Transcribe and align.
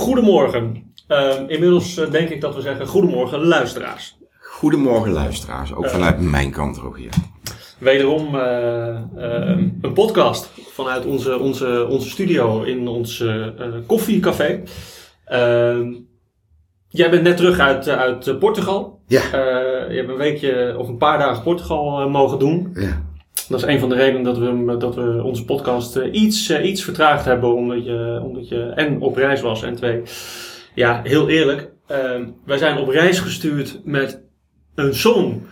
Goedemorgen. 0.00 0.92
Uh, 1.08 1.34
inmiddels 1.46 1.98
uh, 1.98 2.10
denk 2.10 2.28
ik 2.28 2.40
dat 2.40 2.54
we 2.54 2.60
zeggen 2.60 2.86
goedemorgen 2.86 3.44
luisteraars. 3.44 4.18
Goedemorgen 4.40 5.12
luisteraars, 5.12 5.74
ook 5.74 5.88
vanuit 5.88 6.20
mijn 6.20 6.50
kant 6.50 6.82
ook 6.82 6.98
hier. 6.98 7.12
Wederom 7.78 8.34
uh, 8.34 9.00
een 9.80 9.92
podcast 9.94 10.50
vanuit 10.72 11.04
onze, 11.04 11.38
onze, 11.38 11.86
onze 11.88 12.08
studio 12.08 12.62
in 12.62 12.88
ons 12.88 13.24
koffiecafé. 13.86 14.62
Ehm, 15.24 15.92
jij 16.88 17.10
bent 17.10 17.22
net 17.22 17.36
terug 17.36 17.58
uit, 17.58 17.88
uit 17.88 18.38
Portugal. 18.38 19.00
Ja. 19.06 19.22
je 19.88 19.96
hebt 19.96 20.08
een 20.08 20.16
weekje 20.16 20.74
of 20.78 20.88
een 20.88 20.96
paar 20.96 21.18
dagen 21.18 21.42
Portugal 21.42 22.08
mogen 22.08 22.38
doen. 22.38 22.70
Ja. 22.74 23.09
Dat 23.50 23.62
is 23.62 23.66
een 23.66 23.78
van 23.78 23.88
de 23.88 23.94
redenen 23.94 24.22
dat 24.22 24.38
we, 24.38 24.76
dat 24.78 24.94
we 24.94 25.22
onze 25.22 25.44
podcast 25.44 25.96
uh, 25.96 26.04
iets, 26.12 26.50
uh, 26.50 26.68
iets 26.68 26.84
vertraagd 26.84 27.24
hebben. 27.24 27.54
Omdat 27.54 27.84
je, 27.84 28.20
omdat 28.24 28.48
je 28.48 28.62
en 28.62 29.00
op 29.00 29.16
reis 29.16 29.40
was 29.40 29.62
en 29.62 29.74
twee. 29.74 30.02
Ja, 30.74 31.00
heel 31.04 31.28
eerlijk. 31.28 31.70
Uh, 31.90 31.96
wij 32.44 32.58
zijn 32.58 32.78
op 32.78 32.88
reis 32.88 33.18
gestuurd 33.18 33.80
met 33.84 34.22
een 34.74 34.94
song. 34.94 35.42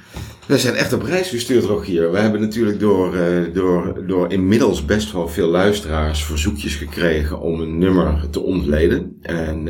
We 0.47 0.59
zijn 0.59 0.74
echt 0.74 0.93
op 0.93 1.02
reis 1.02 1.29
gestuurd, 1.29 1.65
Rogier. 1.65 2.12
We 2.12 2.19
hebben 2.19 2.41
natuurlijk 2.41 2.80
door, 2.80 3.15
uh, 3.15 3.55
door, 3.55 4.07
door 4.07 4.33
inmiddels 4.33 4.85
best 4.85 5.12
wel 5.12 5.29
veel 5.29 5.49
luisteraars 5.49 6.24
verzoekjes 6.24 6.74
gekregen 6.74 7.41
om 7.41 7.60
een 7.60 7.79
nummer 7.79 8.30
te 8.30 8.41
ontleden. 8.41 9.19
En 9.23 9.69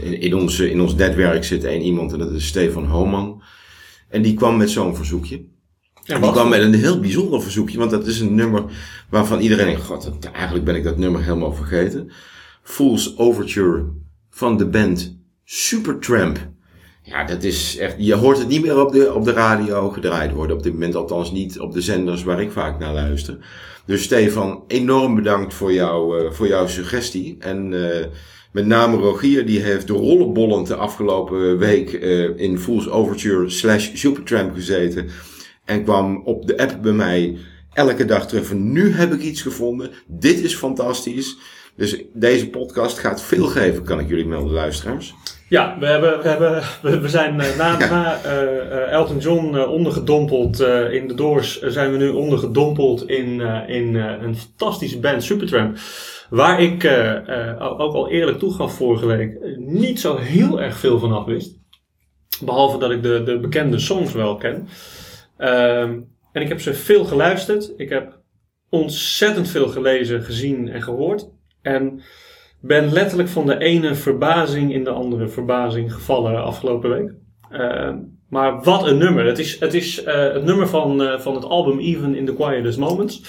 in, 0.00 0.20
in, 0.20 0.34
ons, 0.34 0.60
in 0.60 0.80
ons 0.80 0.94
netwerk 0.94 1.44
zit 1.44 1.64
één 1.64 1.82
iemand 1.82 2.12
en 2.12 2.18
dat 2.18 2.32
is 2.32 2.46
Stefan 2.46 2.86
Homan. 2.86 3.42
En 4.08 4.22
die 4.22 4.34
kwam 4.34 4.56
met 4.56 4.70
zo'n 4.70 4.96
verzoekje. 4.96 5.56
Ja, 6.08 6.18
die 6.18 6.30
kwam 6.30 6.48
met 6.48 6.60
een 6.60 6.74
heel 6.74 7.00
bijzonder 7.00 7.42
verzoekje, 7.42 7.78
want 7.78 7.90
dat 7.90 8.06
is 8.06 8.20
een 8.20 8.34
nummer 8.34 8.64
waarvan 9.08 9.40
iedereen 9.40 9.66
denkt, 9.66 9.82
god, 9.82 10.10
eigenlijk 10.32 10.64
ben 10.64 10.74
ik 10.74 10.84
dat 10.84 10.96
nummer 10.96 11.22
helemaal 11.22 11.54
vergeten. 11.54 12.10
Fool's 12.62 13.14
Overture 13.16 13.84
van 14.30 14.56
de 14.56 14.66
band 14.66 15.18
Supertramp. 15.44 16.38
Ja, 17.02 17.24
dat 17.24 17.42
is 17.42 17.76
echt, 17.78 17.94
je 17.98 18.14
hoort 18.14 18.38
het 18.38 18.48
niet 18.48 18.62
meer 18.62 18.84
op 18.84 18.92
de, 18.92 19.14
op 19.14 19.24
de 19.24 19.32
radio 19.32 19.90
gedraaid 19.90 20.32
worden. 20.32 20.56
Op 20.56 20.62
dit 20.62 20.72
moment 20.72 20.94
althans 20.94 21.32
niet 21.32 21.60
op 21.60 21.72
de 21.72 21.80
zenders 21.80 22.22
waar 22.22 22.40
ik 22.40 22.52
vaak 22.52 22.78
naar 22.78 22.94
luister. 22.94 23.38
Dus 23.86 24.02
Stefan, 24.02 24.64
enorm 24.66 25.14
bedankt 25.14 25.54
voor, 25.54 25.72
jou, 25.72 26.22
uh, 26.22 26.30
voor 26.30 26.46
jouw 26.46 26.66
suggestie. 26.66 27.36
En 27.38 27.72
uh, 27.72 28.06
met 28.52 28.66
name 28.66 28.96
Rogier, 28.96 29.46
die 29.46 29.60
heeft 29.60 29.86
de 29.86 29.92
rollenbollend 29.92 30.66
de 30.66 30.76
afgelopen 30.76 31.58
week 31.58 31.92
uh, 31.92 32.38
in 32.38 32.58
Fool's 32.58 32.88
Overture 32.88 33.50
slash 33.50 33.90
Supertramp 33.94 34.54
gezeten. 34.54 35.08
En 35.68 35.84
kwam 35.84 36.22
op 36.24 36.46
de 36.46 36.58
app 36.58 36.78
bij 36.82 36.92
mij 36.92 37.36
elke 37.72 38.04
dag 38.04 38.28
terug 38.28 38.46
van 38.46 38.72
nu 38.72 38.92
heb 38.92 39.12
ik 39.12 39.20
iets 39.20 39.42
gevonden. 39.42 39.90
Dit 40.06 40.38
is 40.38 40.54
fantastisch. 40.54 41.36
Dus 41.76 42.02
deze 42.12 42.48
podcast 42.48 42.98
gaat 42.98 43.22
veel 43.22 43.46
geven, 43.46 43.84
kan 43.84 44.00
ik 44.00 44.08
jullie 44.08 44.26
melden, 44.26 44.52
luisteraars. 44.52 45.14
Ja, 45.48 45.76
we, 45.78 45.86
hebben, 45.86 46.22
we, 46.22 46.28
hebben, 46.28 47.02
we 47.02 47.08
zijn 47.08 47.36
na, 47.36 47.78
na 47.90 48.20
uh, 48.24 48.92
Elton 48.92 49.18
John 49.18 49.54
uh, 49.54 49.70
ondergedompeld 49.70 50.60
uh, 50.60 50.92
in 50.92 51.08
de 51.08 51.14
Doors, 51.14 51.60
zijn 51.60 51.92
we 51.92 51.98
nu 51.98 52.08
ondergedompeld 52.08 53.08
in, 53.08 53.40
in 53.66 53.94
een 53.94 54.36
fantastische 54.36 54.98
band, 54.98 55.24
Supertramp. 55.24 55.78
Waar 56.30 56.60
ik 56.60 56.84
ook 57.58 57.94
al 57.94 58.08
eerlijk 58.08 58.38
toegaf 58.38 58.74
vorige 58.74 59.06
week 59.06 59.38
niet 59.58 60.00
zo 60.00 60.16
heel 60.16 60.60
erg 60.60 60.76
veel 60.76 60.98
van 60.98 61.12
af 61.12 61.24
wist. 61.24 61.56
Behalve 62.40 62.78
dat 62.78 62.90
ik 62.90 63.02
de, 63.02 63.22
de 63.22 63.38
bekende 63.38 63.78
songs 63.78 64.12
wel 64.12 64.36
ken. 64.36 64.68
Um, 65.38 66.16
en 66.32 66.42
ik 66.42 66.48
heb 66.48 66.60
ze 66.60 66.74
veel 66.74 67.04
geluisterd. 67.04 67.72
Ik 67.76 67.88
heb 67.88 68.18
ontzettend 68.68 69.48
veel 69.48 69.68
gelezen, 69.68 70.22
gezien 70.22 70.68
en 70.68 70.82
gehoord. 70.82 71.28
En 71.62 72.00
ben 72.60 72.92
letterlijk 72.92 73.28
van 73.28 73.46
de 73.46 73.58
ene 73.58 73.94
verbazing 73.94 74.72
in 74.72 74.84
de 74.84 74.90
andere 74.90 75.28
verbazing 75.28 75.92
gevallen 75.94 76.44
afgelopen 76.44 76.90
week. 76.90 77.12
Uh, 77.52 77.90
maar 78.28 78.62
wat 78.62 78.86
een 78.86 78.98
nummer. 78.98 79.24
Het 79.24 79.38
is 79.38 79.60
het, 79.60 79.74
is, 79.74 80.04
uh, 80.04 80.32
het 80.32 80.44
nummer 80.44 80.68
van, 80.68 81.02
uh, 81.02 81.18
van 81.18 81.34
het 81.34 81.44
album 81.44 81.78
Even 81.78 82.14
in 82.14 82.26
the 82.26 82.34
Quietest 82.34 82.78
Moments. 82.78 83.22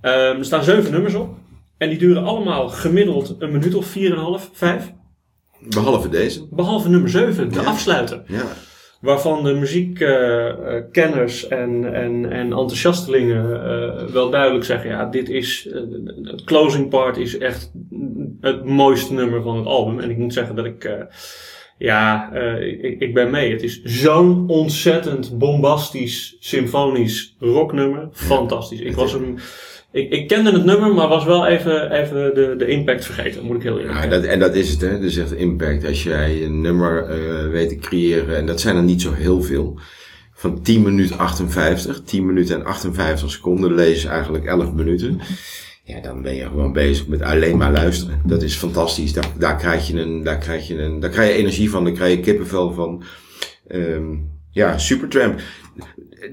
Ehm, 0.00 0.38
er 0.38 0.44
staan 0.44 0.64
zeven 0.64 0.92
nummers 0.92 1.14
op. 1.14 1.34
En 1.76 1.88
die 1.88 1.98
duren 1.98 2.24
allemaal 2.24 2.68
gemiddeld 2.68 3.36
een 3.38 3.52
minuut 3.52 3.74
of 3.74 3.86
vier 3.86 4.10
en 4.10 4.16
een 4.16 4.22
half, 4.22 4.50
vijf. 4.52 4.92
Behalve 5.68 6.08
deze. 6.08 6.46
Behalve 6.50 6.88
nummer 6.88 7.10
zeven, 7.10 7.52
de 7.52 7.60
ja. 7.60 7.66
afsluiter. 7.66 8.22
Ja 8.26 8.44
waarvan 9.02 9.44
de 9.44 9.54
muziekkenners 9.54 11.44
uh, 11.44 11.58
en, 11.58 11.94
en, 11.94 12.30
en 12.30 12.52
enthousiastelingen 12.52 13.44
uh, 13.44 14.12
wel 14.12 14.30
duidelijk 14.30 14.64
zeggen: 14.64 14.90
ja, 14.90 15.04
dit 15.04 15.28
is. 15.28 15.66
Uh, 15.66 15.80
het 16.22 16.44
closing 16.44 16.88
part 16.88 17.16
is 17.16 17.38
echt 17.38 17.72
het 18.40 18.64
mooiste 18.64 19.12
nummer 19.12 19.42
van 19.42 19.56
het 19.56 19.66
album. 19.66 20.00
En 20.00 20.10
ik 20.10 20.16
moet 20.16 20.32
zeggen 20.32 20.56
dat 20.56 20.64
ik. 20.64 21.06
ja, 21.78 22.32
ik, 22.60 23.00
ik 23.00 23.14
ben 23.14 23.30
mee. 23.30 23.52
Het 23.52 23.62
is 23.62 23.82
zo'n 23.82 24.48
ontzettend 24.48 25.38
bombastisch, 25.38 26.36
symfonisch 26.40 27.36
rocknummer. 27.38 28.08
Fantastisch. 28.12 28.80
Ik 28.80 28.94
was 28.94 29.12
een 29.12 29.38
ik, 29.92 30.10
ik 30.10 30.28
kende 30.28 30.52
het 30.52 30.64
nummer, 30.64 30.94
maar 30.94 31.08
was 31.08 31.24
wel 31.24 31.46
even, 31.46 31.90
even 31.90 32.34
de, 32.34 32.54
de 32.58 32.66
impact 32.66 33.04
vergeten, 33.04 33.44
moet 33.44 33.56
ik 33.56 33.62
heel 33.62 33.78
eerlijk 33.78 33.92
zeggen. 33.92 34.10
Ja, 34.10 34.20
dat, 34.20 34.30
en 34.30 34.38
dat 34.38 34.54
is 34.54 34.70
het, 34.70 34.80
hè. 34.80 35.00
Dus 35.00 35.16
echt 35.16 35.32
impact. 35.32 35.84
Als 35.84 36.02
jij 36.02 36.44
een 36.44 36.60
nummer 36.60 37.18
uh, 37.18 37.50
weet 37.50 37.68
te 37.68 37.76
creëren, 37.76 38.36
en 38.36 38.46
dat 38.46 38.60
zijn 38.60 38.76
er 38.76 38.82
niet 38.82 39.02
zo 39.02 39.12
heel 39.12 39.42
veel, 39.42 39.78
van 40.34 40.62
10 40.62 40.82
minuten 40.82 41.18
58, 41.18 42.02
10 42.04 42.26
minuten 42.26 42.56
en 42.56 42.64
58 42.64 43.30
seconden, 43.30 43.74
lees 43.74 44.04
eigenlijk 44.04 44.44
11 44.44 44.72
minuten. 44.72 45.20
Ja, 45.84 46.00
dan 46.00 46.22
ben 46.22 46.34
je 46.34 46.42
gewoon 46.42 46.72
bezig 46.72 47.06
met 47.06 47.22
alleen 47.22 47.56
maar 47.56 47.72
luisteren. 47.72 48.20
Dat 48.26 48.42
is 48.42 48.54
fantastisch. 48.54 49.12
Daar, 49.12 49.30
daar 49.38 49.56
krijg 49.56 49.86
je 49.86 50.00
een, 50.00 50.22
daar 50.22 50.38
krijg 50.38 50.68
je 50.68 50.78
een, 50.78 51.00
daar 51.00 51.10
krijg 51.10 51.28
je 51.28 51.38
energie 51.38 51.70
van, 51.70 51.84
daar 51.84 51.92
krijg 51.92 52.16
je 52.16 52.20
kippenvel 52.20 52.72
van. 52.72 53.02
Um, 53.68 54.30
ja, 54.50 54.78
Supertramp 54.78 55.40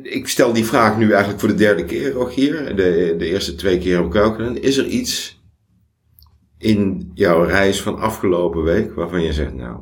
ik 0.04 0.28
stel 0.28 0.54
die 0.54 0.66
vraag 0.66 0.98
nu 0.98 1.10
eigenlijk 1.12 1.40
voor 1.40 1.50
de 1.50 1.56
derde 1.56 1.86
keer, 1.86 2.12
Rogier. 2.12 2.76
De, 2.76 3.16
de 3.18 3.26
eerste 3.26 3.56
twee 3.56 3.78
keer 3.78 4.04
op 4.04 4.12
Kuikenen. 4.12 4.62
Is 4.62 4.78
er 4.78 4.86
iets 4.86 5.42
in 6.58 7.12
jouw 7.14 7.44
reis 7.44 7.82
van 7.82 8.00
afgelopen 8.00 8.64
week 8.64 8.94
waarvan 8.94 9.22
je 9.22 9.34
zegt, 9.34 9.54
nou, 9.54 9.80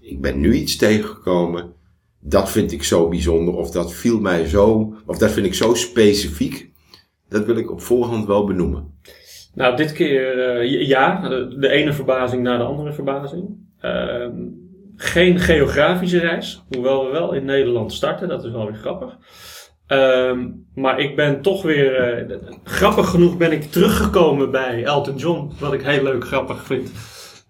ik 0.00 0.20
ben 0.20 0.40
nu 0.40 0.54
iets 0.54 0.76
tegengekomen. 0.76 1.72
Dat 2.20 2.50
vind 2.50 2.72
ik 2.72 2.82
zo 2.82 3.08
bijzonder. 3.08 3.54
Of 3.54 3.70
dat 3.70 3.94
viel 3.94 4.20
mij 4.20 4.46
zo, 4.46 4.94
of 5.06 5.18
dat 5.18 5.30
vind 5.30 5.46
ik 5.46 5.54
zo 5.54 5.74
specifiek. 5.74 6.70
Dat 7.28 7.46
wil 7.46 7.56
ik 7.56 7.70
op 7.70 7.80
voorhand 7.80 8.26
wel 8.26 8.44
benoemen. 8.44 8.94
Nou, 9.54 9.76
dit 9.76 9.92
keer 9.92 10.62
uh, 10.62 10.88
ja. 10.88 11.28
De 11.48 11.68
ene 11.68 11.92
verbazing 11.92 12.42
na 12.42 12.56
de 12.56 12.64
andere 12.64 12.92
verbazing. 12.92 13.48
Uh, 13.84 14.26
geen 15.02 15.38
geografische 15.38 16.18
reis, 16.18 16.62
hoewel 16.68 17.04
we 17.04 17.10
wel 17.10 17.32
in 17.32 17.44
Nederland 17.44 17.92
starten, 17.92 18.28
dat 18.28 18.44
is 18.44 18.50
wel 18.50 18.66
weer 18.66 18.74
grappig. 18.74 19.16
Um, 19.88 20.66
maar 20.74 20.98
ik 20.98 21.16
ben 21.16 21.42
toch 21.42 21.62
weer, 21.62 22.30
uh, 22.30 22.36
grappig 22.64 23.08
genoeg 23.08 23.36
ben 23.36 23.52
ik 23.52 23.62
teruggekomen 23.62 24.50
bij 24.50 24.84
Elton 24.84 25.16
John, 25.16 25.52
wat 25.58 25.72
ik 25.72 25.82
heel 25.82 26.02
leuk 26.02 26.24
grappig 26.24 26.64
vind 26.64 26.92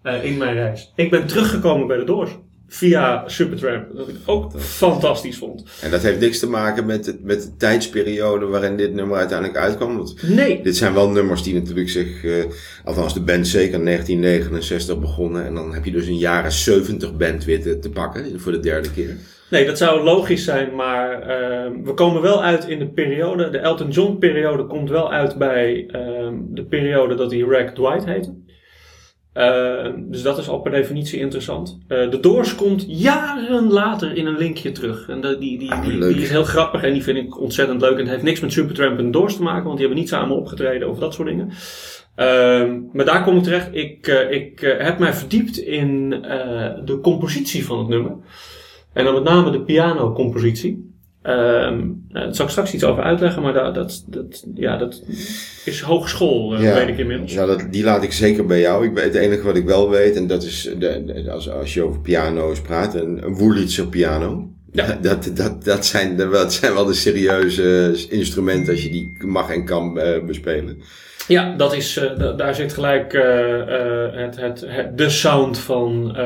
uh, 0.03 0.23
in 0.23 0.37
mijn 0.37 0.53
reis. 0.53 0.91
Ik 0.95 1.09
ben 1.09 1.27
teruggekomen 1.27 1.87
bij 1.87 1.97
de 1.97 2.03
Doors 2.03 2.31
via 2.73 3.23
Supertramp. 3.27 3.95
Dat 3.95 4.07
ik 4.07 4.15
ook 4.25 4.51
fantastisch 4.59 5.37
vond. 5.37 5.63
En 5.81 5.91
dat 5.91 6.01
heeft 6.01 6.19
niks 6.19 6.39
te 6.39 6.49
maken 6.49 6.85
met, 6.85 7.05
het, 7.05 7.23
met 7.23 7.41
de 7.41 7.55
tijdsperiode 7.57 8.45
waarin 8.45 8.77
dit 8.77 8.93
nummer 8.93 9.17
uiteindelijk 9.17 9.59
uitkwam? 9.59 9.97
Want 9.97 10.15
nee. 10.21 10.61
Dit 10.63 10.77
zijn 10.77 10.93
wel 10.93 11.09
nummers 11.09 11.43
die 11.43 11.53
natuurlijk 11.53 11.89
zich, 11.89 12.23
uh, 12.23 12.43
althans 12.83 13.13
de 13.13 13.21
band 13.21 13.47
zeker 13.47 13.79
in 13.79 13.85
1969 13.85 14.99
begonnen. 14.99 15.45
En 15.45 15.53
dan 15.55 15.73
heb 15.73 15.85
je 15.85 15.91
dus 15.91 16.07
een 16.07 16.17
jaren 16.17 16.51
70 16.51 17.17
band 17.17 17.45
weer 17.45 17.61
te, 17.61 17.79
te 17.79 17.89
pakken 17.89 18.39
voor 18.39 18.51
de 18.51 18.59
derde 18.59 18.91
keer. 18.91 19.17
Nee, 19.49 19.65
dat 19.65 19.77
zou 19.77 20.03
logisch 20.03 20.43
zijn, 20.43 20.75
maar 20.75 21.19
uh, 21.19 21.27
we 21.83 21.93
komen 21.93 22.21
wel 22.21 22.43
uit 22.43 22.67
in 22.67 22.79
de 22.79 22.87
periode. 22.87 23.49
De 23.49 23.57
Elton 23.57 23.89
John 23.89 24.17
periode 24.17 24.65
komt 24.65 24.89
wel 24.89 25.11
uit 25.11 25.37
bij 25.37 25.85
uh, 25.87 26.29
de 26.49 26.65
periode 26.65 27.15
dat 27.15 27.31
hij 27.31 27.39
Rack 27.39 27.69
Dwight 27.69 28.05
heette. 28.05 28.33
Uh, 29.37 29.85
dus 29.97 30.21
dat 30.21 30.37
is 30.37 30.49
al 30.49 30.59
per 30.59 30.71
definitie 30.71 31.19
interessant. 31.19 31.79
Uh, 31.87 32.09
de 32.09 32.19
Doors 32.19 32.55
komt 32.55 32.85
jaren 32.87 33.71
later 33.71 34.15
in 34.15 34.25
een 34.25 34.37
linkje 34.37 34.71
terug. 34.71 35.09
En 35.09 35.21
de, 35.21 35.37
die, 35.37 35.59
die, 35.59 35.71
Ah, 35.71 35.83
die, 35.83 36.21
is 36.21 36.29
heel 36.29 36.43
grappig 36.43 36.83
en 36.83 36.93
die 36.93 37.03
vind 37.03 37.17
ik 37.17 37.39
ontzettend 37.39 37.81
leuk. 37.81 37.93
En 37.93 37.99
het 37.99 38.09
heeft 38.09 38.23
niks 38.23 38.39
met 38.39 38.51
Supertramp 38.51 38.99
en 38.99 39.11
Doors 39.11 39.35
te 39.35 39.43
maken, 39.43 39.63
want 39.63 39.77
die 39.77 39.85
hebben 39.85 40.03
niet 40.03 40.11
samen 40.11 40.35
opgetreden 40.35 40.89
of 40.89 40.99
dat 40.99 41.13
soort 41.13 41.27
dingen. 41.27 41.49
Uh, 42.17 42.73
maar 42.93 43.05
daar 43.05 43.23
kom 43.23 43.37
ik 43.37 43.43
terecht. 43.43 43.69
Ik, 43.71 44.07
uh, 44.07 44.31
ik 44.31 44.59
heb 44.77 44.99
mij 44.99 45.13
verdiept 45.13 45.57
in 45.57 46.09
de 46.85 46.99
compositie 47.01 47.65
van 47.65 47.79
het 47.79 47.87
nummer. 47.87 48.11
En 48.93 49.05
dan 49.05 49.13
met 49.13 49.23
name 49.23 49.51
de 49.51 49.61
pianocompositie. 49.61 50.92
Um, 51.27 52.05
daar 52.09 52.35
zal 52.35 52.45
ik 52.45 52.51
straks 52.51 52.73
iets 52.73 52.83
over 52.83 53.03
uitleggen, 53.03 53.41
maar 53.41 53.53
dat, 53.53 53.75
dat, 53.75 54.03
dat, 54.07 54.43
ja, 54.55 54.77
dat 54.77 55.01
is 55.65 55.81
hogeschool, 55.81 56.55
uh, 56.57 56.63
Ja. 56.63 56.73
weet 56.73 56.87
ik 56.87 56.97
inmiddels. 56.97 57.33
Ja, 57.33 57.45
dat, 57.45 57.65
die 57.71 57.83
laat 57.83 58.03
ik 58.03 58.11
zeker 58.13 58.45
bij 58.45 58.59
jou. 58.59 58.85
Ik, 58.85 58.97
het 58.97 59.15
enige 59.15 59.43
wat 59.43 59.55
ik 59.55 59.65
wel 59.65 59.89
weet, 59.89 60.15
en 60.15 60.27
dat 60.27 60.43
is 60.43 60.69
de, 60.79 61.03
de- 61.05 61.31
als, 61.31 61.49
als 61.49 61.73
je 61.73 61.83
over 61.83 61.99
piano's 62.01 62.61
praat, 62.61 62.95
een, 62.95 63.25
een 63.25 63.35
Wurlitzer 63.37 63.87
piano. 63.87 64.47
Ja. 64.71 64.97
Dat, 65.01 65.31
dat, 65.33 65.63
dat, 65.63 65.85
zijn 65.85 66.17
dat 66.17 66.53
zijn 66.53 66.73
wel 66.73 66.85
de 66.85 66.93
serieuze 66.93 67.95
instrumenten 68.09 68.73
als 68.73 68.83
je 68.83 68.89
die 68.89 69.17
mag 69.25 69.51
en 69.51 69.65
kan 69.65 69.99
eh, 69.99 70.23
bespelen. 70.25 70.77
Ja, 71.27 71.53
dat 71.57 71.73
is, 71.73 71.97
uh, 71.97 72.17
da 72.17 72.31
daar 72.31 72.55
zit 72.55 72.73
gelijk 72.73 73.13
uh, 73.13 73.23
uh, 73.23 74.05
het, 74.11 74.35
het, 74.35 74.63
het, 74.67 74.97
de 74.97 75.09
sound 75.09 75.59
van, 75.59 76.17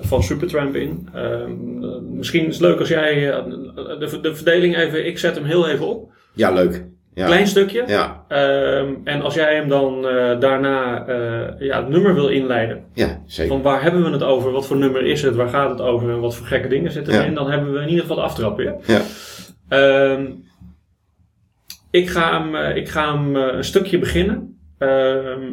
van 0.00 0.22
Supertramp 0.22 0.74
in. 0.74 1.08
Ehm, 1.14 2.16
misschien 2.16 2.46
is 2.46 2.54
het 2.54 2.62
leuk 2.62 2.78
als 2.78 2.88
jij 2.88 3.14
de, 3.74 4.18
de 4.22 4.34
verdeling 4.34 4.76
even, 4.76 5.06
ik 5.06 5.18
zet 5.18 5.34
hem 5.34 5.44
heel 5.44 5.68
even 5.68 5.86
op. 5.86 6.12
Ja, 6.32 6.50
leuk. 6.50 6.84
Ja. 7.14 7.26
Klein 7.26 7.46
stukje. 7.46 7.84
Ja. 7.86 8.24
Um, 8.78 9.00
en 9.04 9.22
als 9.22 9.34
jij 9.34 9.54
hem 9.54 9.68
dan 9.68 10.02
daarna 10.40 11.04
ja, 11.58 11.80
het 11.80 11.88
nummer 11.88 12.14
wil 12.14 12.28
inleiden. 12.28 12.84
Ja, 12.92 13.22
zeker. 13.26 13.52
Van 13.52 13.62
waar 13.62 13.82
hebben 13.82 14.04
we 14.04 14.10
het 14.10 14.22
over? 14.22 14.50
Wat 14.52 14.66
voor 14.66 14.76
nummer 14.76 15.06
is 15.06 15.22
het? 15.22 15.34
Waar 15.34 15.48
gaat 15.48 15.70
het 15.70 15.80
over? 15.80 16.10
En 16.10 16.20
wat 16.20 16.36
voor 16.36 16.46
gekke 16.46 16.68
dingen 16.68 16.92
zitten 16.92 17.20
erin? 17.20 17.34
Dan 17.34 17.50
hebben 17.50 17.72
we 17.72 17.80
in 17.80 17.88
ieder 17.88 18.00
geval 18.00 18.16
de 18.16 18.22
aftrap 18.22 18.56
weer. 18.56 18.74
Ja. 18.86 19.00
Um, 20.12 20.44
ik 21.94 22.08
ga 22.08 22.42
hem, 22.42 22.76
ik 22.76 22.88
ga 22.88 23.14
hem 23.14 23.36
een 23.36 23.64
stukje 23.64 23.98
beginnen. 23.98 24.58
Ehm, 24.78 25.52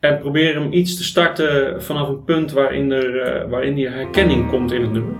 en 0.00 0.18
probeer 0.18 0.54
hem 0.54 0.72
iets 0.72 0.96
te 0.96 1.04
starten 1.04 1.82
vanaf 1.82 2.08
een 2.08 2.24
punt 2.24 2.52
waarin, 2.52 2.92
er, 2.92 3.42
uh, 3.44 3.50
waarin 3.50 3.74
die 3.74 3.88
herkenning 3.88 4.48
komt 4.48 4.72
in 4.72 4.82
het 4.82 4.92
nummer. 4.92 5.14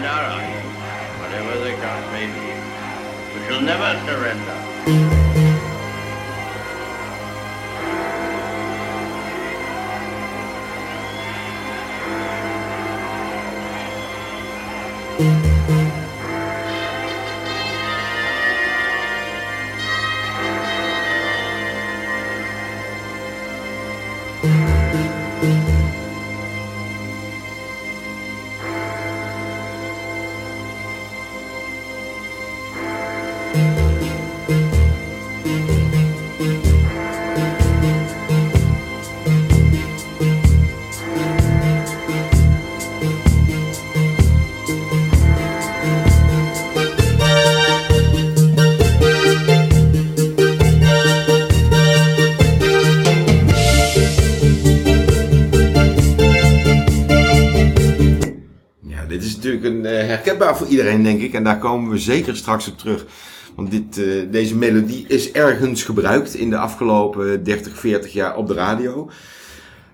our 0.00 0.40
whatever 1.20 1.58
the 1.60 1.72
cost 1.82 2.12
may 2.12 2.26
be. 2.26 2.48
We 3.34 3.46
shall 3.46 3.60
never 3.60 4.00
surrender. 4.06 4.58
herkenbaar 60.52 60.56
voor 60.56 60.66
iedereen, 60.66 61.02
denk 61.02 61.20
ik. 61.20 61.34
En 61.34 61.44
daar 61.44 61.58
komen 61.58 61.90
we 61.90 61.98
zeker 61.98 62.36
straks 62.36 62.68
op 62.68 62.78
terug. 62.78 63.04
Want 63.56 63.70
dit, 63.70 63.98
uh, 63.98 64.22
deze 64.30 64.56
melodie 64.56 65.04
is 65.08 65.32
ergens 65.32 65.82
gebruikt 65.82 66.34
in 66.34 66.50
de 66.50 66.56
afgelopen 66.56 67.44
30, 67.44 67.78
40 67.78 68.12
jaar 68.12 68.36
op 68.36 68.48
de 68.48 68.54
radio. 68.54 69.10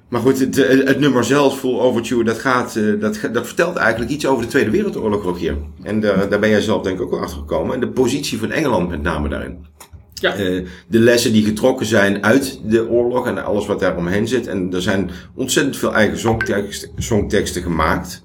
Maar 0.09 0.21
goed, 0.21 0.39
het, 0.39 0.59
eh, 0.59 0.87
het 0.87 1.01
nummer 1.01 1.25
zelf, 1.25 1.59
Full 1.59 1.79
Overture, 1.79 2.25
dat, 2.25 2.39
gaat, 2.39 2.77
uh, 2.77 3.01
dat, 3.01 3.21
dat 3.33 3.47
vertelt 3.47 3.77
eigenlijk 3.77 4.11
iets 4.11 4.27
over 4.27 4.43
de 4.43 4.49
Tweede 4.49 4.71
Wereldoorlog, 4.71 5.23
Rogier. 5.23 5.57
En 5.83 6.01
daar, 6.01 6.29
daar 6.29 6.39
ben 6.39 6.51
jij 6.51 6.61
zelf 6.61 6.83
denk 6.83 6.97
ik 6.97 7.03
ook 7.03 7.11
wel 7.11 7.21
achter 7.21 7.39
gekomen. 7.39 7.75
En 7.75 7.81
de 7.81 7.89
positie 7.89 8.39
van 8.39 8.51
Engeland 8.51 8.89
met 8.89 9.03
name 9.03 9.29
daarin. 9.29 9.67
Ja. 10.15 10.39
Uh, 10.39 10.67
de 10.89 10.99
lessen 10.99 11.33
die 11.33 11.45
getrokken 11.45 11.87
zijn 11.87 12.25
uit 12.25 12.61
de 12.65 12.89
oorlog 12.89 13.27
en 13.27 13.45
alles 13.45 13.67
wat 13.67 13.81
daar 13.81 13.97
omheen 13.97 14.29
zit. 14.29 14.47
En 14.47 14.73
er 14.73 14.83
zijn 14.83 15.11
ontzettend 15.35 15.77
veel 15.77 15.95
eigen 15.95 16.19
songteksten, 16.19 16.91
songteksten 16.97 17.63
gemaakt 17.63 18.23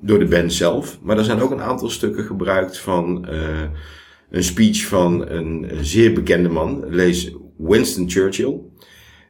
door 0.00 0.18
de 0.18 0.24
band 0.24 0.52
zelf. 0.52 0.98
Maar 1.02 1.18
er 1.18 1.24
zijn 1.24 1.40
ook 1.40 1.50
een 1.50 1.62
aantal 1.62 1.90
stukken 1.90 2.24
gebruikt 2.24 2.78
van 2.78 3.26
uh, 3.30 3.62
een 4.30 4.44
speech 4.44 4.86
van 4.86 5.28
een, 5.28 5.70
zeer 5.80 6.12
bekende 6.12 6.48
man. 6.48 6.84
Lees 6.88 7.34
Winston 7.56 8.10
Churchill. 8.10 8.58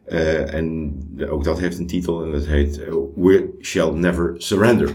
Uh, 0.09 0.55
en 0.55 0.95
ook 1.29 1.45
dat 1.45 1.61
heeft 1.61 1.79
een 1.79 1.87
titel 1.87 2.25
en 2.25 2.33
dat 2.33 2.47
heet 2.47 2.79
uh, 2.79 2.95
We 3.15 3.49
Shall 3.61 3.93
Never 3.93 4.35
Surrender. 4.37 4.91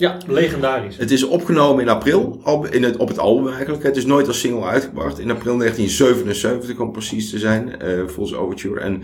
Ja, 0.00 0.18
legendarisch. 0.26 0.96
Het 0.96 1.10
is 1.10 1.22
opgenomen 1.22 1.82
in 1.82 1.88
april, 1.88 2.40
op, 2.44 2.66
in 2.66 2.82
het, 2.82 2.96
op 2.96 3.08
het 3.08 3.18
album 3.18 3.52
eigenlijk. 3.52 3.82
Het 3.82 3.96
is 3.96 4.06
nooit 4.06 4.26
als 4.26 4.40
single 4.40 4.64
uitgebracht. 4.64 5.18
In 5.18 5.30
april 5.30 5.56
1977 5.56 6.78
om 6.78 6.92
precies 6.92 7.30
te 7.30 7.38
zijn, 7.38 7.74
uh, 7.82 8.06
volgens 8.06 8.38
Overture. 8.38 8.80
En 8.80 9.02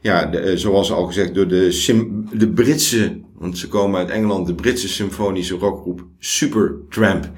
ja, 0.00 0.26
de, 0.26 0.38
eh, 0.38 0.56
zoals 0.56 0.92
al 0.92 1.06
gezegd, 1.06 1.34
door 1.34 1.48
de, 1.48 1.72
sim, 1.72 2.28
de 2.32 2.48
Britse, 2.48 3.20
want 3.42 3.58
ze 3.58 3.68
komen 3.68 3.98
uit 3.98 4.10
Engeland, 4.10 4.46
de 4.46 4.54
Britse 4.54 4.88
symfonische 4.88 5.56
rockgroep 5.56 6.06
Supertramp. 6.18 7.30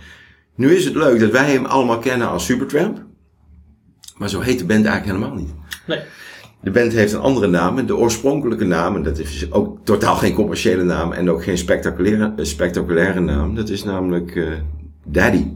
Nu 0.54 0.74
is 0.74 0.84
het 0.84 0.94
leuk 0.94 1.20
dat 1.20 1.30
wij 1.30 1.52
hem 1.52 1.64
allemaal 1.64 1.98
kennen 1.98 2.28
als 2.28 2.44
Supertramp. 2.44 3.04
Maar 4.16 4.28
zo 4.28 4.40
heet 4.40 4.58
de 4.58 4.64
band 4.64 4.84
eigenlijk 4.86 5.18
helemaal 5.18 5.42
niet. 5.42 5.54
Nee. 5.86 6.00
De 6.62 6.70
band 6.70 6.92
heeft 6.92 7.12
een 7.12 7.20
andere 7.20 7.46
naam. 7.46 7.86
De 7.86 7.96
oorspronkelijke 7.96 8.64
naam, 8.64 8.96
en 8.96 9.02
dat 9.02 9.18
is 9.18 9.52
ook 9.52 9.78
totaal 9.84 10.16
geen 10.16 10.34
commerciële 10.34 10.82
naam 10.82 11.12
en 11.12 11.30
ook 11.30 11.42
geen 11.42 11.58
spectaculaire, 11.58 12.32
eh, 12.36 12.44
spectaculaire 12.44 13.20
naam. 13.20 13.54
Dat 13.54 13.68
is 13.68 13.84
namelijk 13.84 14.34
uh, 14.34 14.52
Daddy. 15.04 15.46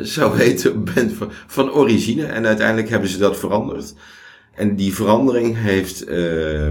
Zo 0.00 0.32
heet 0.32 0.62
de 0.62 0.72
band 0.72 1.12
van, 1.12 1.28
van 1.46 1.72
origine. 1.72 2.24
En 2.24 2.46
uiteindelijk 2.46 2.88
hebben 2.88 3.08
ze 3.08 3.18
dat 3.18 3.38
veranderd. 3.38 3.94
En 4.54 4.76
die 4.76 4.94
verandering 4.94 5.56
heeft 5.56 6.08
uh, 6.08 6.68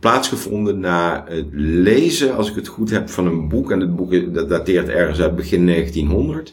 plaatsgevonden 0.00 0.80
na 0.80 1.24
het 1.28 1.46
lezen, 1.52 2.36
als 2.36 2.50
ik 2.50 2.54
het 2.54 2.68
goed 2.68 2.90
heb, 2.90 3.10
van 3.10 3.26
een 3.26 3.48
boek. 3.48 3.70
En 3.70 3.80
het 3.80 3.96
boek 3.96 4.34
dat 4.34 4.48
dateert 4.48 4.88
ergens 4.88 5.20
uit 5.20 5.36
begin 5.36 5.66
1900. 5.66 6.52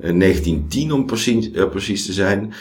Uh, 0.00 0.18
1910 0.18 0.92
om 0.92 1.06
precies, 1.06 1.50
precies 1.50 2.06
te 2.06 2.12
zijn. 2.12 2.52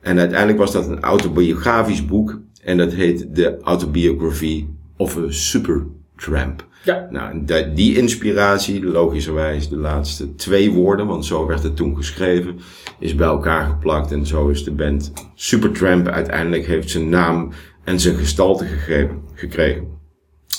En 0.00 0.18
uiteindelijk 0.18 0.58
was 0.58 0.72
dat 0.72 0.88
een 0.88 1.00
autobiografisch 1.00 2.06
boek. 2.06 2.40
En 2.62 2.76
dat 2.76 2.92
heet 2.92 3.34
The 3.34 3.58
Autobiography 3.62 4.66
of 4.96 5.16
a 5.16 5.24
Super 5.28 5.86
Tramp. 6.16 6.68
Ja. 6.84 7.08
Nou, 7.10 7.44
die 7.74 7.96
inspiratie, 7.96 8.84
logischerwijs 8.84 9.68
de 9.68 9.76
laatste 9.76 10.34
twee 10.34 10.70
woorden, 10.70 11.06
want 11.06 11.26
zo 11.26 11.46
werd 11.46 11.62
het 11.62 11.76
toen 11.76 11.96
geschreven, 11.96 12.58
is 12.98 13.14
bij 13.14 13.26
elkaar 13.26 13.66
geplakt. 13.66 14.12
En 14.12 14.26
zo 14.26 14.48
is 14.48 14.64
de 14.64 14.72
band 14.72 15.12
Supertramp 15.34 16.06
uiteindelijk 16.06 16.66
heeft 16.66 16.90
zijn 16.90 17.08
naam 17.08 17.52
en 17.84 18.00
zijn 18.00 18.16
gestalte 18.16 18.64
gegeven, 18.64 19.22
gekregen. 19.34 19.98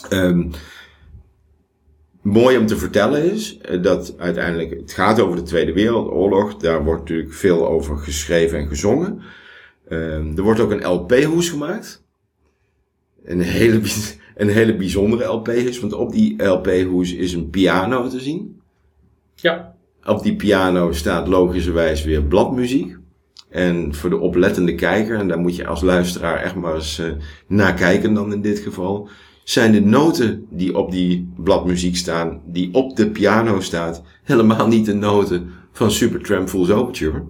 Ehm, 0.10 0.50
mooi 2.22 2.58
om 2.58 2.66
te 2.66 2.78
vertellen 2.78 3.32
is 3.32 3.58
eh, 3.58 3.84
dat 3.84 4.14
uiteindelijk 4.18 4.70
het 4.70 4.94
gaat 4.94 5.20
over 5.20 5.36
de 5.36 5.44
Tweede 5.44 5.74
Wereldoorlog. 5.74 6.58
Daar 6.58 6.84
wordt 6.84 7.02
natuurlijk 7.02 7.34
veel 7.34 7.68
over 7.68 7.98
geschreven 7.98 8.60
en 8.60 8.68
gezongen. 8.68 9.22
Ehm, 9.88 10.38
er 10.38 10.44
wordt 10.44 10.60
ook 10.60 10.72
een 10.72 10.88
LP-hoes 10.88 11.50
gemaakt. 11.50 12.04
Een 13.24 13.42
hele, 13.42 13.82
een 14.36 14.50
hele 14.50 14.76
bijzondere 14.76 15.26
LP-hoes, 15.26 15.80
want 15.80 15.94
op 15.94 16.12
die 16.12 16.44
LP-hoes 16.44 17.14
is 17.14 17.34
een 17.34 17.50
piano 17.50 18.08
te 18.08 18.20
zien. 18.20 18.62
Ja, 19.36 19.76
Op 20.04 20.24
die 20.24 20.36
piano 20.36 20.92
staat 20.92 21.28
logischerwijs 21.28 22.04
weer 22.04 22.24
bladmuziek. 22.24 22.98
En 23.52 23.96
voor 23.96 24.10
de 24.10 24.18
oplettende 24.20 24.76
kijker, 24.76 25.18
en 25.18 25.28
daar 25.28 25.40
moet 25.40 25.56
je 25.56 25.68
als 25.68 25.82
luisteraar 25.82 26.38
echt 26.38 26.56
maar 26.56 26.76
eens 26.76 27.00
eh, 27.00 27.06
naar 27.48 27.74
kijken 27.74 28.14
dan 28.14 28.34
in 28.34 28.42
dit 28.42 28.60
geval, 28.60 29.10
zijn 29.44 29.72
de 29.72 29.82
noten 29.82 30.46
die 30.50 30.78
op 30.78 30.92
die 30.92 31.32
bladmuziek 31.38 31.96
staan, 31.96 32.42
die 32.46 32.74
op 32.74 32.96
de 32.96 33.10
piano 33.10 33.60
staat, 33.60 34.04
helemaal 34.24 34.68
niet 34.68 34.86
de 34.86 34.94
noten 34.94 35.50
van 35.72 35.92
Supertramp 35.92 36.50
Fool's 36.50 36.70
Overture. 36.70 37.24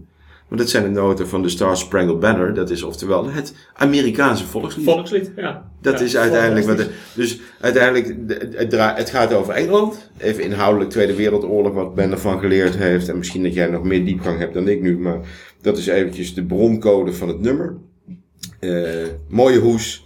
Maar 0.47 0.59
dat 0.59 0.69
zijn 0.69 0.83
de 0.83 0.89
noten 0.99 1.27
van 1.27 1.41
de 1.41 1.49
Star 1.49 1.77
Spangled 1.77 2.19
Banner, 2.19 2.53
dat 2.53 2.69
is 2.69 2.83
oftewel 2.83 3.29
het 3.29 3.53
Amerikaanse 3.73 4.45
volkslied. 4.45 4.85
volkslied. 4.85 5.31
Ja. 5.35 5.69
Dat 5.81 5.99
Ja, 5.99 6.05
is 6.05 6.17
uiteindelijk 6.17 6.65
wat. 6.65 6.77
de- 6.77 6.89
dus 7.15 7.39
uiteindelijk, 7.59 8.27
de- 8.27 8.49
het, 8.55 8.97
het 8.97 9.09
gaat 9.09 9.33
over 9.33 9.53
Engeland. 9.53 10.09
Even 10.17 10.43
inhoudelijk 10.43 10.89
Tweede 10.89 11.15
Wereldoorlog, 11.15 11.73
wat 11.73 11.95
Ben 11.95 12.11
ervan 12.11 12.39
geleerd 12.39 12.75
heeft. 12.75 13.09
En 13.09 13.17
misschien 13.17 13.43
dat 13.43 13.53
jij 13.53 13.67
nog 13.67 13.83
meer 13.83 14.05
diepgang 14.05 14.39
hebt 14.39 14.53
dan 14.53 14.67
ik 14.67 14.81
nu. 14.81 14.97
Maar 14.99 15.19
dat 15.61 15.77
is 15.77 15.87
eventjes 15.87 16.33
de 16.33 16.43
broncode 16.43 17.13
van 17.13 17.27
het 17.27 17.39
nummer. 17.39 17.77
Eh, 18.59 19.07
mooie 19.27 19.59
hoes, 19.59 20.05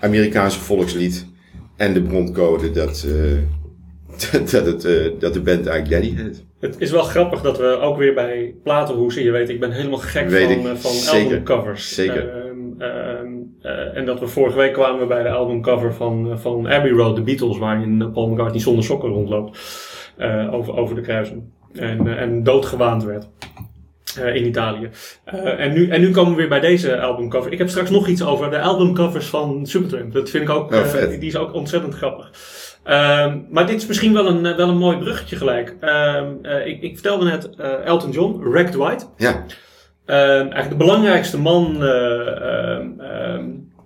Amerikaanse 0.00 0.60
volkslied. 0.60 1.26
En 1.80 1.92
de 1.92 2.02
broncode 2.02 2.70
dat, 2.70 3.06
eh, 3.08 4.32
dat, 4.52 4.66
het, 4.66 4.84
eh, 4.84 5.10
dat 5.18 5.32
de 5.32 5.40
band 5.40 5.66
eigenlijk 5.66 5.90
Daddy 5.90 6.22
heet. 6.22 6.44
Het 6.60 6.76
is 6.78 6.90
wel 6.90 7.02
grappig 7.02 7.40
dat 7.40 7.58
we 7.58 7.64
ook 7.64 7.96
weer 7.96 8.14
bij 8.14 8.54
platenhoesen, 8.62 9.22
je 9.22 9.30
weet, 9.30 9.48
ik 9.48 9.60
ben 9.60 9.72
helemaal 9.72 9.98
gek 9.98 10.28
Weet 10.28 10.60
van, 10.62 10.76
van 10.78 10.90
Zeker. 10.90 11.24
albumcovers. 11.24 11.94
Zeker. 11.94 12.28
Ehm, 12.28 12.82
ehm, 12.82 13.28
eh, 13.62 13.96
en 13.96 14.06
dat 14.06 14.20
we 14.20 14.26
vorige 14.26 14.56
week 14.56 14.72
kwamen 14.72 15.08
bij 15.08 15.22
de 15.22 15.28
albumcover 15.28 15.94
van, 15.94 16.38
van 16.38 16.68
Abbey 16.68 16.90
Road, 16.90 17.16
de 17.16 17.22
Beatles, 17.22 17.58
waarin 17.58 18.10
Paul 18.12 18.28
McCartney 18.28 18.60
zonder 18.60 18.84
sokken 18.84 19.08
rondloopt 19.08 19.58
over, 20.50 20.76
over 20.76 20.94
de 20.94 21.00
kruising. 21.00 21.42
En, 21.72 22.18
en 22.18 22.42
doodgewaand 22.42 23.04
werd. 23.04 23.28
Eh, 24.16 24.34
in 24.34 24.46
Italië. 24.46 24.90
Eh, 25.24 25.60
en, 25.60 25.72
nu, 25.72 25.88
en 25.88 26.00
nu 26.00 26.10
komen 26.10 26.30
we 26.30 26.36
weer 26.36 26.48
bij 26.48 26.60
deze 26.60 27.00
albumcover. 27.00 27.52
Ik 27.52 27.58
heb 27.58 27.68
straks 27.68 27.90
nog 27.90 28.08
iets 28.08 28.24
over 28.24 28.50
de 28.50 28.60
albumcovers 28.60 29.26
van 29.26 29.66
Supertramp. 29.66 30.12
Dat 30.12 30.30
vind 30.30 30.42
ik 30.42 30.50
ook, 30.50 30.72
Oh, 30.72 31.02
eh, 31.02 31.20
die 31.20 31.28
is 31.28 31.36
ook 31.36 31.54
ontzettend 31.54 31.94
grappig. 31.94 32.30
Ehm, 32.84 33.38
maar 33.50 33.66
dit 33.66 33.76
is 33.76 33.86
misschien 33.86 34.12
wel 34.12 34.26
een, 34.26 34.42
wel 34.56 34.68
een 34.68 34.78
mooi 34.78 34.98
bruggetje 34.98 35.36
gelijk. 35.36 35.76
Ehm, 35.80 36.26
eh, 36.42 36.66
ik, 36.66 36.82
ik 36.82 36.92
vertelde 36.92 37.24
net 37.24 37.50
Elton 37.84 38.10
John, 38.10 38.50
Wrecked 38.50 38.74
White. 38.74 39.04
Ja, 39.16 39.44
Ehm, 40.04 40.18
eigenlijk 40.40 40.68
de 40.70 40.76
belangrijkste 40.76 41.38
man, 41.38 41.76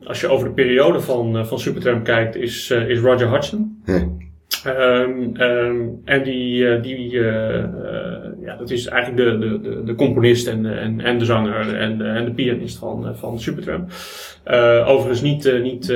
als 0.04 0.20
je 0.20 0.28
over 0.28 0.48
de 0.48 0.54
periode 0.54 1.00
van, 1.00 1.46
van 1.46 1.58
Supertramp 1.58 2.04
kijkt, 2.04 2.36
is, 2.36 2.70
is 2.70 3.00
Roger 3.00 3.28
Hodgson. 3.28 3.82
Ja. 3.84 4.08
Ehm, 4.64 5.34
ehm, 5.36 5.86
en 6.04 6.22
die, 6.22 6.68
eh, 6.68 6.82
die 6.82 7.18
eh, 7.18 7.58
eh, 7.58 7.68
ja, 8.40 8.56
dat 8.56 8.70
is 8.70 8.86
eigenlijk 8.86 9.40
de, 9.40 9.48
de, 9.48 9.60
de, 9.60 9.82
de 9.84 9.94
componist 9.94 10.46
en, 10.46 10.66
en, 10.78 11.00
en 11.00 11.18
de 11.18 11.24
zanger 11.24 11.76
en, 11.76 12.00
en 12.00 12.24
de 12.24 12.32
pianist 12.32 12.78
van, 12.78 13.16
van 13.16 13.40
Supertramp. 13.40 13.90
Overigens 14.86 15.20
niet, 15.20 15.62
niet 15.62 15.86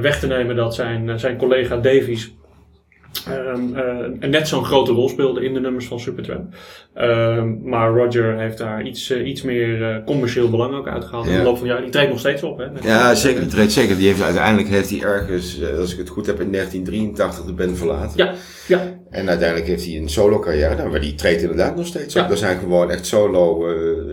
weg 0.00 0.18
te 0.18 0.26
nemen 0.26 0.56
dat 0.56 0.74
zijn, 0.74 1.18
zijn 1.18 1.36
collega 1.36 1.76
Davies 1.76 2.34
ehm, 3.26 3.76
eh, 3.76 4.28
net 4.28 4.48
zo'n 4.48 4.64
grote 4.64 4.92
rol 4.92 5.08
speelde 5.08 5.44
in 5.44 5.54
de 5.54 5.60
nummers 5.60 5.86
van 5.86 6.00
Supertramp. 6.00 6.54
Ehm, 6.94 7.68
maar 7.68 7.90
Roger 7.90 8.38
heeft 8.38 8.58
daar 8.58 8.86
iets, 8.86 9.10
eh, 9.10 9.26
iets 9.26 9.42
meer 9.42 9.82
eh, 9.82 10.04
commercieel 10.04 10.50
belang 10.50 10.74
ook 10.74 10.88
uitgehaald. 10.88 11.26
In 11.26 11.36
de 11.36 11.42
loop 11.42 11.58
van 11.58 11.66
jaren. 11.66 11.82
Die 11.82 11.92
treedt 11.92 12.10
nog 12.10 12.18
steeds 12.18 12.42
op. 12.42 12.58
Hè? 12.58 12.64
Ja 12.82 13.14
zeker. 13.14 13.40
Die 13.40 13.50
treedt 13.50 13.72
zeker. 13.72 13.96
Die 13.96 14.06
heeft, 14.06 14.22
uiteindelijk 14.22 14.68
heeft 14.68 14.90
hij 14.90 15.00
ergens, 15.02 15.60
als 15.78 15.92
ik 15.92 15.98
het 15.98 16.08
goed 16.08 16.26
heb, 16.26 16.40
in 16.40 16.50
1983 16.50 17.44
de 17.44 17.52
band 17.52 17.78
verlaten. 17.78 18.24
Ja, 18.24 18.34
ja, 18.66 18.80
En 19.10 19.28
uiteindelijk 19.28 19.68
heeft 19.68 19.84
hij 19.84 19.96
een 19.96 20.08
solo 20.08 20.38
carrière, 20.38 20.74
nou, 20.74 20.90
maar 20.90 21.00
die 21.00 21.14
treedt 21.14 21.42
inderdaad 21.42 21.76
nog 21.76 21.86
steeds 21.86 22.16
op. 22.16 22.22
Ja. 22.22 22.30
Er 22.30 22.36
zijn 22.36 22.58
gewoon 22.58 22.90
echt 22.90 23.06
solo, 23.06 23.66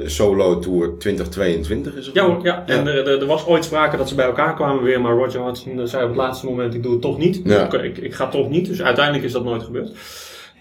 solo 0.05 0.59
tour 0.59 0.97
2022 0.97 1.95
is 1.95 2.05
het. 2.05 2.15
Ja, 2.15 2.25
hoor, 2.25 2.43
ja. 2.43 2.63
en 2.65 2.87
er, 2.87 3.07
er, 3.07 3.19
er 3.21 3.25
was 3.25 3.45
ooit 3.47 3.65
sprake 3.65 3.97
dat 3.97 4.09
ze 4.09 4.15
bij 4.15 4.25
elkaar 4.25 4.55
kwamen 4.55 4.83
weer, 4.83 5.01
maar 5.01 5.15
Roger 5.15 5.41
Hodgson 5.41 5.87
zei 5.87 6.03
op 6.03 6.09
het 6.09 6.17
laatste 6.17 6.45
moment, 6.45 6.73
ik 6.73 6.83
doe 6.83 6.91
het 6.91 7.01
toch 7.01 7.17
niet. 7.17 7.41
Ik, 7.65 7.73
ik, 7.73 7.97
ik 7.97 8.13
ga 8.13 8.27
toch 8.27 8.49
niet, 8.49 8.67
dus 8.67 8.81
uiteindelijk 8.81 9.25
is 9.25 9.31
dat 9.31 9.43
nooit 9.43 9.63
gebeurd. 9.63 9.91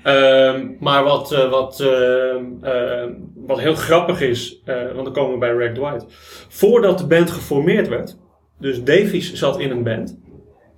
Ehm, 0.02 0.66
maar 0.78 1.04
wat, 1.04 1.32
eh, 1.32 1.50
wat, 1.50 1.80
ehm, 1.80 2.44
ehm, 2.62 3.09
wat 3.37 3.61
heel 3.61 3.75
grappig 3.75 4.20
is, 4.20 4.61
eh, 4.64 4.75
want 4.94 5.04
dan 5.04 5.12
komen 5.14 5.32
we 5.32 5.38
bij 5.38 5.52
Rack 5.52 5.75
Dwight. 5.75 6.04
Voordat 6.49 6.99
de 6.99 7.06
band 7.06 7.30
geformeerd 7.30 7.88
werd, 7.88 8.16
dus 8.59 8.82
Davies 8.85 9.32
zat 9.32 9.59
in 9.61 9.70
een 9.70 9.82
band. 9.82 10.18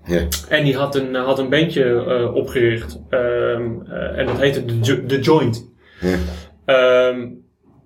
Ja. 0.05 0.21
En 0.49 0.65
die 0.65 0.77
had 0.77 0.95
een, 0.95 1.15
had 1.15 1.39
een 1.39 1.49
bandje 1.51 2.05
eh, 2.05 2.35
opgericht. 2.35 3.01
ehm, 3.09 3.71
eh, 3.91 4.19
en 4.19 4.27
dat 4.27 4.39
heette 4.39 4.65
The, 4.65 4.79
Jo- 4.81 5.07
The 5.07 5.21
Joint. 5.21 5.71
Ja. 6.01 6.17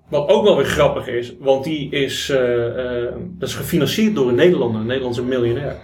Wat 0.08 0.28
ook 0.28 0.44
wel 0.44 0.56
weer 0.56 0.64
grappig 0.64 1.06
is, 1.06 1.34
want 1.38 1.64
die 1.64 1.90
is, 1.90 2.28
eh, 2.28 3.04
eh, 3.04 3.12
dat 3.38 3.48
is 3.48 3.54
gefinancierd 3.54 4.14
door 4.14 4.28
een 4.28 4.34
Nederlander, 4.34 4.80
een 4.80 4.86
Nederlandse 4.86 5.22
miljonair. 5.22 5.76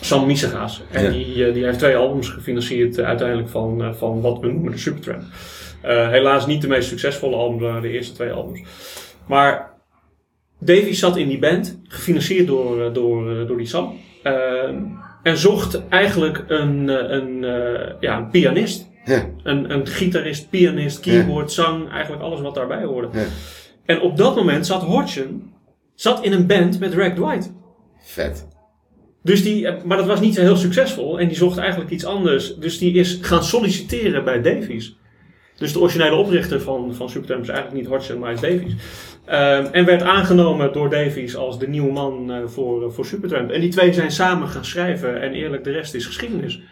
Sam 0.00 0.26
Misegaas. 0.26 0.82
En 0.90 1.02
Ja. 1.04 1.10
die, 1.10 1.46
eh, 1.46 1.54
die 1.54 1.64
heeft 1.64 1.78
twee 1.78 1.96
albums 1.96 2.28
gefinancierd 2.28 3.00
uiteindelijk 3.00 3.48
van, 3.48 3.94
van 3.94 4.20
wat 4.20 4.38
we 4.38 4.46
noemen 4.46 4.72
de 4.72 4.78
Supertramp. 4.78 5.22
Helaas 5.82 6.46
niet 6.46 6.62
de 6.62 6.68
meest 6.68 6.88
succesvolle 6.88 7.36
albums, 7.36 7.82
de 7.82 7.88
eerste 7.90 8.14
twee 8.14 8.30
albums. 8.32 8.62
Maar 9.26 9.72
Davy 10.60 10.92
zat 10.92 11.16
in 11.16 11.28
die 11.28 11.38
band, 11.38 11.80
gefinancierd 11.88 12.46
door, 12.46 12.92
door, 12.92 13.46
door 13.46 13.56
die 13.56 13.66
Sam. 13.66 13.98
En 15.22 15.38
zocht 15.38 15.88
eigenlijk 15.88 16.44
een, 16.48 16.88
een, 17.14 17.40
ja, 18.00 18.16
een 18.16 18.30
pianist. 18.30 18.90
Ja. 19.04 19.30
Een, 19.42 19.70
een 19.70 19.86
gitarist, 19.86 20.50
pianist, 20.50 21.00
keyboard, 21.00 21.52
zang, 21.52 21.90
eigenlijk 21.90 22.22
alles 22.22 22.40
wat 22.40 22.54
daarbij 22.54 22.84
hoorde. 22.84 23.08
En 23.84 24.00
op 24.00 24.16
dat 24.16 24.36
moment 24.36 24.66
zat 24.66 24.82
Hodgson 24.82 25.52
zat 25.94 26.24
in 26.24 26.32
een 26.32 26.46
band 26.46 26.80
met 26.80 26.94
Rack 26.94 27.14
Dwight. 27.14 27.52
Vet. 27.98 28.48
Dus 29.22 29.42
die, 29.42 29.66
eh, 29.66 29.82
maar 29.84 29.96
dat 29.96 30.06
was 30.06 30.20
niet 30.20 30.34
zo 30.34 30.40
heel 30.40 30.56
succesvol 30.56 31.20
en 31.20 31.28
die 31.28 31.36
zocht 31.36 31.58
eigenlijk 31.58 31.90
iets 31.90 32.04
anders. 32.04 32.56
Dus 32.56 32.78
die 32.78 32.94
is 32.94 33.18
gaan 33.20 33.44
solliciteren 33.44 34.24
bij 34.24 34.42
Davies. 34.42 34.96
Dus 35.56 35.72
de 35.72 35.80
originele 35.80 36.16
oprichter 36.16 36.60
van, 36.60 36.94
van 36.94 37.10
Supertramp 37.10 37.42
is 37.42 37.48
eigenlijk 37.48 37.80
niet 37.80 37.90
Hodgson, 37.90 38.18
maar 38.18 38.32
is 38.32 38.40
Davies. 38.40 38.74
Ehm, 39.24 39.66
en 39.72 39.84
werd 39.84 40.02
aangenomen 40.02 40.72
door 40.72 40.90
Davies 40.90 41.36
als 41.36 41.58
de 41.58 41.68
nieuwe 41.68 41.92
man 41.92 42.32
eh, 42.32 42.46
voor, 42.46 42.92
voor 42.92 43.06
Supertramp. 43.06 43.50
En 43.50 43.60
die 43.60 43.70
twee 43.70 43.92
zijn 43.92 44.10
samen 44.10 44.48
gaan 44.48 44.64
schrijven 44.64 45.20
en 45.20 45.32
eerlijk, 45.32 45.64
de 45.64 45.70
rest 45.70 45.94
is 45.94 46.06
geschiedenis. 46.06 46.62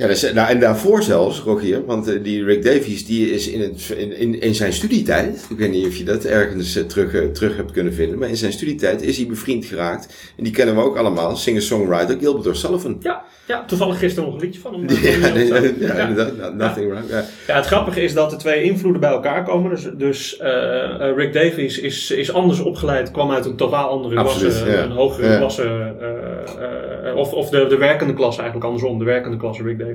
Ja, 0.00 0.06
dus, 0.06 0.32
nou, 0.32 0.48
en 0.48 0.60
daarvoor 0.60 1.02
zelfs, 1.02 1.40
Rogier, 1.40 1.84
want 1.86 2.08
eh, 2.08 2.22
die 2.22 2.44
Rick 2.44 2.64
Davies 2.64 3.06
die 3.06 3.30
is 3.30 3.48
in, 3.48 3.60
het, 3.60 3.94
in, 3.96 4.16
in, 4.16 4.40
in 4.40 4.54
zijn 4.54 4.72
studietijd, 4.72 5.46
ik 5.50 5.58
weet 5.58 5.70
niet 5.70 5.86
of 5.86 5.96
je 5.96 6.04
dat 6.04 6.24
ergens 6.24 6.76
eh, 6.76 6.84
terug, 6.84 7.14
eh, 7.14 7.26
terug 7.26 7.56
hebt 7.56 7.72
kunnen 7.72 7.92
vinden, 7.94 8.18
maar 8.18 8.28
in 8.28 8.36
zijn 8.36 8.52
studietijd 8.52 9.02
is 9.02 9.16
hij 9.16 9.26
bevriend 9.26 9.64
geraakt. 9.64 10.32
En 10.36 10.44
die 10.44 10.52
kennen 10.52 10.74
we 10.74 10.82
ook 10.82 10.96
allemaal, 10.96 11.36
singer-songwriter 11.36 12.18
Gilbert 12.18 12.46
O'Sullivan. 12.46 12.96
Ja, 13.00 13.22
ja, 13.46 13.64
toevallig 13.64 13.98
gisteren 13.98 14.28
nog 14.30 14.40
een 14.40 14.44
liedje 14.46 14.60
van 14.60 14.72
hem. 14.72 14.88
Ja, 15.22 15.32
nee, 15.32 15.46
Ja. 15.78 15.96
ja, 15.96 16.08
inderdaad, 16.08 16.36
no- 16.36 16.66
nothing 16.66 16.90
wrong. 16.90 17.04
Ja. 17.08 17.24
Ja, 17.46 17.56
het 17.56 17.66
grappige 17.66 18.00
is 18.02 18.14
dat 18.14 18.30
de 18.30 18.36
twee 18.36 18.62
invloeden 18.62 19.00
bij 19.00 19.10
elkaar 19.10 19.44
komen. 19.44 19.70
Dus, 19.70 19.88
dus 19.96 20.36
eh, 20.36 21.08
eh, 21.08 21.16
Rick 21.16 21.32
Davies 21.32 21.78
is, 21.78 22.10
is 22.10 22.32
anders 22.32 22.60
opgeleid, 22.60 23.10
kwam 23.10 23.30
uit 23.30 23.44
een 23.46 23.56
totaal 23.56 23.88
andere 23.88 24.16
Absoluut, 24.16 24.52
klasse, 24.52 24.76
een 24.76 24.90
hogere 24.90 25.36
klasse, 25.38 25.94
eh, 26.00 27.08
eh, 27.08 27.16
of, 27.16 27.32
of 27.32 27.48
de, 27.48 27.66
de 27.66 27.76
werkende 27.76 28.14
klasse 28.14 28.40
eigenlijk 28.40 28.70
andersom, 28.70 28.98
de 28.98 29.04
werkende 29.04 29.36
klasse 29.36 29.62
Rick 29.62 29.78
Davies. 29.78 29.89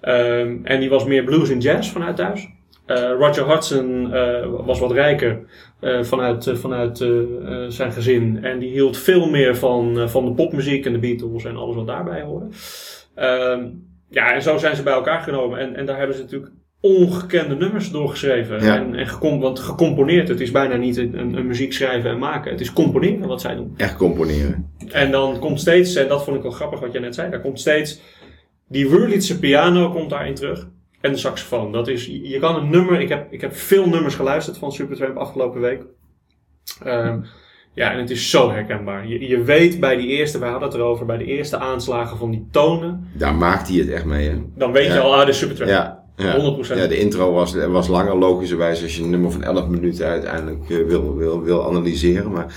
Ehm, 0.00 0.56
en 0.62 0.80
die 0.80 0.88
was 0.88 1.04
meer 1.04 1.24
blues 1.24 1.50
en 1.50 1.60
jazz 1.60 1.90
vanuit 1.90 2.16
thuis. 2.16 2.48
Eh, 2.86 3.10
Roger 3.18 3.48
Hudson 3.48 4.12
eh, 4.12 4.46
was 4.64 4.78
wat 4.78 4.92
rijker 4.92 5.40
eh, 5.80 6.02
vanuit, 6.02 6.50
vanuit 6.54 6.98
zijn 7.68 7.92
gezin. 7.92 8.44
En 8.44 8.58
die 8.58 8.70
hield 8.70 8.98
veel 8.98 9.30
meer 9.30 9.56
van, 9.56 10.08
van 10.08 10.24
de 10.24 10.32
popmuziek 10.32 10.86
en 10.86 10.92
de 10.92 10.98
Beatles 10.98 11.44
en 11.44 11.56
alles 11.56 11.76
wat 11.76 11.86
daarbij 11.86 12.22
hoorde. 12.22 12.46
Ehm, 13.14 13.66
ja, 14.10 14.34
en 14.34 14.42
zo 14.42 14.58
zijn 14.58 14.76
ze 14.76 14.82
bij 14.82 14.92
elkaar 14.92 15.20
genomen. 15.20 15.58
En, 15.58 15.76
en 15.76 15.86
daar 15.86 15.98
hebben 15.98 16.16
ze 16.16 16.22
natuurlijk 16.22 16.52
ongekende 16.80 17.54
nummers 17.54 17.90
doorgeschreven. 17.90 18.64
Ja. 18.64 18.76
En, 18.76 18.94
en 18.94 19.06
gecom 19.06 19.40
want 19.40 19.58
gecomponeerd. 19.58 20.28
Het 20.28 20.40
is 20.40 20.50
bijna 20.50 20.76
niet 20.76 20.96
een, 20.96 21.18
een, 21.18 21.34
een 21.34 21.46
muziek 21.46 21.72
schrijven 21.72 22.10
en 22.10 22.18
maken. 22.18 22.50
Het 22.50 22.60
is 22.60 22.72
componeren 22.72 23.28
wat 23.28 23.40
zij 23.40 23.54
doen. 23.54 23.74
Echt 23.76 23.96
componeren. 23.96 24.70
En 24.90 25.10
dan 25.10 25.38
komt 25.38 25.60
steeds, 25.60 25.94
en 25.94 26.08
dat 26.08 26.24
vond 26.24 26.36
ik 26.36 26.42
wel 26.42 26.50
grappig 26.50 26.80
wat 26.80 26.92
jij 26.92 27.00
net 27.00 27.14
zei, 27.14 27.30
daar 27.30 27.40
komt 27.40 27.60
steeds 27.60 28.00
Die 28.74 28.88
Wurlitzer 28.88 29.36
piano 29.36 29.90
komt 29.90 30.10
daarin 30.10 30.34
terug. 30.34 30.66
En 31.00 31.12
de 31.12 31.18
saxofoon. 31.18 31.72
Dat 31.72 31.88
is, 31.88 32.06
je 32.06 32.38
kan 32.40 32.56
een 32.56 32.70
nummer, 32.70 33.00
ik 33.00 33.08
heb, 33.08 33.32
ik 33.32 33.40
heb 33.40 33.54
veel 33.56 33.88
nummers 33.88 34.14
geluisterd 34.14 34.58
van 34.58 34.72
Supertramp 34.72 35.16
afgelopen 35.16 35.60
week. 35.60 35.82
Ehm, 36.84 37.18
ja, 37.74 37.92
en 37.92 37.98
het 37.98 38.10
is 38.10 38.30
zo 38.30 38.50
herkenbaar. 38.50 39.08
Je, 39.08 39.28
je 39.28 39.42
weet 39.42 39.80
bij 39.80 39.96
die 39.96 40.06
eerste, 40.08 40.38
wij 40.38 40.50
hadden 40.50 40.68
het 40.68 40.78
erover, 40.78 41.06
bij 41.06 41.16
de 41.16 41.24
eerste 41.24 41.58
aanslagen 41.58 42.18
van 42.18 42.30
die 42.30 42.48
tonen. 42.50 43.08
Daar 43.12 43.34
maakt 43.34 43.68
hij 43.68 43.76
het 43.78 43.88
echt 43.90 44.04
mee, 44.04 44.28
hè? 44.28 44.36
Dan 44.56 44.72
weet 44.72 44.86
Ja. 44.86 44.94
je 44.94 45.00
al, 45.00 45.14
ah, 45.16 45.26
de 45.26 45.32
Supertramp. 45.32 45.70
Ja. 45.70 46.04
Ja. 46.16 46.36
100%. 46.36 46.78
Ja, 46.78 46.86
de 46.86 46.98
intro 46.98 47.32
was, 47.32 47.54
was 47.54 47.88
langer, 47.88 48.16
logischerwijs, 48.16 48.82
als 48.82 48.96
je 48.96 49.02
een 49.02 49.10
nummer 49.10 49.30
van 49.30 49.42
11 49.42 49.66
minuten 49.68 50.06
uiteindelijk 50.06 50.70
eh, 50.70 50.86
wil, 50.86 51.16
wil, 51.16 51.42
wil 51.42 51.66
analyseren. 51.68 52.30
Maar 52.32 52.54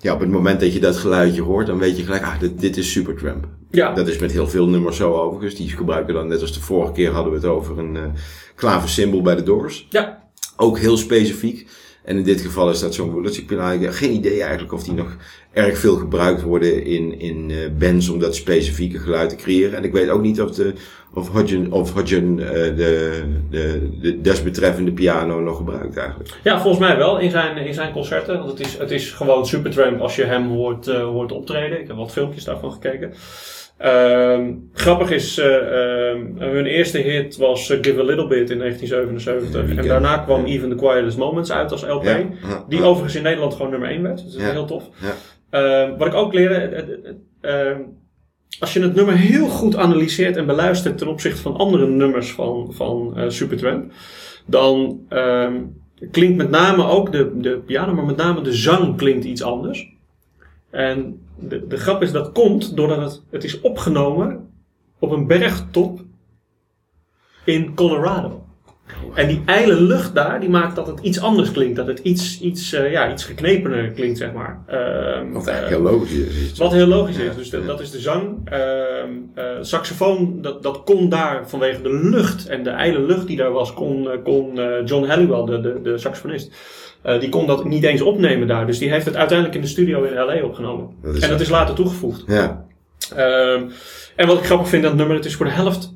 ja, 0.00 0.14
op 0.14 0.20
het 0.20 0.30
moment 0.30 0.60
dat 0.60 0.72
je 0.72 0.80
dat 0.80 0.96
geluidje 0.96 1.42
hoort, 1.42 1.66
dan 1.66 1.78
weet 1.78 1.96
je 1.96 2.04
gelijk, 2.04 2.22
ah, 2.22 2.40
dit, 2.40 2.60
dit 2.60 2.76
is 2.76 2.92
Supertramp. 2.92 3.46
Ja. 3.70 3.92
Dat 3.94 4.08
is 4.08 4.18
met 4.18 4.32
heel 4.32 4.48
veel 4.48 4.68
nummers 4.68 4.96
zo 4.96 5.12
overigens. 5.12 5.54
Die 5.54 5.68
gebruiken 5.68 6.14
dan, 6.14 6.28
net 6.28 6.40
als 6.40 6.54
de 6.54 6.60
vorige 6.60 6.92
keer 6.92 7.10
hadden 7.10 7.32
we 7.32 7.38
het 7.38 7.46
over 7.46 7.78
een 7.78 7.96
eh 7.96 8.02
klaversymbol 8.54 9.22
bij 9.22 9.34
de 9.34 9.42
Doors. 9.42 9.86
ja. 9.90 10.18
Ook 10.56 10.78
heel 10.78 10.96
specifiek. 10.96 11.66
En 12.04 12.16
in 12.16 12.22
dit 12.24 12.40
geval 12.40 12.70
is 12.70 12.80
dat 12.80 12.94
zo'n 12.94 13.12
Wurlitzer 13.14 13.44
piano. 13.44 13.74
Ik 13.74 13.80
heb 13.80 13.92
geen 13.92 14.12
idee 14.12 14.40
eigenlijk 14.42 14.72
of 14.72 14.84
die 14.84 14.94
nog 14.94 15.16
erg 15.52 15.78
veel 15.78 15.96
gebruikt 15.96 16.42
worden 16.42 16.84
in, 16.84 17.20
in 17.20 17.50
eh, 17.50 17.56
bands 17.78 18.08
om 18.08 18.18
dat 18.18 18.34
specifieke 18.34 18.98
geluid 18.98 19.28
te 19.30 19.36
creëren. 19.36 19.76
En 19.76 19.84
ik 19.84 19.92
weet 19.92 20.08
ook 20.08 20.22
niet 20.22 20.40
of, 20.40 20.50
de, 20.50 20.72
of 21.14 21.28
Hodgen, 21.28 21.72
of 21.72 21.92
Hodgen 21.92 22.38
eh, 22.38 22.76
de, 22.76 23.22
de, 23.50 23.90
de 24.00 24.20
desbetreffende 24.20 24.92
piano 24.92 25.40
nog 25.40 25.56
gebruikt 25.56 25.96
eigenlijk. 25.96 26.30
Ja, 26.42 26.60
volgens 26.60 26.86
mij 26.86 26.96
wel 26.96 27.18
in 27.18 27.30
zijn, 27.30 27.56
in 27.56 27.74
zijn 27.74 27.92
concerten. 27.92 28.38
Want 28.38 28.50
het 28.50 28.60
is, 28.60 28.78
het 28.78 28.90
is 28.90 29.10
gewoon 29.10 29.46
Supertramp 29.46 30.00
als 30.00 30.16
je 30.16 30.24
hem 30.24 30.48
hoort, 30.48 30.88
eh, 30.88 31.02
hoort 31.02 31.32
optreden. 31.32 31.80
Ik 31.80 31.86
heb 31.86 31.96
wat 31.96 32.12
filmpjes 32.12 32.44
daarvan 32.44 32.72
gekeken. 32.72 33.12
Ehm, 33.80 34.52
grappig 34.72 35.10
is, 35.10 35.38
eh, 35.38 36.10
ehm, 36.10 36.26
hun 36.38 36.66
eerste 36.66 36.98
hit 36.98 37.36
was 37.36 37.70
eh, 37.70 37.78
Give 37.80 38.00
a 38.00 38.04
Little 38.04 38.26
Bit 38.26 38.50
in 38.50 38.58
1977. 38.58 39.74
Ja, 39.74 39.80
en 39.80 39.88
daarna 39.88 40.18
kwam 40.18 40.46
ja. 40.46 40.52
Even 40.52 40.68
the 40.68 40.74
Quietest 40.74 41.18
Moments 41.18 41.52
uit 41.52 41.72
als 41.72 41.82
LP. 41.82 42.04
Ja, 42.04 42.64
Die 42.68 42.82
overigens 42.82 43.14
in 43.14 43.22
Nederland 43.22 43.54
gewoon 43.54 43.70
nummer 43.70 43.88
1 43.88 44.02
werd. 44.02 44.24
Dus 44.24 44.32
dat 44.32 44.42
is 44.42 44.50
heel 44.50 44.64
tof. 44.64 44.84
Ja. 45.00 45.14
Ehm, 45.50 45.96
wat 45.96 46.06
ik 46.06 46.14
ook 46.14 46.34
leerde, 46.34 46.84
ehm, 47.40 47.80
als 48.58 48.72
je 48.72 48.80
het 48.80 48.94
nummer 48.94 49.16
heel 49.16 49.48
goed 49.48 49.76
analyseert 49.76 50.36
en 50.36 50.46
beluistert 50.46 50.98
ten 50.98 51.08
opzichte 51.08 51.42
van 51.42 51.56
andere 51.56 51.86
nummers 51.86 52.32
van, 52.32 52.72
van 52.72 53.12
eh, 53.16 53.24
Supertramp, 53.28 53.92
dan 54.46 55.00
klinkt 56.10 56.36
met 56.36 56.50
name 56.50 56.86
ook 56.86 57.12
de, 57.12 57.30
de 57.34 57.58
piano, 57.66 57.94
maar 57.94 58.04
met 58.04 58.16
name 58.16 58.42
de 58.42 58.52
zang 58.52 58.96
klinkt 58.96 59.24
iets 59.24 59.42
anders. 59.42 59.88
En 60.70 61.20
de, 61.48 61.66
de 61.66 61.76
grap 61.76 62.02
is 62.02 62.12
dat 62.12 62.32
komt 62.32 62.76
doordat 62.76 63.00
het, 63.00 63.22
het 63.30 63.44
is 63.44 63.60
opgenomen 63.60 64.48
op 64.98 65.10
een 65.10 65.26
bergtop 65.26 66.00
in 67.44 67.74
Colorado. 67.74 68.44
En 69.14 69.28
die 69.28 69.42
ijle 69.46 69.80
lucht 69.80 70.14
daar, 70.14 70.40
die 70.40 70.48
maakt 70.48 70.76
dat 70.76 70.86
het 70.86 71.00
iets 71.00 71.20
anders 71.20 71.50
klinkt. 71.52 71.76
Dat 71.76 71.86
het 71.86 71.98
iets, 71.98 72.40
iets, 72.40 72.72
eh, 72.72 72.90
ja, 72.92 73.12
iets 73.12 73.24
geknepener 73.24 73.90
klinkt, 73.90 74.18
zeg 74.18 74.32
maar. 74.32 74.62
Ehm, 74.66 75.32
Wat 75.32 75.46
eh, 75.46 75.54
eigenlijk 75.54 75.82
heel 75.82 75.92
logisch 75.92 76.12
is. 76.12 76.58
wat 76.58 76.72
heel 76.72 76.86
logisch 76.86 77.16
is. 77.16 77.36
Dus 77.36 77.50
de- 77.50 77.64
dat 77.64 77.80
is 77.80 77.90
de 77.90 77.98
zang. 78.00 78.38
Ehm 78.44 79.08
eh, 79.34 79.44
saxofoon, 79.60 80.38
dat, 80.42 80.62
dat 80.62 80.82
kon 80.84 81.08
daar 81.08 81.48
vanwege 81.48 81.82
de 81.82 81.94
lucht 82.10 82.46
en 82.46 82.62
de 82.62 82.70
ijle 82.70 83.00
lucht 83.00 83.26
die 83.26 83.36
daar 83.36 83.52
was, 83.52 83.74
kon, 83.74 84.10
eh, 84.10 84.18
kon 84.24 84.58
eh, 84.58 84.86
John 84.86 85.04
Halliwell, 85.06 85.44
de, 85.44 85.60
de, 85.60 85.80
de 85.82 85.98
saxofonist, 85.98 86.52
eh, 87.02 87.20
die 87.20 87.28
kon 87.28 87.46
dat 87.46 87.64
niet 87.64 87.84
eens 87.84 88.00
opnemen 88.02 88.48
daar. 88.48 88.66
Dus 88.66 88.78
die 88.78 88.90
heeft 88.90 89.04
het 89.06 89.16
uiteindelijk 89.16 89.56
in 89.56 89.62
de 89.62 89.68
studio 89.68 90.02
in 90.02 90.14
LA 90.14 90.42
opgenomen. 90.42 90.88
Dat 91.02 91.14
is 91.14 91.22
en 91.22 91.28
dat 91.30 91.40
is 91.40 91.48
later 91.48 91.74
toegevoegd. 91.74 92.24
Ja, 92.26 92.68
Ehm, 93.16 93.62
en 94.16 94.26
wat 94.26 94.38
ik 94.38 94.44
grappig 94.44 94.68
vind 94.68 94.82
aan 94.82 94.88
het 94.88 94.98
nummer, 94.98 95.16
het 95.16 95.24
is 95.24 95.34
voor 95.34 95.46
de 95.46 95.52
helft, 95.52 95.94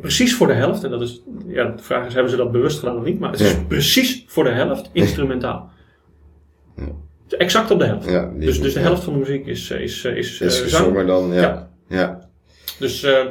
precies 0.00 0.34
voor 0.34 0.46
de 0.46 0.52
helft, 0.52 0.84
en 0.84 0.90
dat 0.90 1.00
is, 1.02 1.22
ja, 1.46 1.64
de 1.64 1.82
vraag 1.82 2.06
is, 2.06 2.12
hebben 2.14 2.30
ze 2.30 2.36
dat 2.36 2.52
bewust 2.52 2.78
gedaan 2.78 2.96
of 2.96 3.04
niet? 3.04 3.18
Maar 3.20 3.30
het 3.30 3.40
is 3.40 3.52
Ja. 3.52 3.58
precies 3.68 4.24
voor 4.26 4.44
de 4.44 4.50
helft 4.50 4.90
instrumentaal. 4.92 5.70
Ja. 6.76 6.82
Exact 7.38 7.70
op 7.70 7.78
de 7.78 7.84
helft. 7.84 8.10
ja. 8.10 8.30
Dus, 8.38 8.60
dus 8.60 8.72
de 8.74 8.80
helft 8.80 9.04
van 9.04 9.12
de 9.12 9.18
muziek 9.18 9.46
is, 9.46 9.70
eh, 9.70 9.80
is, 9.80 10.04
eh, 10.04 10.16
is, 10.16 10.40
eh, 10.40 10.46
is 10.46 10.56
zang. 10.56 10.70
gezongen 10.84 11.06
dan, 11.06 11.32
ja. 11.32 11.40
Ja. 11.40 11.68
ja. 11.88 12.28
Dus 12.78 13.02
eh, 13.02 13.24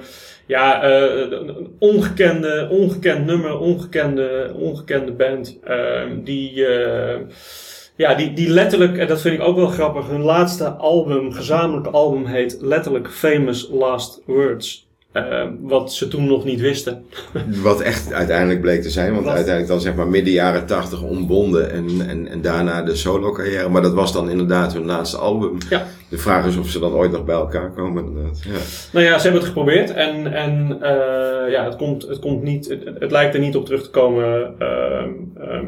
ja, 0.45 0.83
eh, 0.83 1.31
een 1.31 1.75
ongekende, 1.79 2.67
ongekend 2.71 3.25
nummer, 3.25 3.57
ongekende, 3.59 4.53
ongekende 4.55 5.11
band. 5.11 5.59
ehm, 5.63 6.23
die, 6.23 6.65
eh, 6.65 7.19
ja, 7.95 8.15
die, 8.15 8.33
die 8.33 8.49
letterlijk, 8.49 8.97
en 8.97 9.07
dat 9.07 9.21
vind 9.21 9.39
ik 9.39 9.47
ook 9.47 9.55
wel 9.55 9.67
grappig, 9.67 10.07
hun 10.07 10.21
laatste 10.21 10.67
album, 10.67 11.31
gezamenlijk 11.31 11.87
album 11.87 12.25
heet 12.25 12.57
letterlijk 12.61 13.09
Famous 13.09 13.69
Last 13.71 14.21
Words. 14.25 14.82
Ehm, 15.13 15.47
wat 15.61 15.93
ze 15.93 16.07
toen 16.07 16.27
nog 16.27 16.45
niet 16.45 16.59
wisten. 16.59 17.05
Wat 17.63 17.81
echt 17.81 18.13
uiteindelijk 18.13 18.61
bleek 18.61 18.81
te 18.81 18.89
zijn, 18.89 19.13
want 19.13 19.25
Wat? 19.25 19.33
uiteindelijk 19.33 19.73
dan 19.73 19.81
zeg 19.81 19.95
maar 19.95 20.07
midden 20.07 20.33
jaren 20.33 20.65
tachtig 20.65 21.01
ontbonden 21.01 21.71
en, 21.71 21.87
en, 22.07 22.27
en 22.27 22.41
daarna 22.41 22.81
de 22.81 22.95
solo 22.95 23.31
carrière. 23.31 23.69
Maar 23.69 23.81
dat 23.81 23.93
was 23.93 24.13
dan 24.13 24.29
inderdaad 24.29 24.73
hun 24.73 24.85
laatste 24.85 25.17
album. 25.17 25.57
Ja. 25.69 25.85
De 26.09 26.17
vraag 26.17 26.45
is 26.45 26.57
of 26.57 26.69
ze 26.69 26.79
dan 26.79 26.93
ooit 26.93 27.11
nog 27.11 27.25
bij 27.25 27.35
elkaar 27.35 27.71
komen 27.71 28.05
inderdaad. 28.05 28.41
Ja. 28.43 28.51
Nou 28.91 29.05
ja, 29.05 29.15
ze 29.17 29.23
hebben 29.23 29.41
het 29.41 29.49
geprobeerd 29.49 29.93
en, 29.93 30.33
en 30.33 30.77
eh, 30.81 31.51
ja, 31.51 31.63
het, 31.65 31.75
komt, 31.75 32.07
het, 32.07 32.19
komt 32.19 32.43
niet, 32.43 32.69
het, 32.69 32.83
het 32.99 33.11
lijkt 33.11 33.33
er 33.33 33.39
niet 33.39 33.55
op 33.55 33.65
terug 33.65 33.83
te 33.83 33.89
komen. 33.89 34.53
ehm, 34.59 35.09
ehm, 35.37 35.65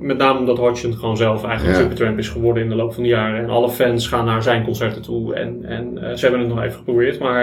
met 0.00 0.16
name 0.18 0.38
omdat 0.38 0.58
Hodgson 0.58 0.94
gewoon 0.94 1.16
zelf 1.16 1.44
eigenlijk 1.44 1.76
Ja. 1.76 1.82
Supertramp 1.82 2.18
is 2.18 2.28
geworden 2.28 2.62
in 2.62 2.68
de 2.68 2.74
loop 2.74 2.94
van 2.94 3.02
de 3.02 3.08
jaren. 3.08 3.42
En 3.42 3.48
alle 3.50 3.70
fans 3.70 4.08
gaan 4.08 4.24
naar 4.24 4.42
zijn 4.42 4.64
concerten 4.64 5.02
toe. 5.02 5.34
En, 5.34 5.60
en 5.64 5.98
eh, 5.98 6.14
ze 6.16 6.20
hebben 6.20 6.40
het 6.40 6.48
nog 6.48 6.62
even 6.62 6.76
geprobeerd. 6.78 7.18
Maar 7.18 7.42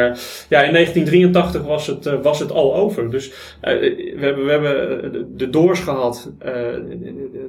ja, 0.50 0.64
in 0.64 0.74
1983 0.74 1.62
was 1.64 1.88
het, 1.88 2.06
eh, 2.06 2.14
was 2.22 2.40
het 2.40 2.52
al 2.52 2.76
over. 2.76 3.10
Dus 3.12 3.32
eh, 3.62 3.80
we 3.80 4.18
hebben, 4.20 4.46
we 4.46 4.52
hebben 4.52 5.04
eh, 5.04 5.10
de- 5.36 5.50
Doors 5.50 5.80
gehad 5.80 6.32
eh, 6.40 6.54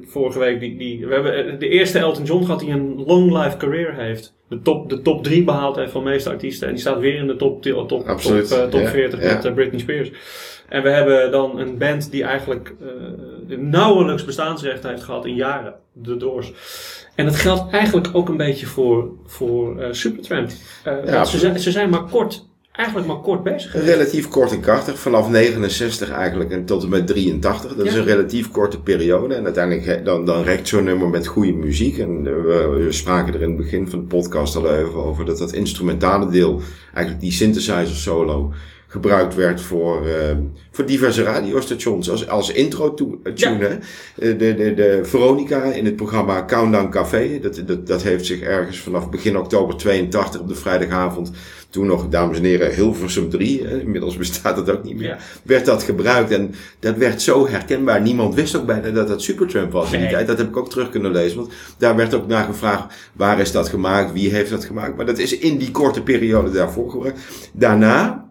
vorige 0.07 0.39
week. 0.39 0.59
Die, 0.59 0.77
die, 0.77 1.07
we 1.07 1.13
hebben 1.13 1.45
eh, 1.47 1.59
de 1.59 1.67
eerste 1.69 1.99
Elton 1.99 2.23
John 2.25 2.43
gehad 2.45 2.59
die 2.59 2.69
een 2.69 3.03
long 3.05 3.43
life 3.43 3.57
career 3.57 3.93
heeft. 3.95 4.37
De 4.49 4.61
top, 4.61 4.89
de 4.89 5.01
top 5.01 5.23
3 5.23 5.43
behaald 5.43 5.75
heeft 5.75 5.91
van 5.91 6.03
de 6.03 6.09
meeste 6.09 6.29
artiesten. 6.29 6.67
En 6.67 6.73
die 6.73 6.81
staat 6.83 6.99
weer 6.99 7.15
in 7.15 7.27
de 7.27 7.35
top, 7.35 7.61
top, 7.61 7.87
top, 7.87 8.07
Absoluut, 8.07 8.47
top, 8.47 8.57
eh, 8.57 8.63
top 8.67 8.81
ja, 8.81 8.87
40 8.87 9.21
ja. 9.23 9.33
met 9.33 9.45
eh, 9.45 9.53
Britney 9.53 9.79
Spears. 9.79 10.11
En 10.69 10.83
we 10.83 10.89
hebben 10.89 11.31
dan 11.31 11.59
een 11.59 11.77
band 11.77 12.11
die 12.11 12.23
eigenlijk 12.23 12.75
eh, 12.81 13.57
nauwelijks 13.57 14.25
bestaansrecht 14.25 14.83
heeft 14.83 15.03
gehad 15.03 15.25
in 15.25 15.35
jaren. 15.35 15.73
De 15.93 16.17
Doors. 16.17 16.53
En 17.15 17.25
dat 17.25 17.35
geldt 17.35 17.71
eigenlijk 17.71 18.09
ook 18.13 18.29
een 18.29 18.37
beetje 18.37 18.65
voor, 18.65 19.09
voor 19.25 19.79
eh, 19.79 19.87
Supertramp. 19.91 20.49
Eh, 20.83 20.93
want 21.13 21.27
ze, 21.27 21.37
zijn, 21.37 21.59
ze 21.59 21.71
zijn 21.71 21.89
maar 21.89 22.03
kort, 22.03 22.45
eigenlijk 22.71 23.07
maar 23.07 23.19
kort 23.21 23.43
bezig. 23.43 23.71
geweest. 23.71 23.89
Relatief 23.89 24.27
kort 24.27 24.51
en 24.51 24.59
krachtig, 24.59 24.99
vanaf 24.99 25.29
69 25.29 26.09
eigenlijk 26.11 26.51
en 26.51 26.65
tot 26.65 26.83
en 26.83 26.89
met 26.89 27.07
83. 27.07 27.75
Dat 27.75 27.85
is 27.85 27.93
Ja. 27.93 27.99
een 27.99 28.05
relatief 28.05 28.51
korte 28.51 28.81
periode. 28.81 29.33
En 29.35 29.43
uiteindelijk 29.43 30.05
dan, 30.05 30.25
dan 30.25 30.43
rekt 30.43 30.67
zo'n 30.67 30.83
nummer 30.83 31.07
met 31.09 31.27
goede 31.27 31.53
muziek. 31.53 31.97
En 31.97 32.23
we, 32.23 32.81
we 32.85 32.91
spraken 32.91 33.33
er 33.33 33.41
in 33.41 33.47
het 33.49 33.57
begin 33.57 33.89
van 33.89 33.99
de 33.99 34.05
podcast 34.05 34.55
al 34.55 34.75
even 34.75 35.03
over 35.03 35.25
dat 35.25 35.37
dat 35.37 35.51
instrumentale 35.53 36.29
deel, 36.29 36.61
eigenlijk 36.93 37.19
die 37.19 37.31
synthesizer 37.31 37.95
solo, 37.95 38.53
gebruikt 38.91 39.35
werd 39.35 39.61
voor, 39.61 40.07
eh, 40.07 40.13
voor 40.71 40.85
diverse 40.85 41.23
radiostations 41.23 42.09
als, 42.09 42.27
als 42.29 42.51
intro 42.51 42.93
to- 42.93 43.19
eh, 43.23 43.33
tune. 43.33 43.57
hè. 43.65 43.67
Eh, 43.73 43.77
De, 44.39 44.55
de, 44.55 44.73
de 44.73 44.99
Veronica 45.03 45.63
in 45.63 45.85
het 45.85 45.95
programma 45.95 46.45
Countdown 46.45 46.89
Café, 46.89 47.39
dat, 47.41 47.61
dat, 47.65 47.87
dat 47.87 48.03
heeft 48.03 48.25
zich 48.25 48.41
ergens 48.41 48.79
vanaf 48.79 49.09
begin 49.09 49.37
oktober 49.37 49.75
82 49.77 50.41
op 50.41 50.47
de 50.47 50.55
vrijdagavond, 50.55 51.31
toen 51.69 51.85
nog, 51.85 52.07
dames 52.09 52.37
en 52.37 52.43
heren, 52.43 52.73
Hilversum 52.73 53.29
3, 53.29 53.63
hè, 53.67 53.79
inmiddels 53.81 54.17
bestaat 54.17 54.57
het 54.57 54.69
ook 54.71 54.83
niet 54.83 54.95
meer, 54.97 55.07
Ja. 55.07 55.17
werd 55.43 55.65
dat 55.65 55.83
gebruikt. 55.83 56.31
En 56.31 56.53
dat 56.79 56.97
werd 56.97 57.21
zo 57.21 57.47
herkenbaar. 57.47 58.01
Niemand 58.01 58.35
wist 58.35 58.55
ook 58.55 58.65
bijna 58.65 58.89
dat 58.89 59.07
dat 59.07 59.21
Supertramp 59.21 59.71
was 59.71 59.91
in 59.93 59.99
die 59.99 60.09
tijd. 60.09 60.27
Dat 60.27 60.37
heb 60.37 60.47
ik 60.47 60.57
ook 60.57 60.69
terug 60.69 60.89
kunnen 60.89 61.11
lezen. 61.11 61.37
Want 61.37 61.51
daar 61.77 61.95
werd 61.95 62.13
ook 62.13 62.27
naar 62.27 62.45
gevraagd, 62.45 62.93
waar 63.13 63.39
is 63.39 63.51
dat 63.51 63.69
gemaakt? 63.69 64.13
Wie 64.13 64.29
heeft 64.29 64.49
dat 64.49 64.65
gemaakt? 64.65 64.95
Maar 64.97 65.05
dat 65.05 65.17
is 65.17 65.37
in 65.37 65.57
die 65.57 65.71
korte 65.71 66.01
periode 66.03 66.51
daarvoor 66.51 66.89
gebruikt. 66.91 67.19
Daarna, 67.53 68.28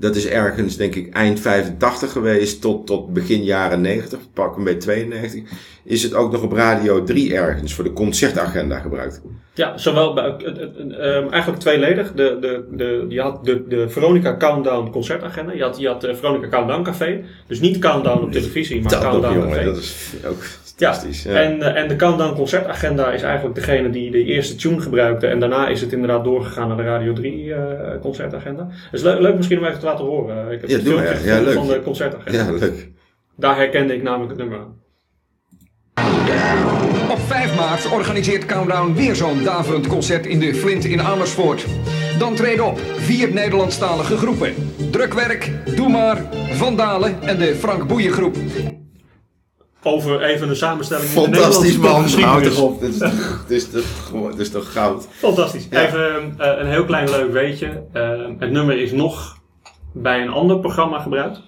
dat 0.00 0.16
is 0.16 0.26
ergens 0.26 0.76
denk 0.76 0.94
ik 0.94 1.14
eind 1.14 1.40
85 1.40 2.12
geweest 2.12 2.60
tot, 2.60 2.86
tot 2.86 3.12
begin 3.12 3.44
jaren 3.44 3.80
90, 3.80 4.18
pak 4.32 4.56
een 4.56 4.64
beetje 4.64 4.78
92, 4.78 5.42
is 5.84 6.02
het 6.02 6.14
ook 6.14 6.32
nog 6.32 6.42
op 6.42 6.52
Radio 6.52 7.02
3 7.04 7.34
ergens 7.34 7.74
voor 7.74 7.84
de 7.84 7.92
concertagenda 7.92 8.78
gebruikt. 8.78 9.22
Ja, 9.54 9.78
zowel 9.78 10.14
bij, 10.14 10.24
eh, 10.24 10.46
eh, 10.46 10.62
eh, 10.62 11.16
ehm, 11.16 11.28
eigenlijk 11.28 11.60
tweeledig. 11.60 12.12
De, 12.12 12.36
de, 12.40 12.64
de, 12.70 13.06
je 13.08 13.20
had 13.20 13.44
de, 13.44 13.66
de 13.68 13.88
Veronica 13.88 14.36
Countdown 14.36 14.90
concertagenda. 14.90 15.52
Je 15.52 15.62
had, 15.62 15.78
je 15.78 15.88
had 15.88 16.00
de 16.00 16.14
Veronica 16.14 16.48
Countdown 16.48 16.82
Café. 16.82 17.24
Dus 17.46 17.60
niet 17.60 17.78
Countdown 17.78 18.22
op 18.22 18.32
televisie, 18.32 18.82
maar 18.82 18.90
Dat 18.90 19.00
Countdown 19.00 19.34
jongen, 19.34 19.50
Café. 19.50 19.64
dat 19.64 19.76
is 19.76 20.14
ook 20.28 20.42
fantastisch. 20.80 21.22
Ja. 21.22 21.42
En, 21.42 21.62
eh, 21.62 21.82
en 21.82 21.88
de 21.88 21.96
Countdown 21.96 22.34
concertagenda 22.34 23.10
is 23.10 23.22
eigenlijk 23.22 23.54
degene 23.54 23.90
die 23.90 24.10
de 24.10 24.24
eerste 24.24 24.54
tune 24.54 24.80
gebruikte. 24.80 25.26
En 25.26 25.40
daarna 25.40 25.68
is 25.68 25.80
het 25.80 25.92
inderdaad 25.92 26.24
doorgegaan 26.24 26.68
naar 26.68 26.76
de 26.76 26.82
Radio 26.82 27.12
3 27.12 27.54
eh, 27.54 28.00
concertagenda. 28.00 28.66
Het 28.70 28.92
is 28.92 29.02
leuk, 29.02 29.20
leuk 29.20 29.36
misschien 29.36 29.58
om 29.58 29.64
even 29.64 29.78
te 29.78 29.84
laten 29.86 30.04
horen. 30.04 30.50
Ik 30.52 30.60
heb 30.60 30.70
Ja, 30.70 30.76
doe 30.76 30.84
filmpje 30.86 31.14
maar. 31.14 31.24
Ja, 31.24 31.40
leuk. 31.40 31.54
van 31.54 31.66
de 31.66 31.80
concertagenda. 31.82 32.38
ja, 32.38 32.50
leuk. 32.58 32.88
Daar 33.36 33.56
herkende 33.56 33.94
ik 33.94 34.02
namelijk 34.02 34.30
het 34.30 34.38
nummer 34.38 34.58
aan. 34.58 34.78
Op 37.10 37.18
5 37.18 37.56
maart 37.56 37.90
organiseert 37.92 38.46
Countdown 38.46 38.92
weer 38.94 39.14
zo'n 39.14 39.44
daverend 39.44 39.86
concert 39.86 40.26
in 40.26 40.38
de 40.40 40.54
Flint 40.54 40.84
in 40.84 41.00
Amersfoort. 41.00 41.66
Dan 42.18 42.34
treden 42.34 42.66
op 42.66 42.78
vier 42.96 43.32
Nederlandstalige 43.32 44.16
groepen. 44.16 44.54
Drukwerk, 44.90 45.50
Doe 45.76 45.88
Maar, 45.88 46.22
Vandalen 46.50 47.22
en 47.22 47.38
de 47.38 47.54
Frank 47.54 47.86
Boeien 47.86 48.12
groep. 48.12 48.36
Over 49.82 50.22
even 50.22 50.48
een 50.48 50.56
samenstelling 50.56 51.08
in 51.08 51.14
de 51.14 51.20
Fantastisch 51.20 51.76
Nederlandse 51.76 52.20
man, 52.20 52.28
houd 52.28 52.44
toch 52.44 52.60
op. 52.60 52.80
Dit 52.80 52.90
is 52.92 52.98
toch, 52.98 53.44
dit 53.48 53.56
is 53.56 53.70
toch, 53.70 54.06
gewoon- 54.06 54.30
dit 54.30 54.40
is 54.40 54.50
toch 54.50 54.72
goud. 54.72 55.06
Fantastisch. 55.10 55.66
Ja. 55.70 55.86
Even 55.86 56.34
eh, 56.38 56.58
een 56.58 56.66
heel 56.66 56.84
klein 56.84 57.10
leuk 57.10 57.32
weetje. 57.32 57.82
Eh, 57.92 58.10
het 58.38 58.50
nummer 58.50 58.78
is 58.78 58.92
nog 58.92 59.36
bij 59.92 60.22
een 60.22 60.30
ander 60.30 60.58
programma 60.58 60.98
gebruikt. 60.98 61.40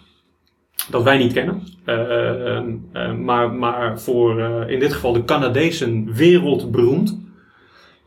Dat 0.90 1.02
wij 1.02 1.18
niet 1.18 1.32
kennen. 1.32 1.62
Eh, 1.84 2.56
eh, 2.56 2.62
eh, 2.92 3.12
maar, 3.14 3.52
maar 3.52 4.00
voor 4.00 4.40
eh, 4.40 4.68
in 4.72 4.78
dit 4.78 4.92
geval 4.92 5.12
de 5.12 5.24
Canadezen 5.24 6.12
wereldberoemd. 6.14 7.18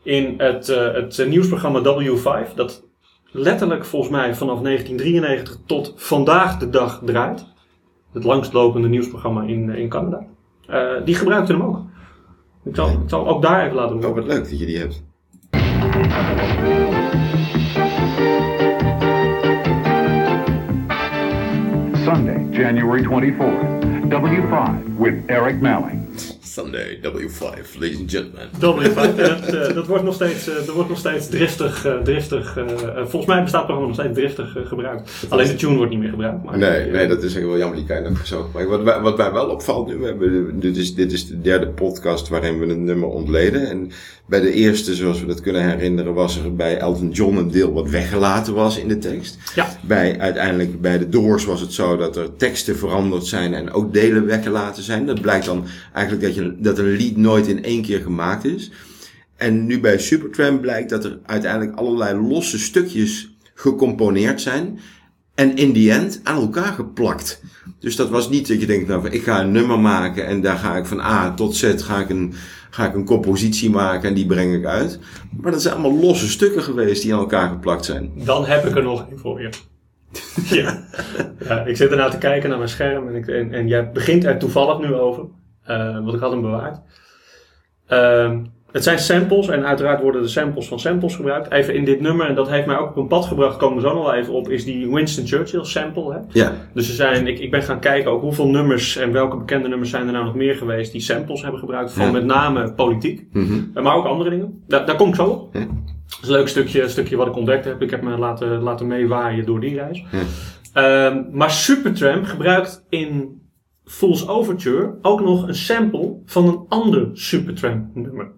In 0.02 0.34
het, 0.38 0.66
het 0.66 1.24
nieuwsprogramma 1.28 1.80
W5. 1.82 2.54
Dat 2.54 2.84
letterlijk 3.30 3.84
volgens 3.84 4.12
mij 4.12 4.34
vanaf 4.34 4.60
1993 4.60 5.56
tot 5.66 5.92
vandaag 5.96 6.58
de 6.58 6.70
dag 6.70 7.00
draait. 7.04 7.44
Het 8.16 8.24
langstlopende 8.24 8.88
nieuwsprogramma 8.88 9.42
in, 9.42 9.70
in 9.70 9.88
Canada. 9.88 10.24
Eh, 10.66 11.04
die 11.04 11.14
gebruikten 11.14 11.56
hem 11.56 11.66
ook. 11.66 11.78
Ik 12.64 12.74
zal, 12.76 12.88
ik 12.88 12.96
zal 13.06 13.28
ook 13.28 13.42
daar 13.42 13.64
even 13.64 13.76
laten 13.76 13.96
Oh, 13.96 14.02
horen. 14.04 14.14
wat 14.24 14.32
leuk 14.34 14.48
dat 14.48 14.58
je 14.58 14.66
die 14.66 14.78
hebt. 14.78 15.04
Sunday, 22.04 22.46
January 22.50 23.02
24th. 23.02 23.84
W5 24.08 24.96
with 24.98 25.14
Eric 25.26 25.60
Melling. 25.60 26.06
Sunday, 26.60 26.98
W5, 27.02 27.78
ladies 27.78 27.98
and 27.98 28.10
gentlemen. 28.10 28.48
W5, 28.60 29.16
ja, 29.16 29.28
dat, 29.28 29.54
eh, 29.54 29.74
dat 29.74 29.86
wordt 29.86 30.04
nog 30.04 30.14
steeds, 30.14 30.44
dat 30.44 30.68
wordt 30.74 30.88
nog 30.88 30.98
steeds 30.98 31.28
driftig, 31.28 31.84
eh, 31.84 31.96
driftig 32.02 32.58
volgens 32.96 33.26
mij 33.26 33.42
bestaat 33.42 33.68
het 33.68 33.70
programma 33.76 33.86
nog 33.86 33.94
steeds 33.94 34.14
driftig 34.14 34.68
gebruikt. 34.68 35.10
Alleen 35.28 35.46
de 35.46 35.54
tune 35.54 35.76
wordt 35.76 35.90
niet 35.90 36.00
meer 36.00 36.08
gebruikt. 36.08 36.44
Maar, 36.44 36.58
Nee, 36.58 36.90
nee, 36.90 37.06
dat 37.08 37.22
is 37.22 37.34
wel 37.34 37.58
jammer, 37.58 37.76
die 37.76 37.86
kan 37.86 38.02
je 38.02 38.08
nog 38.08 38.20
gezocht. 38.20 38.52
Maar 38.52 38.66
wat, 38.68 38.82
wij- 38.82 39.00
wat 39.00 39.16
mij 39.16 39.32
wel 39.32 39.46
opvalt 39.48 39.86
nu, 39.86 39.96
we 39.96 40.06
hebben, 40.06 40.60
dit, 40.60 40.76
is, 40.76 40.94
dit 40.94 41.12
is 41.12 41.26
de 41.26 41.40
derde 41.40 41.66
podcast 41.68 42.28
waarin 42.28 42.58
we 42.58 42.66
het 42.66 42.78
nummer 42.78 43.08
ontleden. 43.08 43.68
En 43.68 43.90
bij 44.28 44.40
de 44.40 44.52
eerste, 44.52 44.94
zoals 44.94 45.20
we 45.20 45.26
dat 45.26 45.40
kunnen 45.40 45.68
herinneren, 45.70 46.14
was 46.14 46.38
er 46.44 46.54
bij 46.54 46.78
Elton 46.78 47.10
John 47.10 47.36
een 47.36 47.50
deel 47.50 47.72
wat 47.72 47.90
weggelaten 47.90 48.54
was 48.54 48.78
in 48.78 48.88
de 48.88 48.98
tekst. 48.98 49.38
Ja. 49.54 49.68
Bij, 49.82 50.18
uiteindelijk 50.18 50.80
bij 50.80 50.98
de 50.98 51.08
Doors 51.08 51.44
was 51.44 51.60
het 51.60 51.72
zo 51.72 51.96
dat 51.96 52.16
er 52.16 52.36
teksten 52.36 52.76
veranderd 52.76 53.24
zijn 53.26 53.54
en 53.54 53.72
ook 53.72 53.92
delen 53.92 54.26
weggelaten 54.26 54.82
zijn. 54.82 55.06
Dat 55.06 55.20
blijkt 55.20 55.44
dan 55.44 55.64
eigenlijk 55.92 56.26
dat, 56.26 56.34
je, 56.34 56.45
dat 56.58 56.78
een 56.78 56.96
lied 56.96 57.16
nooit 57.16 57.46
in 57.46 57.64
één 57.64 57.82
keer 57.82 58.00
gemaakt 58.00 58.44
is. 58.44 58.70
En 59.36 59.66
nu 59.66 59.80
bij 59.80 59.98
Supertramp 59.98 60.60
blijkt 60.60 60.90
dat 60.90 61.04
er 61.04 61.18
uiteindelijk 61.26 61.76
allerlei 61.76 62.18
losse 62.20 62.58
stukjes 62.58 63.36
gecomponeerd 63.54 64.40
zijn. 64.40 64.78
En 65.34 65.56
in 65.56 65.72
die 65.72 65.92
end 65.92 66.20
aan 66.22 66.40
elkaar 66.40 66.72
geplakt. 66.72 67.42
Dus 67.78 67.96
dat 67.96 68.10
was 68.10 68.28
niet 68.28 68.48
dat 68.48 68.60
je 68.60 68.66
denkt, 68.66 68.88
nou, 68.88 69.08
ik 69.08 69.22
ga 69.22 69.40
een 69.40 69.52
nummer 69.52 69.78
maken 69.78 70.26
en 70.26 70.40
daar 70.40 70.56
ga 70.56 70.76
ik 70.76 70.86
van 70.86 71.00
A 71.00 71.34
tot 71.34 71.56
Z 71.56 71.74
ga 71.76 72.00
ik 72.00 72.08
een, 72.08 72.34
ga 72.70 72.86
ik 72.86 72.94
een 72.94 73.04
compositie 73.04 73.70
maken 73.70 74.08
en 74.08 74.14
die 74.14 74.26
breng 74.26 74.54
ik 74.54 74.64
uit. 74.64 74.98
Maar 75.40 75.52
dat 75.52 75.62
zijn 75.62 75.74
allemaal 75.74 76.00
losse 76.00 76.28
stukken 76.28 76.62
geweest 76.62 77.02
die 77.02 77.14
aan 77.14 77.20
elkaar 77.20 77.48
geplakt 77.48 77.84
zijn. 77.84 78.10
Dan 78.14 78.44
heb 78.44 78.64
ik 78.64 78.76
er 78.76 78.82
nog 78.82 79.08
één 79.08 79.18
voor 79.18 79.40
je. 79.40 79.48
ja. 80.62 80.84
ja. 81.44 81.64
Ik 81.64 81.76
zit 81.76 81.90
ernaar 81.90 82.10
te 82.10 82.18
kijken 82.18 82.48
naar 82.48 82.58
mijn 82.58 82.70
scherm 82.70 83.08
en, 83.08 83.14
ik, 83.14 83.26
en, 83.26 83.52
en 83.52 83.68
jij 83.68 83.90
begint 83.90 84.24
er 84.24 84.38
toevallig 84.38 84.78
nu 84.78 84.94
over. 84.94 85.24
Eh, 85.66 85.92
want 85.94 86.14
ik 86.14 86.20
had 86.20 86.30
hem 86.30 86.40
bewaard. 86.40 86.78
Ehm, 87.86 88.38
het 88.72 88.84
zijn 88.84 88.98
samples 88.98 89.48
en 89.48 89.66
uiteraard 89.66 90.00
worden 90.02 90.22
de 90.22 90.28
samples 90.28 90.68
van 90.68 90.80
samples 90.80 91.14
gebruikt. 91.14 91.50
Even 91.52 91.74
in 91.74 91.84
dit 91.84 92.00
nummer, 92.00 92.26
en 92.28 92.34
dat 92.34 92.48
heeft 92.48 92.66
mij 92.66 92.76
ook 92.78 92.88
op 92.90 92.96
een 92.96 93.06
pad 93.06 93.24
gebracht, 93.24 93.56
komen 93.56 93.76
we 93.82 93.88
zo 93.88 93.94
nog 93.94 94.04
wel 94.04 94.14
even 94.14 94.32
op, 94.32 94.48
is 94.48 94.64
die 94.64 94.90
Winston 94.92 95.26
Churchill 95.26 95.64
sample. 95.64 96.12
Hè? 96.12 96.18
Ja, 96.40 96.52
Dus 96.74 96.88
er 96.88 96.94
zijn, 96.94 97.26
ik, 97.26 97.38
ik 97.38 97.50
ben 97.50 97.62
gaan 97.62 97.78
kijken 97.80 98.10
ook 98.10 98.20
hoeveel 98.20 98.48
nummers 98.48 98.96
en 98.96 99.12
welke 99.12 99.36
bekende 99.36 99.68
nummers 99.68 99.90
zijn 99.90 100.06
er 100.06 100.12
nou 100.12 100.24
nog 100.24 100.34
meer 100.34 100.54
geweest 100.54 100.92
die 100.92 101.00
samples 101.00 101.42
hebben 101.42 101.60
gebruikt 101.60 101.92
van 101.92 102.06
Ja. 102.06 102.12
met 102.12 102.24
name 102.24 102.72
politiek. 102.72 103.26
Mhm. 103.32 103.52
Eh, 103.74 103.82
Maar 103.82 103.94
ook 103.94 104.06
andere 104.06 104.30
dingen. 104.30 104.62
Daar, 104.68 104.86
daar 104.86 104.96
kom 104.96 105.08
ik 105.08 105.14
zo 105.14 105.24
op. 105.26 105.54
Ja. 105.54 105.60
Dat 105.60 106.18
is 106.22 106.28
een 106.28 106.34
leuk 106.34 106.48
stukje, 106.48 106.88
stukje 106.88 107.16
wat 107.16 107.26
ik 107.26 107.36
ontdekt 107.36 107.64
heb. 107.64 107.82
Ik 107.82 107.90
heb 107.90 108.02
me 108.02 108.18
laten, 108.18 108.48
laten 108.60 108.86
meewaaien 108.86 109.46
door 109.46 109.60
die 109.60 109.74
reis. 109.74 110.04
Ja. 110.12 110.20
Ehm, 110.72 111.22
maar 111.32 111.50
Supertramp 111.50 112.24
gebruikt 112.24 112.84
in 112.88 113.40
Fool's 113.86 114.28
Overture 114.28 114.94
ook 115.02 115.20
nog 115.20 115.48
een 115.48 115.54
sample 115.54 116.16
van 116.24 116.48
een 116.48 116.64
ander 116.68 117.08
Supertramp 117.12 117.94
nummer. 117.94 118.30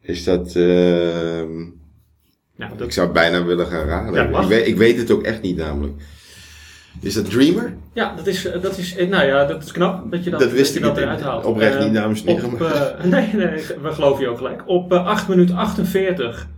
is 0.00 0.24
dat... 0.24 0.54
ehm, 0.56 1.60
Ja, 2.56 2.70
ik 2.78 2.92
zou 2.92 3.12
bijna 3.12 3.44
willen 3.44 3.66
gaan 3.66 3.86
raden. 3.86 4.30
Ja, 4.30 4.40
ik, 4.42 4.48
weet, 4.48 4.66
ik 4.66 4.76
weet 4.76 4.98
het 4.98 5.10
ook 5.10 5.22
echt 5.22 5.42
niet 5.42 5.56
namelijk. 5.56 5.94
Is 7.00 7.14
dat 7.14 7.30
Dreamer? 7.30 7.76
ja, 7.92 8.14
dat 8.14 8.26
is, 8.26 8.44
eh, 8.46 8.62
dat 8.62 8.78
is, 8.78 8.96
eh, 8.96 9.08
nou 9.08 9.26
ja, 9.26 9.44
dat 9.44 9.62
is 9.64 9.72
knap 9.72 10.10
dat 10.10 10.24
je 10.24 10.30
dat, 10.30 10.40
Dat 10.40 10.52
wist 10.52 10.74
je 10.74 10.80
dat 10.80 10.96
eruit 10.96 11.20
haalt. 11.20 11.44
Oprecht 11.44 11.76
Eh, 11.76 11.84
niet, 11.84 11.94
dames 11.94 12.24
en 12.24 12.34
heren, 12.40 12.58
eh, 12.98 13.04
nee, 13.14 13.30
nee, 13.34 13.64
we 13.82 13.92
geloven 13.92 14.22
je 14.22 14.28
ook 14.28 14.36
gelijk. 14.36 14.62
Op 14.68 14.92
eh, 14.92 15.06
8 15.06 15.28
minuten 15.28 15.56
48 15.56 16.48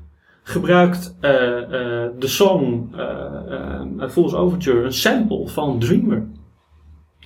gebruikt 0.42 1.16
eh, 1.20 1.62
eh, 1.62 2.10
de 2.18 2.26
song 2.26 2.88
eh 2.96 3.80
eh, 3.98 4.08
Fool's 4.10 4.32
Overture 4.34 4.82
een 4.84 4.92
sample 4.92 5.48
van 5.48 5.78
Dreamer. 5.78 6.26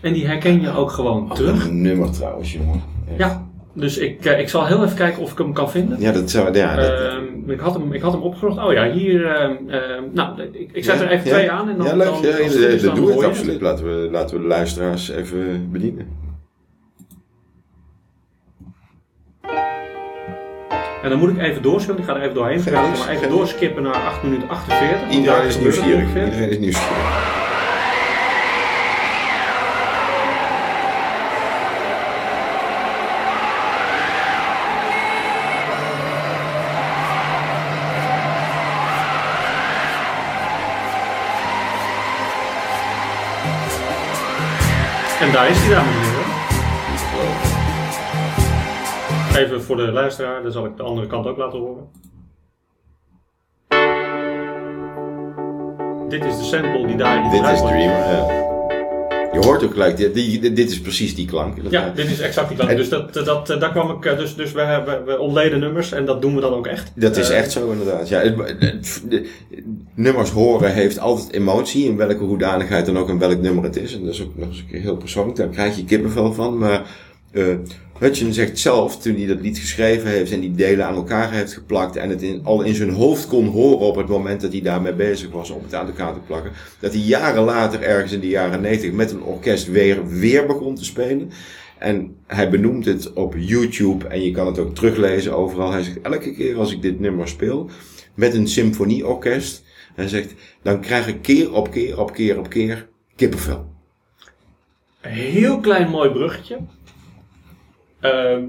En 0.03 0.13
die 0.13 0.27
herken 0.27 0.61
je 0.61 0.71
ook 0.77 0.91
gewoon 0.91 1.29
terug. 1.35 1.65
een 1.69 1.83
nummer 1.83 2.11
trouwens, 2.11 2.53
jongen. 2.53 2.83
Echt. 3.09 3.19
Ja, 3.19 3.47
dus 3.75 3.99
ik, 3.99 4.25
eh, 4.25 4.39
ik 4.41 4.49
zal 4.49 4.67
heel 4.67 4.85
even 4.85 4.97
kijken 4.97 5.23
of 5.23 5.33
ik 5.33 5.39
hem 5.39 5.53
kan 5.53 5.71
vinden. 5.71 6.01
Ja, 6.01 6.13
dat 6.13 6.31
zou... 6.31 6.55
Ja, 6.55 6.77
dat, 6.77 6.91
Ehm, 6.91 7.51
ik, 7.51 7.61
had 7.61 7.75
hem, 7.75 7.93
ik 7.93 8.01
had 8.03 8.13
hem 8.13 8.23
opgezocht. 8.23 8.59
Oh 8.65 8.73
ja, 8.73 8.91
hier. 8.91 9.27
ehm, 9.27 9.53
ehm, 9.69 10.03
nou, 10.13 10.43
ik, 10.53 10.71
ik 10.73 10.85
zet 10.85 10.99
Ja, 10.99 11.05
er 11.05 11.11
even 11.11 11.27
ja. 11.31 11.33
twee 11.37 11.51
aan 11.51 11.69
en 11.69 11.77
dan. 11.77 11.87
ja, 11.87 11.97
leuk. 11.97 12.07
dan, 12.07 12.23
ja, 12.23 12.29
als 12.39 12.55
ja, 12.55 12.67
is, 12.67 12.83
dat 12.83 12.95
doe 12.97 13.13
ik 13.13 13.23
absoluut. 13.23 13.61
Laten 13.61 13.85
we, 13.85 14.09
laten 14.11 14.37
we 14.37 14.43
de 14.43 14.49
luisteraars 14.49 15.09
even 15.11 15.69
bedienen. 15.73 16.07
En 21.03 21.11
dan 21.11 21.19
moet 21.19 21.29
ik 21.31 21.39
even 21.39 21.63
doorschudden. 21.63 21.99
Ik 22.05 22.11
ga 22.11 22.17
er 22.17 22.23
even 22.23 22.35
doorheen 22.35 22.63
praten. 22.65 22.99
Maar 22.99 23.09
even 23.09 23.29
doorskippen 23.29 23.83
naar 23.83 23.95
8 23.95 24.23
minuten 24.23 24.49
48. 24.49 25.01
want 25.01 25.13
Iedereen 25.15 25.47
is 25.47 25.59
nieuwsgierig. 25.59 26.09
Iedereen 26.09 26.51
is 26.51 26.59
nieuwsgierig. 26.59 27.42
En 45.33 45.39
daar 45.39 45.51
is 45.51 45.59
hij, 45.59 45.83
heren. 45.85 46.31
Even 49.45 49.63
voor 49.63 49.77
de 49.77 49.93
luisteraar, 49.93 50.43
dan 50.43 50.53
zal 50.53 50.65
ik 50.65 50.77
de 50.77 50.83
andere 50.83 51.07
kant 51.07 51.27
ook 51.27 51.37
laten 51.37 51.59
horen. 51.59 51.91
Dit 56.09 56.25
is 56.25 56.37
de 56.37 56.45
sample 56.45 56.87
die 56.87 56.97
daarin 56.97 57.23
Dit 57.23 57.33
gebruikt 57.33 57.57
is 57.57 57.61
wordt. 57.61 57.77
Dreamer, 57.77 58.13
ja. 58.13 58.52
Je 59.33 59.39
hoort 59.39 59.65
ook 59.65 59.73
gelijk, 59.73 59.97
dit, 59.97 60.15
dit 60.57 60.71
is 60.71 60.81
precies 60.81 61.15
die 61.15 61.27
klank. 61.27 61.57
Ja, 61.71 61.93
dit 61.95 62.11
is 62.11 62.21
exact 62.21 62.49
die. 62.49 62.59
En- 62.67 62.77
Dus, 62.77 62.89
dat, 62.89 63.13
dat, 63.15 63.47
daar 63.47 63.71
kwam 63.71 63.91
ik, 63.91 64.05
eh, 64.05 64.19
dus, 64.19 64.35
dus 64.37 64.53
we, 64.53 64.61
hebben, 64.61 65.05
we 65.05 65.19
ontleden 65.19 65.61
nummers 65.61 65.93
en 65.93 66.05
dat 66.05 66.23
doen 66.23 66.35
we 66.35 66.41
dan 66.41 66.53
ook 66.55 66.67
echt. 66.67 66.93
Dat 66.95 67.17
is 67.17 67.31
Eh, 67.31 67.39
echt 67.39 67.53
zo 67.53 67.71
inderdaad. 67.71 68.09
Ja, 68.09 68.21
het- 68.21 68.37
het- 68.59 69.03
de- 69.09 69.29
nummers 69.95 70.31
horen 70.31 70.73
heeft 70.73 70.99
altijd 70.99 71.33
emotie, 71.33 71.85
in 71.85 71.97
welke 71.97 72.25
hoedanigheid 72.25 72.87
dan 72.87 72.99
ook 72.99 73.09
en 73.09 73.19
welk 73.19 73.41
nummer 73.41 73.65
het 73.65 73.77
is. 73.77 73.95
En 73.95 74.05
dat 74.05 74.15
is 74.15 74.23
ook 74.23 74.37
nog 74.37 74.49
eens 74.49 74.59
een 74.59 74.67
keer 74.71 74.81
heel 74.81 74.97
persoonlijk, 74.97 75.37
daar 75.37 75.49
krijg 75.49 75.77
je 75.77 75.85
kippenvel 75.85 76.33
van. 76.33 76.59
Maar 76.59 76.83
eh 77.33 77.57
Hutchin 78.03 78.33
zegt 78.33 78.59
zelf, 78.59 78.99
toen 78.99 79.17
hij 79.17 79.27
dat 79.27 79.41
lied 79.41 79.59
geschreven 79.59 80.09
heeft 80.09 80.33
en 80.33 80.41
die 80.41 80.51
delen 80.51 80.87
aan 80.87 80.95
elkaar 80.95 81.33
heeft 81.33 81.53
geplakt 81.53 81.97
en 81.97 82.11
het 82.11 82.23
in, 82.23 82.41
al 82.45 82.63
in 82.63 82.75
zijn 82.75 82.91
hoofd 82.91 83.27
kon 83.27 83.47
horen 83.47 83.87
op 83.87 83.97
het 83.97 84.09
moment 84.09 84.41
dat 84.41 84.53
hij 84.53 84.61
daarmee 84.61 84.93
bezig 84.93 85.31
was 85.31 85.51
om 85.51 85.63
het 85.63 85.75
aan 85.75 85.87
elkaar 85.87 86.15
te 86.15 86.21
plakken, 86.27 86.53
dat 86.81 86.93
hij 86.93 87.01
jaren 87.01 87.43
later, 87.43 87.83
ergens 87.83 88.13
in 88.13 88.21
de 88.21 88.29
jaren 88.29 88.61
90, 88.61 88.93
met 88.93 89.11
een 89.11 89.23
orkest 89.23 89.71
weer, 89.71 90.09
weer 90.09 90.47
begon 90.47 90.75
te 90.75 90.85
spelen. 90.85 91.31
En 91.79 92.17
hij 92.27 92.51
benoemt 92.51 92.85
het 92.85 93.13
op 93.13 93.35
YouTube 93.39 94.07
en 94.07 94.23
je 94.25 94.31
kan 94.31 94.47
het 94.47 94.59
ook 94.59 94.75
teruglezen 94.75 95.37
overal. 95.37 95.73
Hij 95.73 95.83
zegt 95.83 96.01
elke 96.01 96.35
keer 96.35 96.57
als 96.57 96.73
ik 96.73 96.83
dit 96.83 97.01
nummer 97.01 97.29
speel 97.29 97.71
met 98.15 98.35
een 98.35 98.49
symfonieorkest, 98.49 99.65
hij 99.95 100.09
zegt 100.09 100.35
dan 100.63 100.81
krijg 100.81 101.07
ik 101.09 101.23
keer 101.23 101.53
op 101.53 101.71
keer 101.71 102.01
op 102.01 102.13
keer 102.13 102.39
op 102.39 102.49
keer 102.49 102.89
kippenvel. 103.17 103.71
Heel 105.01 105.61
klein 105.61 105.91
mooi 105.91 106.11
bruggetje. 106.11 106.59
Ehm, 108.03 108.43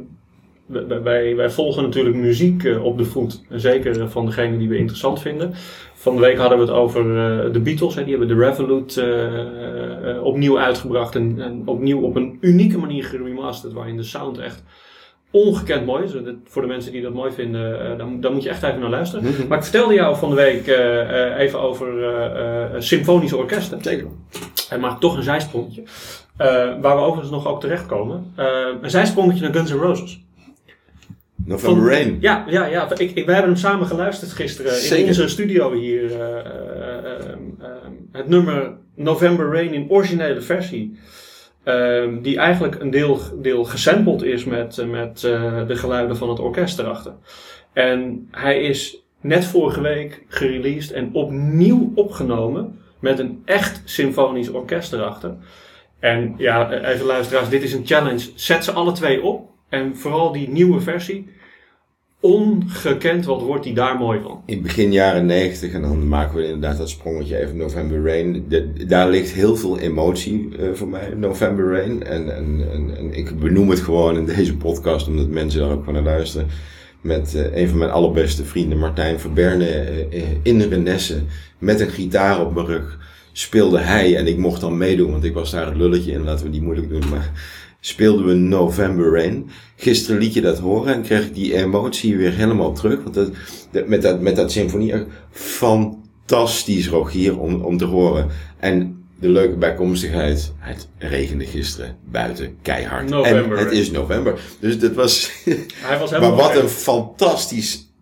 wij- 0.65 1.01
wij, 1.01 1.35
wij 1.35 1.49
volgen 1.49 1.83
natuurlijk 1.83 2.15
muziek 2.15 2.63
eh, 2.63 2.83
op 2.83 2.97
de 2.97 3.05
voet. 3.05 3.41
Zeker 3.49 4.01
eh, 4.01 4.07
van 4.07 4.25
degene 4.25 4.57
die 4.57 4.69
we 4.69 4.77
interessant 4.77 5.21
vinden. 5.21 5.51
Van 5.93 6.15
de 6.15 6.21
week 6.21 6.37
hadden 6.37 6.57
we 6.57 6.63
het 6.63 6.73
over 6.73 7.01
eh, 7.01 7.53
de 7.53 7.59
Beatles. 7.59 7.95
Hè. 7.95 8.03
Die 8.03 8.17
hebben 8.17 8.37
de 8.37 8.43
Revolut 8.43 9.03
opnieuw 10.23 10.59
uitgebracht. 10.59 11.15
En, 11.15 11.35
en 11.41 11.61
opnieuw 11.65 12.01
op 12.01 12.15
een 12.15 12.37
unieke 12.41 12.77
manier 12.77 13.03
geremasterd. 13.03 13.73
Waarin 13.73 13.97
de 13.97 14.03
sound 14.03 14.37
echt 14.37 14.63
ongekend 15.31 15.85
mooi 15.85 16.03
is. 16.03 16.11
Voor 16.45 16.61
de 16.61 16.67
mensen 16.67 16.91
die 16.91 17.01
dat 17.01 17.13
mooi 17.13 17.31
vinden, 17.31 17.97
dan, 17.97 18.21
dan 18.21 18.33
moet 18.33 18.43
je 18.43 18.49
echt 18.49 18.63
even 18.63 18.79
naar 18.79 18.89
luisteren. 18.89 19.25
Mhm. 19.25 19.47
Maar 19.47 19.57
ik 19.57 19.63
vertelde 19.63 19.93
jou 19.93 20.15
van 20.17 20.29
de 20.29 20.35
week 20.35 20.67
even 21.37 21.59
over 21.61 22.03
eh, 22.03 22.63
eh, 22.63 22.69
symfonische 22.77 23.37
orkesten. 23.37 23.81
Zeker. 23.81 24.07
En 24.69 24.79
maak 24.79 24.99
toch 24.99 25.17
een 25.17 25.23
zijsprongetje. 25.23 25.83
Eh, 26.37 26.47
waar 26.81 26.95
we 26.95 27.01
overigens 27.01 27.31
nog 27.31 27.47
ook 27.47 27.59
terechtkomen. 27.61 28.31
Eh 28.35 28.45
een 28.81 28.89
zijsprongetje 28.89 29.41
naar 29.43 29.53
Guns 29.53 29.71
N' 29.71 29.77
Roses. 29.77 30.23
November 31.45 31.81
Van- 31.81 31.89
Rain. 31.91 32.17
Ja, 32.19 32.45
ja, 32.47 32.65
ja. 32.65 32.97
Ik, 32.97 33.15
hebben 33.15 33.35
hem 33.43 33.55
samen 33.55 33.87
geluisterd 33.87 34.31
gisteren 34.31 34.71
in 34.71 34.77
Zeker. 34.79 35.07
onze 35.07 35.27
studio 35.27 35.71
hier. 35.73 36.11
eh, 36.21 36.37
eh, 36.39 37.05
eh, 37.05 37.29
eh, 37.59 37.67
het 38.11 38.27
nummer 38.27 38.71
November 38.95 39.51
Rain 39.53 39.73
in 39.73 39.89
originele 39.89 40.41
versie. 40.41 40.99
Ehm, 41.63 42.21
die 42.21 42.37
eigenlijk 42.37 42.79
een 42.81 42.89
deel, 42.89 43.19
deel 43.41 43.63
gesampled 43.63 44.21
is 44.21 44.45
met, 44.45 44.77
eh, 44.77 44.85
met 44.87 45.23
eh, 45.23 45.67
de 45.67 45.75
geluiden 45.75 46.17
van 46.17 46.29
het 46.29 46.39
orkest 46.39 46.79
erachter. 46.79 47.13
En 47.73 48.27
hij 48.31 48.61
is 48.63 49.03
net 49.21 49.45
vorige 49.45 49.81
week 49.81 50.23
gereleased 50.27 50.91
en 50.91 51.09
opnieuw 51.13 51.91
opgenomen 51.95 52.79
met 52.99 53.19
een 53.19 53.41
echt 53.45 53.81
symfonisch 53.85 54.49
orkest 54.49 54.93
erachter. 54.93 55.35
En 56.03 56.33
ja, 56.37 56.71
even 56.71 57.05
luisteraars, 57.05 57.49
dit 57.49 57.63
is 57.63 57.73
een 57.73 57.85
challenge. 57.85 58.29
Zet 58.35 58.63
ze 58.63 58.71
alle 58.71 58.91
twee 58.91 59.21
op. 59.21 59.49
En 59.69 59.97
vooral 59.97 60.31
die 60.31 60.49
nieuwe 60.49 60.81
versie. 60.81 61.29
Ongekend 62.19 63.25
wat 63.25 63.41
wordt 63.41 63.63
die 63.63 63.73
daar 63.73 63.97
mooi 63.97 64.19
van. 64.23 64.41
In 64.45 64.61
begin 64.61 64.91
jaren 64.91 65.25
90, 65.25 65.73
en 65.73 65.81
dan 65.81 66.07
maken 66.07 66.35
we 66.37 66.43
inderdaad 66.43 66.77
dat 66.77 66.89
sprongetje 66.89 67.39
even 67.39 67.57
November 67.57 68.03
Rain. 68.03 68.45
Daar 68.87 69.09
ligt 69.09 69.31
heel 69.31 69.55
veel 69.55 69.79
emotie 69.79 70.49
eh, 70.57 70.73
voor 70.73 70.87
mij, 70.87 71.13
November 71.15 71.71
Rain. 71.71 72.03
En, 72.03 72.35
en, 72.35 72.67
en, 72.97 73.13
ik 73.13 73.39
benoem 73.39 73.69
het 73.69 73.79
gewoon 73.79 74.17
in 74.17 74.25
deze 74.25 74.57
podcast, 74.57 75.07
omdat 75.07 75.27
mensen 75.27 75.59
daar 75.59 75.71
ook 75.71 75.83
van 75.83 75.93
naar 75.93 76.03
luisteren. 76.03 76.47
Met 77.01 77.35
eh, 77.35 77.61
een 77.61 77.69
van 77.69 77.77
mijn 77.77 77.91
allerbeste 77.91 78.43
vrienden, 78.43 78.77
Martijn 78.77 79.19
Verberne, 79.19 79.65
eh, 79.65 80.23
in 80.43 80.61
Renesse. 80.61 81.21
Met 81.57 81.79
een 81.79 81.89
gitaar 81.89 82.41
op 82.41 82.53
mijn 82.53 82.65
rug 82.65 82.99
speelde 83.33 83.79
hij. 83.79 84.17
En 84.17 84.27
ik 84.27 84.37
mocht 84.37 84.61
dan 84.61 84.77
meedoen, 84.77 85.11
want 85.11 85.23
ik 85.23 85.33
was 85.33 85.51
daar 85.51 85.65
het 85.65 85.75
lulletje 85.77 86.11
in, 86.11 86.23
laten 86.23 86.45
we 86.45 86.51
die 86.51 86.61
moeilijk 86.61 86.89
doen. 86.89 87.09
Maar 87.09 87.31
speelden 87.79 88.25
we 88.25 88.33
November 88.33 89.11
Rain. 89.11 89.49
Gisteren 89.75 90.21
liet 90.21 90.33
je 90.33 90.41
dat 90.41 90.59
horen 90.59 90.93
en 90.93 91.01
kreeg 91.01 91.25
ik 91.25 91.33
die 91.33 91.55
emotie 91.55 92.17
weer 92.17 92.31
helemaal 92.33 92.73
terug. 92.73 93.03
Want 93.03 93.15
dat, 93.15 93.29
dat- 93.71 93.87
met, 93.87 94.01
dat, 94.01 94.21
met 94.21 94.35
dat 94.35 94.51
symfonie, 94.51 94.93
fantastisch 95.31 96.87
Rogier 96.89 97.39
om, 97.39 97.61
om 97.61 97.77
te 97.77 97.85
horen. 97.85 98.27
En 98.59 99.03
de 99.19 99.29
leuke 99.29 99.55
bijkomstigheid, 99.55 100.51
het 100.57 100.87
regende 100.97 101.45
gisteren 101.45 101.95
buiten 102.11 102.55
keihard. 102.61 103.09
November 103.09 103.57
en 103.57 103.63
het 103.63 103.73
is 103.73 103.91
november. 103.91 104.39
Dus 104.59 104.79
dat 104.79 104.93
was... 104.93 105.31
Hij 105.75 105.99
was 105.99 106.09
helemaal 106.11 106.35
maar 106.35 106.53
wat 106.53 106.55
een 106.63 106.69
fantastisch, 106.69 107.92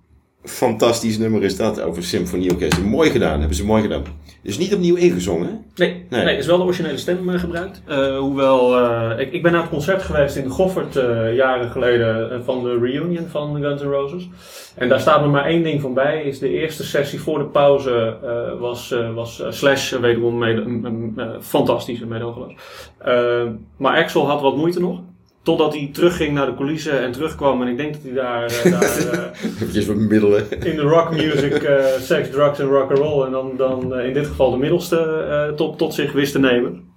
fantastisch 0.43 1.17
nummer 1.17 1.43
is 1.43 1.58
dat 1.58 1.82
over 1.82 2.04
symfonieorkest. 2.04 2.84
Mooi 2.84 3.10
gedaan, 3.10 3.39
hebben 3.39 3.58
ze 3.58 3.65
mooi 3.65 3.82
gedaan. 3.82 4.04
Dus 4.43 4.58
niet 4.58 4.73
opnieuw 4.73 4.95
ingezongen, 4.95 5.47
hè? 5.47 5.54
Nee, 5.75 6.06
nee. 6.10 6.23
Nee. 6.23 6.38
is 6.38 6.45
wel 6.45 6.58
de 6.58 6.63
originele 6.63 6.97
stem 6.97 7.30
eh, 7.30 7.39
gebruikt. 7.39 7.82
Eh, 7.88 8.17
hoewel, 8.17 8.77
eh, 8.80 9.19
ik, 9.19 9.34
ik 9.34 9.43
ben 9.43 9.51
naar 9.51 9.62
het 9.62 9.69
concert 9.69 10.01
geweest 10.01 10.36
in 10.36 10.43
de 10.43 10.49
Goffert 10.49 10.95
eh, 10.95 11.36
jaren 11.36 11.69
geleden 11.69 12.43
van 12.43 12.63
de 12.63 12.77
reunion 12.77 13.27
van 13.27 13.62
Guns 13.62 13.82
N' 13.82 13.86
Roses. 13.86 14.30
En 14.75 14.89
daar 14.89 14.99
staat 14.99 15.21
me 15.21 15.27
maar 15.27 15.45
één 15.45 15.63
ding 15.63 15.82
van 15.82 15.93
bij. 15.93 16.23
Is 16.23 16.39
de 16.39 16.49
eerste 16.49 16.84
sessie 16.84 17.19
voor 17.19 17.39
de 17.39 17.45
pauze 17.45 18.17
eh, 18.23 18.60
was, 18.60 18.91
eh, 18.91 19.13
was 19.13 19.43
Slash 19.49 19.91
wederom 19.91 20.38
mede, 20.38 21.38
fantastisch 21.41 22.01
en 22.01 22.08
meedogenloos. 22.08 22.54
Eh, 22.97 23.43
maar 23.77 23.97
Axel 23.97 24.27
had 24.27 24.41
wat 24.41 24.56
moeite 24.56 24.80
nog. 24.80 24.99
Totdat 25.43 25.73
hij 25.73 25.89
terugging 25.93 26.34
naar 26.34 26.45
de 26.45 26.56
coulissen 26.56 27.01
en 27.04 27.12
terugkwam. 27.12 27.62
En 27.62 27.67
ik 27.67 27.77
denk 27.77 27.93
dat 27.93 28.01
hij 28.01 28.13
daar, 28.13 28.45
eh, 28.45 28.71
daar 28.71 28.84
eh, 29.34 29.43
Eventjes 29.43 29.86
wat 29.86 29.95
middelen. 29.95 30.51
in 30.51 30.75
de 30.75 30.82
rock 30.82 31.12
music 31.12 31.54
eh 31.54 31.86
seks, 31.99 32.30
drugs 32.30 32.60
en 32.60 32.65
rock 32.65 32.89
and 32.89 32.99
roll 32.99 33.25
en 33.25 33.32
dan, 33.32 33.51
dan 33.58 33.99
in 33.99 34.13
dit 34.13 34.27
geval 34.27 34.51
de 34.51 34.58
middelste 34.58 34.97
eh, 34.97 35.56
tot, 35.56 35.77
tot 35.77 35.93
zich 35.93 36.12
wist 36.12 36.32
te 36.32 36.39
nemen. 36.39 36.89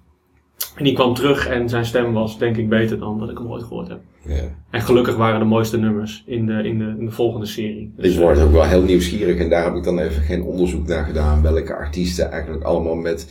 En 0.75 0.83
die 0.83 0.93
kwam 0.93 1.13
terug 1.13 1.47
en 1.47 1.69
zijn 1.69 1.85
stem 1.85 2.13
was 2.13 2.37
denk 2.37 2.57
ik 2.57 2.69
beter 2.69 2.99
dan 2.99 3.19
dat 3.19 3.29
ik 3.29 3.37
hem 3.37 3.47
ooit 3.47 3.63
gehoord 3.63 3.87
heb. 3.87 3.99
Ja. 4.21 4.41
En 4.71 4.81
gelukkig 4.81 5.15
waren 5.15 5.39
de 5.39 5.45
mooiste 5.45 5.77
nummers 5.77 6.23
in 6.25 6.45
de, 6.45 6.53
in 6.53 6.77
de, 6.79 6.95
in 6.99 7.05
de 7.05 7.11
volgende 7.11 7.45
serie. 7.45 7.93
Dus, 7.97 8.13
Ik 8.13 8.19
word 8.19 8.39
ook 8.39 8.51
wel 8.51 8.63
heel 8.63 8.81
nieuwsgierig 8.81 9.37
en 9.37 9.49
daar 9.49 9.63
heb 9.63 9.75
ik 9.75 9.83
dan 9.83 9.99
even 9.99 10.21
geen 10.21 10.43
onderzoek 10.43 10.87
naar 10.87 11.05
gedaan. 11.05 11.41
Welke 11.41 11.75
artiesten 11.75 12.31
eigenlijk 12.31 12.63
allemaal 12.63 12.95
met 12.95 13.27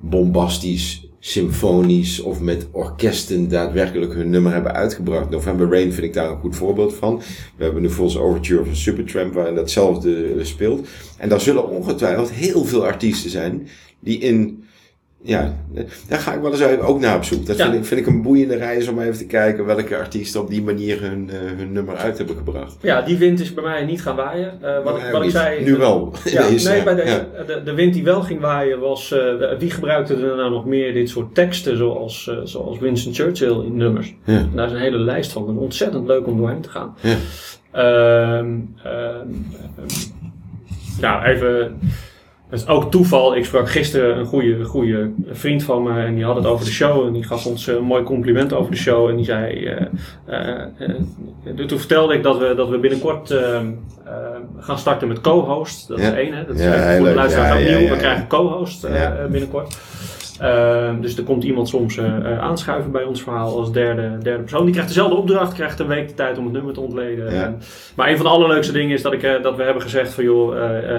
bombastisch, 0.00 1.09
symfonisch 1.20 2.20
of 2.20 2.40
met 2.40 2.66
orkesten 2.70 3.48
daadwerkelijk 3.48 4.12
hun 4.12 4.30
nummer 4.30 4.52
hebben 4.52 4.72
uitgebracht. 4.72 5.30
November 5.30 5.70
Rain 5.70 5.92
vind 5.92 6.06
ik 6.06 6.12
daar 6.12 6.30
een 6.30 6.40
goed 6.40 6.56
voorbeeld 6.56 6.94
van. 6.94 7.22
We 7.56 7.64
hebben 7.64 7.82
de 7.82 7.90
False 7.90 8.18
Overture 8.18 8.64
van 8.64 8.76
Supertramp 8.76 9.34
waarin 9.34 9.54
datzelfde 9.54 10.44
speelt. 10.44 10.88
En 11.16 11.28
daar 11.28 11.40
zullen 11.40 11.68
ongetwijfeld 11.68 12.30
heel 12.30 12.64
veel 12.64 12.86
artiesten 12.86 13.30
zijn 13.30 13.68
die 14.00 14.18
in... 14.18 14.64
Ja, 15.22 15.56
daar 16.08 16.18
ga 16.18 16.32
ik 16.34 16.40
wel 16.40 16.50
eens 16.50 16.60
even 16.60 16.80
ook 16.84 17.00
naar 17.00 17.16
op 17.16 17.24
zoek. 17.24 17.46
Dat 17.46 17.56
Ja. 17.56 17.64
vind, 17.64 17.76
ik, 17.76 17.84
vind 17.84 18.00
ik 18.00 18.06
een 18.06 18.22
boeiende 18.22 18.56
reis 18.56 18.88
om 18.88 19.00
even 19.00 19.18
te 19.18 19.26
kijken 19.26 19.64
welke 19.64 19.96
artiesten 19.96 20.40
op 20.40 20.48
die 20.50 20.62
manier 20.62 21.00
hun, 21.00 21.30
eh, 21.30 21.36
hun 21.56 21.72
nummer 21.72 21.96
uit 21.96 22.18
hebben 22.18 22.36
gebracht. 22.36 22.76
ja, 22.80 23.02
die 23.02 23.16
wind 23.16 23.40
is 23.40 23.54
bij 23.54 23.64
mij 23.64 23.84
niet 23.84 24.02
gaan 24.02 24.16
waaien. 24.16 24.52
Eh, 24.62 24.84
wat, 24.84 24.96
ik, 24.98 25.02
wat 25.12 25.24
ik 25.24 25.30
zei. 25.30 25.64
Nu 25.64 25.76
wel. 25.76 26.12
Ja, 26.24 26.48
nee, 26.48 26.82
bij 26.82 27.06
ja. 27.06 27.26
de, 27.46 27.62
de 27.64 27.74
wind 27.74 27.94
die 27.94 28.04
wel 28.04 28.20
ging 28.22 28.40
waaien 28.40 28.78
was. 28.80 29.12
eh, 29.12 29.58
wie 29.58 29.70
gebruikte 29.70 30.14
er 30.14 30.36
nou 30.36 30.50
nog 30.50 30.64
meer 30.66 30.92
dit 30.92 31.08
soort 31.08 31.34
teksten 31.34 31.76
zoals, 31.76 32.30
zoals 32.44 32.78
Winston 32.78 33.14
Churchill 33.14 33.64
in 33.64 33.76
nummers? 33.76 34.14
En 34.24 34.50
daar 34.54 34.66
is 34.66 34.72
een 34.72 34.78
hele 34.78 34.98
lijst 34.98 35.32
van. 35.32 35.58
Ontzettend 35.58 36.06
leuk 36.06 36.26
om 36.26 36.36
doorheen 36.36 36.60
te 36.60 36.68
gaan. 36.68 36.94
Ja. 37.00 37.16
Ehm, 37.72 38.54
ehm, 38.84 39.26
nou, 41.00 41.24
even. 41.24 41.78
Het 42.50 42.60
is 42.60 42.66
ook 42.66 42.90
toeval. 42.90 43.36
Ik 43.36 43.44
sprak 43.44 43.70
gisteren 43.70 44.18
een 44.18 44.26
goede, 44.26 44.64
goede 44.64 45.10
vriend 45.30 45.62
van 45.62 45.82
me 45.82 46.00
en 46.04 46.14
die 46.14 46.24
had 46.24 46.36
het 46.36 46.46
over 46.46 46.64
de 46.64 46.70
show. 46.70 47.06
En 47.06 47.12
die 47.12 47.24
gaf 47.24 47.46
ons 47.46 47.66
een 47.66 47.82
mooi 47.84 48.02
compliment 48.02 48.52
over 48.52 48.70
de 48.70 48.76
show. 48.76 49.08
En 49.08 49.16
die 49.16 49.24
zei. 49.24 49.64
eh, 49.64 49.80
eh, 50.26 50.64
eh, 51.58 51.66
toen 51.66 51.78
vertelde 51.78 52.14
ik 52.14 52.22
dat 52.22 52.38
we, 52.38 52.52
dat 52.56 52.68
we 52.68 52.78
binnenkort 52.78 53.34
gaan 54.58 54.78
starten 54.78 55.08
met 55.08 55.20
co-host. 55.20 55.88
Dat 55.88 55.98
Ja. 55.98 56.04
is 56.10 56.12
één, 56.16 56.32
hè? 56.34 56.44
Dat 56.46 56.54
is 56.54 56.62
Ja, 56.64 56.72
voor 56.72 56.96
de 56.96 57.02
leuk. 57.02 57.14
luisteraar 57.14 57.60
Ja, 57.62 57.72
opnieuw. 57.72 57.88
We 57.88 57.96
krijgen 57.96 58.26
co-host 58.26 58.84
eh, 58.84 59.04
eh, 59.04 59.30
binnenkort. 59.30 59.76
Ehm, 60.40 61.00
dus 61.00 61.16
er 61.16 61.22
komt 61.24 61.44
iemand 61.44 61.68
soms 61.68 61.96
eh, 61.96 62.16
eh, 62.32 62.38
aanschuiven 62.38 62.90
bij 62.90 63.02
ons 63.04 63.22
verhaal 63.22 63.58
als 63.58 63.72
derde, 63.72 64.18
derde 64.22 64.40
persoon. 64.42 64.62
Die 64.62 64.70
krijgt 64.72 64.88
dezelfde 64.88 65.16
opdracht, 65.16 65.54
krijgt 65.54 65.78
een 65.80 65.86
week 65.86 66.08
de 66.08 66.14
tijd 66.14 66.38
om 66.38 66.44
het 66.44 66.52
nummer 66.52 66.72
te 66.72 66.80
ontleden. 66.80 67.34
Ja. 67.34 67.42
En- 67.44 67.58
maar 67.96 68.08
een 68.08 68.16
van 68.16 68.26
de 68.26 68.32
allerleukste 68.32 68.72
dingen 68.72 68.94
is 68.94 69.02
dat, 69.02 69.12
ik, 69.12 69.22
eh, 69.22 69.42
dat 69.42 69.56
we 69.56 69.62
hebben 69.62 69.82
gezegd 69.82 70.14
van 70.14 70.24
joh, 70.24 70.54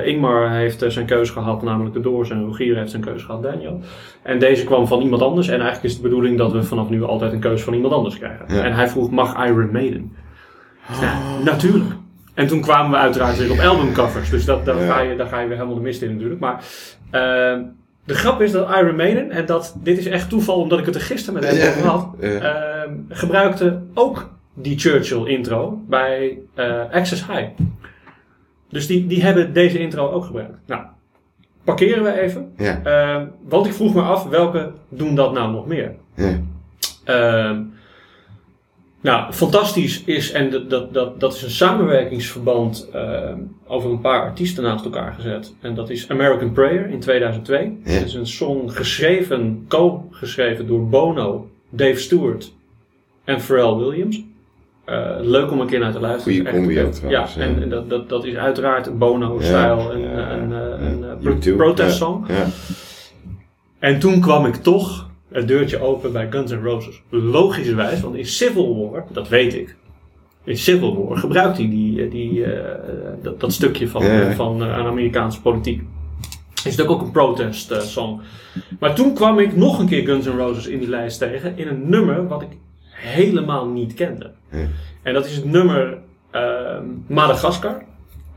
Ingmar 0.05 0.51
heeft 0.51 0.83
zijn 0.87 1.05
keuze 1.05 1.31
gehad, 1.31 1.61
namelijk 1.63 1.93
de 1.93 2.01
Doors. 2.01 2.29
En 2.29 2.45
Rogier 2.45 2.75
heeft 2.77 2.89
zijn 2.91 3.01
keuze 3.03 3.25
gehad, 3.25 3.43
Daniel. 3.43 3.79
En 4.23 4.39
deze 4.39 4.63
kwam 4.65 4.87
van 4.87 5.01
iemand 5.01 5.21
anders. 5.21 5.47
En 5.47 5.53
eigenlijk 5.53 5.83
is 5.83 5.91
het 5.93 6.01
de 6.01 6.07
bedoeling 6.07 6.37
dat 6.37 6.51
we 6.51 6.63
vanaf 6.63 6.89
nu 6.89 7.03
altijd 7.03 7.33
een 7.33 7.39
keuze 7.39 7.63
van 7.63 7.73
iemand 7.73 7.93
anders 7.93 8.17
krijgen. 8.17 8.45
Ja. 8.47 8.63
En 8.63 8.73
hij 8.73 8.87
vroeg, 8.89 9.11
mag 9.11 9.45
Iron 9.47 9.71
Maiden? 9.71 10.13
Ja, 11.01 11.13
natuurlijk. 11.43 11.91
En 12.33 12.47
toen 12.47 12.61
kwamen 12.61 12.91
we 12.91 12.97
uiteraard 12.97 13.37
weer 13.37 13.51
op 13.51 13.59
albumcovers. 13.59 14.29
Dus 14.29 14.45
dat, 14.45 14.65
daar, 14.65 14.81
Ja. 14.83 14.93
ga 14.93 15.01
je, 15.01 15.15
daar 15.15 15.27
ga 15.27 15.39
je 15.39 15.47
weer 15.47 15.55
helemaal 15.57 15.77
de 15.77 15.83
mist 15.83 16.01
in 16.01 16.11
natuurlijk. 16.13 16.39
Maar 16.39 16.63
ehm, 17.11 17.61
de 18.11 18.17
grap 18.17 18.41
is 18.41 18.51
dat 18.51 18.69
Iron 18.69 18.95
Maiden, 18.95 19.31
en 19.31 19.45
dat, 19.45 19.75
dit 19.83 19.97
is 19.97 20.05
echt 20.05 20.29
toeval 20.29 20.55
omdat 20.61 20.79
ik 20.79 20.85
het 20.85 20.95
er 20.95 21.01
gisteren 21.01 21.41
met 21.41 21.49
hem 21.57 21.69
over 21.69 21.87
had, 21.87 22.15
ehm, 22.19 22.93
gebruikte 23.09 23.81
ook 23.93 24.29
die 24.53 24.79
Churchill 24.79 25.25
intro 25.25 25.81
bij 25.87 26.37
eh, 26.55 26.79
Access 26.91 27.27
High. 27.27 27.47
Dus 28.69 28.87
die, 28.87 29.07
die 29.07 29.23
hebben 29.23 29.53
deze 29.53 29.79
intro 29.79 30.11
ook 30.11 30.25
gebruikt. 30.25 30.57
Nou, 30.65 30.81
parkeren 31.63 32.03
we 32.03 32.19
even. 32.21 32.51
Ja, 32.57 32.79
Ehm, 32.83 33.25
want 33.47 33.65
ik 33.65 33.73
vroeg 33.73 33.93
me 33.93 34.01
af, 34.01 34.23
welke 34.23 34.71
doen 34.89 35.15
dat 35.15 35.33
nou 35.33 35.51
nog 35.51 35.67
meer? 35.67 35.95
ja. 36.15 36.39
Ehm, 37.03 37.61
nou, 39.01 39.33
fantastisch 39.33 40.03
is, 40.03 40.31
en 40.31 40.49
dat, 40.49 40.69
dat, 40.69 40.93
dat, 40.93 41.19
dat 41.19 41.33
is 41.35 41.41
een 41.43 41.49
samenwerkingsverband 41.49 42.89
ehm, 42.93 43.37
over 43.67 43.89
een 43.91 44.01
paar 44.01 44.21
artiesten 44.21 44.63
naast 44.63 44.85
elkaar 44.85 45.13
gezet. 45.13 45.53
En 45.61 45.75
dat 45.75 45.89
is 45.89 46.09
American 46.09 46.51
Prayer 46.51 46.89
in 46.89 46.99
2002. 46.99 47.77
Ja. 47.83 47.91
Het 47.91 48.05
is 48.07 48.13
een 48.13 48.27
song 48.27 48.69
geschreven, 48.69 49.65
co-geschreven 49.67 50.67
door 50.67 50.87
Bono, 50.89 51.49
Dave 51.69 51.99
Stewart 51.99 52.53
en 53.23 53.41
Pharrell 53.41 53.75
Williams. 53.75 54.21
Eh, 54.85 55.09
leuk 55.19 55.51
om 55.51 55.59
een 55.59 55.67
keer 55.67 55.79
naar 55.79 55.91
te 55.91 55.99
luisteren. 55.99 56.37
Goeie 56.37 56.51
combi 56.53 56.79
ook 56.79 56.85
vet. 56.85 56.95
trouwens, 56.95 57.33
Ja, 57.35 57.41
en, 57.41 57.61
en 57.61 57.69
dat, 57.69 57.89
dat, 57.89 58.09
dat 58.09 58.25
is 58.25 58.35
uiteraard 58.35 58.97
Bono-stijl, 58.97 59.91
een, 59.91 59.99
Ja, 60.01 60.07
een, 60.07 60.17
ja, 60.17 60.31
een, 60.31 60.51
een, 60.85 60.99
ja. 60.99 61.07
eh, 61.07 61.39
pro- 61.39 61.55
protestsong. 61.55 62.27
Ja. 62.27 62.45
En 63.79 63.99
toen 63.99 64.19
kwam 64.21 64.45
ik 64.45 64.55
toch 64.55 65.09
het 65.31 65.47
deurtje 65.47 65.81
open 65.81 66.11
bij 66.11 66.31
Guns 66.31 66.51
N' 66.51 66.63
Roses. 66.63 67.01
Logischerwijs, 67.09 68.01
want 68.01 68.15
in 68.15 68.25
Civil 68.25 68.89
War, 68.91 69.05
dat 69.11 69.27
weet 69.27 69.53
ik. 69.53 69.75
In 70.43 70.57
Civil 70.57 71.07
War 71.07 71.17
gebruikt 71.17 71.57
hij 71.57 71.69
die, 71.69 72.07
die, 72.07 72.45
eh, 72.45 72.79
dat, 73.21 73.39
dat 73.39 73.53
stukje 73.53 73.87
van, 73.87 74.01
eh, 74.01 74.29
van 74.29 74.63
eh, 74.63 74.73
aan 74.73 74.85
Amerikaanse 74.85 75.41
politiek. 75.41 75.83
Is 76.63 76.63
natuurlijk 76.63 76.91
ook 76.91 77.01
een 77.01 77.11
protest 77.11 77.71
eh, 77.71 77.79
song. 77.79 78.21
Maar 78.79 78.95
toen 78.95 79.13
kwam 79.13 79.39
ik 79.39 79.55
nog 79.55 79.79
een 79.79 79.87
keer 79.87 80.05
Guns 80.05 80.25
N' 80.25 80.37
Roses 80.37 80.67
in 80.67 80.79
die 80.79 80.89
lijst 80.89 81.19
tegen. 81.19 81.57
In 81.57 81.67
een 81.67 81.89
nummer 81.89 82.27
wat 82.27 82.41
ik 82.41 82.49
helemaal 82.89 83.67
niet 83.67 83.93
kende. 83.93 84.31
En 85.01 85.13
dat 85.13 85.25
is 85.25 85.35
het 85.35 85.45
nummer 85.45 85.97
ehm, 86.31 86.85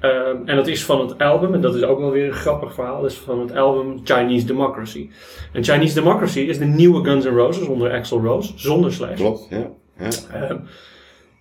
Ehm, 0.04 0.36
en 0.44 0.56
dat 0.56 0.66
is 0.66 0.84
van 0.84 1.00
het 1.00 1.18
album, 1.18 1.54
en 1.54 1.60
dat 1.60 1.74
is 1.74 1.82
ook 1.82 1.98
wel 1.98 2.10
weer 2.10 2.26
een 2.26 2.32
grappig 2.32 2.74
verhaal, 2.74 3.02
dat 3.02 3.10
is 3.10 3.16
van 3.16 3.40
het 3.40 3.56
album 3.56 4.00
Chinese 4.04 4.46
Democracy. 4.46 5.10
En 5.52 5.64
Chinese 5.64 5.94
Democracy 5.94 6.40
is 6.40 6.58
de 6.58 6.64
nieuwe 6.64 7.04
Guns 7.04 7.24
N' 7.24 7.28
Roses 7.28 7.66
onder 7.66 7.92
Axl 7.92 8.16
Rose, 8.16 8.52
zonder 8.56 8.92
Slash. 8.92 9.14
Klopt, 9.14 9.46
ja. 9.50 9.70
ja. 9.98 10.08
Ehm, 10.32 10.56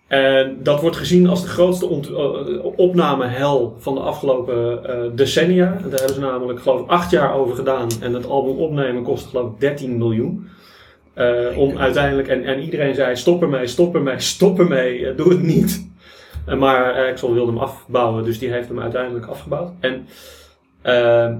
en 0.08 0.58
dat 0.62 0.82
wordt 0.82 0.98
gezien 0.98 1.28
als 1.28 1.42
de 1.42 1.48
grootste 1.48 1.88
eh, 1.88 2.66
opnamehel 2.76 3.76
van 3.78 3.96
de 3.96 4.02
afgelopen 4.02 4.86
eh, 4.86 5.12
decennia. 5.16 5.66
Daar 5.66 6.00
hebben 6.00 6.14
ze 6.14 6.20
namelijk 6.20 6.60
geloof 6.60 6.82
ik 6.82 6.90
acht 6.90 7.12
jaar 7.12 7.34
over 7.36 7.56
gedaan. 7.56 7.88
En 8.02 8.14
het 8.14 8.28
album 8.28 8.56
opnemen 8.56 9.04
kostte 9.04 9.30
geloof 9.30 9.52
ik 9.52 9.60
13 9.60 9.98
miljoen. 9.98 10.48
Eh, 11.14 11.58
om 11.58 11.78
uiteindelijk, 11.78 12.28
en, 12.28 12.44
en 12.44 12.60
iedereen 12.60 12.96
zei 12.96 13.16
stop 13.16 13.42
ermee, 13.42 13.68
stop 13.68 13.96
ermee, 13.96 14.20
stop 14.20 14.60
ermee, 14.60 15.16
doe 15.16 15.30
het 15.30 15.42
niet. 15.42 15.92
Eh, 16.46 16.58
maar 16.58 16.96
eh, 16.96 17.12
Axel 17.12 17.34
wilde 17.34 17.52
hem 17.52 17.62
afbouwen, 17.62 18.24
dus 18.24 18.40
die 18.40 18.52
heeft 18.52 18.68
hem 18.68 18.80
uiteindelijk 18.80 19.26
afgebouwd. 19.26 19.72
En 19.80 20.08
ehm, 20.82 21.38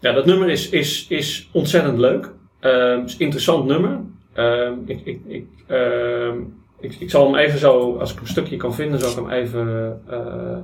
ja, 0.00 0.12
dat 0.12 0.26
nummer 0.26 0.48
is, 0.48 0.68
is, 0.68 1.06
is 1.08 1.48
ontzettend 1.52 1.98
leuk. 1.98 2.32
Ehm, 2.60 2.98
het 3.00 3.08
is 3.08 3.14
een 3.14 3.20
interessant 3.20 3.64
nummer. 3.66 4.00
Ehm, 4.32 4.72
ik, 4.86 5.00
ik, 5.04 5.20
ik, 5.26 5.46
ehm, 5.66 6.38
ik, 6.80 6.94
ik 6.94 7.10
zal 7.10 7.26
hem 7.26 7.34
even 7.34 7.58
zo, 7.58 7.96
als 7.96 8.12
ik 8.12 8.20
een 8.20 8.26
stukje 8.26 8.56
kan 8.56 8.74
vinden, 8.74 9.00
zal 9.00 9.10
ik 9.10 9.16
hem 9.16 9.30
even. 9.30 10.00
eh, 10.08 10.58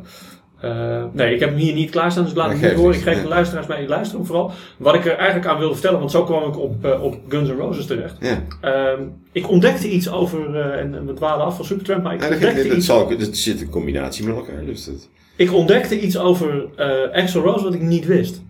eh, 0.61 1.05
nee, 1.13 1.35
ik 1.35 1.41
heb 1.41 1.49
hem 1.49 1.59
hier 1.59 1.75
niet 1.75 1.91
klaarstaan, 1.91 2.23
dus 2.23 2.33
ik 2.33 2.39
laat 2.39 2.51
hem 2.51 2.61
niet 2.61 2.73
horen. 2.73 2.95
Ik 2.97 3.03
geef 3.03 3.23
de 3.23 3.29
luisteraars 3.29 3.67
mee, 3.67 3.83
ik 3.83 3.89
luister 3.89 4.17
hem 4.17 4.27
vooral. 4.27 4.51
Wat 4.77 4.95
ik 4.95 5.05
er 5.05 5.17
eigenlijk 5.17 5.49
aan 5.49 5.59
wilde 5.59 5.73
vertellen, 5.75 5.99
want 5.99 6.11
zo 6.11 6.25
kwam 6.25 6.49
ik 6.49 6.59
op, 6.59 6.85
eh, 6.85 7.03
op 7.03 7.17
Guns 7.29 7.49
N' 7.49 7.53
Roses 7.57 7.87
terecht. 7.87 8.17
Ehm, 8.61 9.03
ik 9.33 9.51
ontdekte 9.51 9.91
iets 9.91 10.11
over, 10.11 10.57
eh, 10.57 10.81
en, 10.81 11.07
we 11.07 11.13
dwalen 11.13 11.47
af 11.47 11.57
van 11.57 11.65
Supertramp, 11.65 12.03
maar 12.03 12.15
ik 12.15 12.21
Ja, 12.23 12.29
ontdekte 12.29 12.69
dat, 12.69 12.77
iets 12.77 12.87
zal, 12.87 13.11
ik- 13.11 13.19
dat 13.19 13.37
zit 13.37 13.61
in 13.61 13.71
combinatie 13.71 14.27
met 14.27 14.37
elkaar. 14.37 14.65
Dus 14.65 14.85
dat, 14.85 15.09
ik 15.37 15.53
ontdekte 15.53 16.01
iets 16.01 16.19
over 16.19 16.65
Axl 17.13 17.39
Rose 17.39 17.65
wat 17.65 17.75
ik 17.75 17.81
niet 17.83 18.07
wist. 18.07 18.43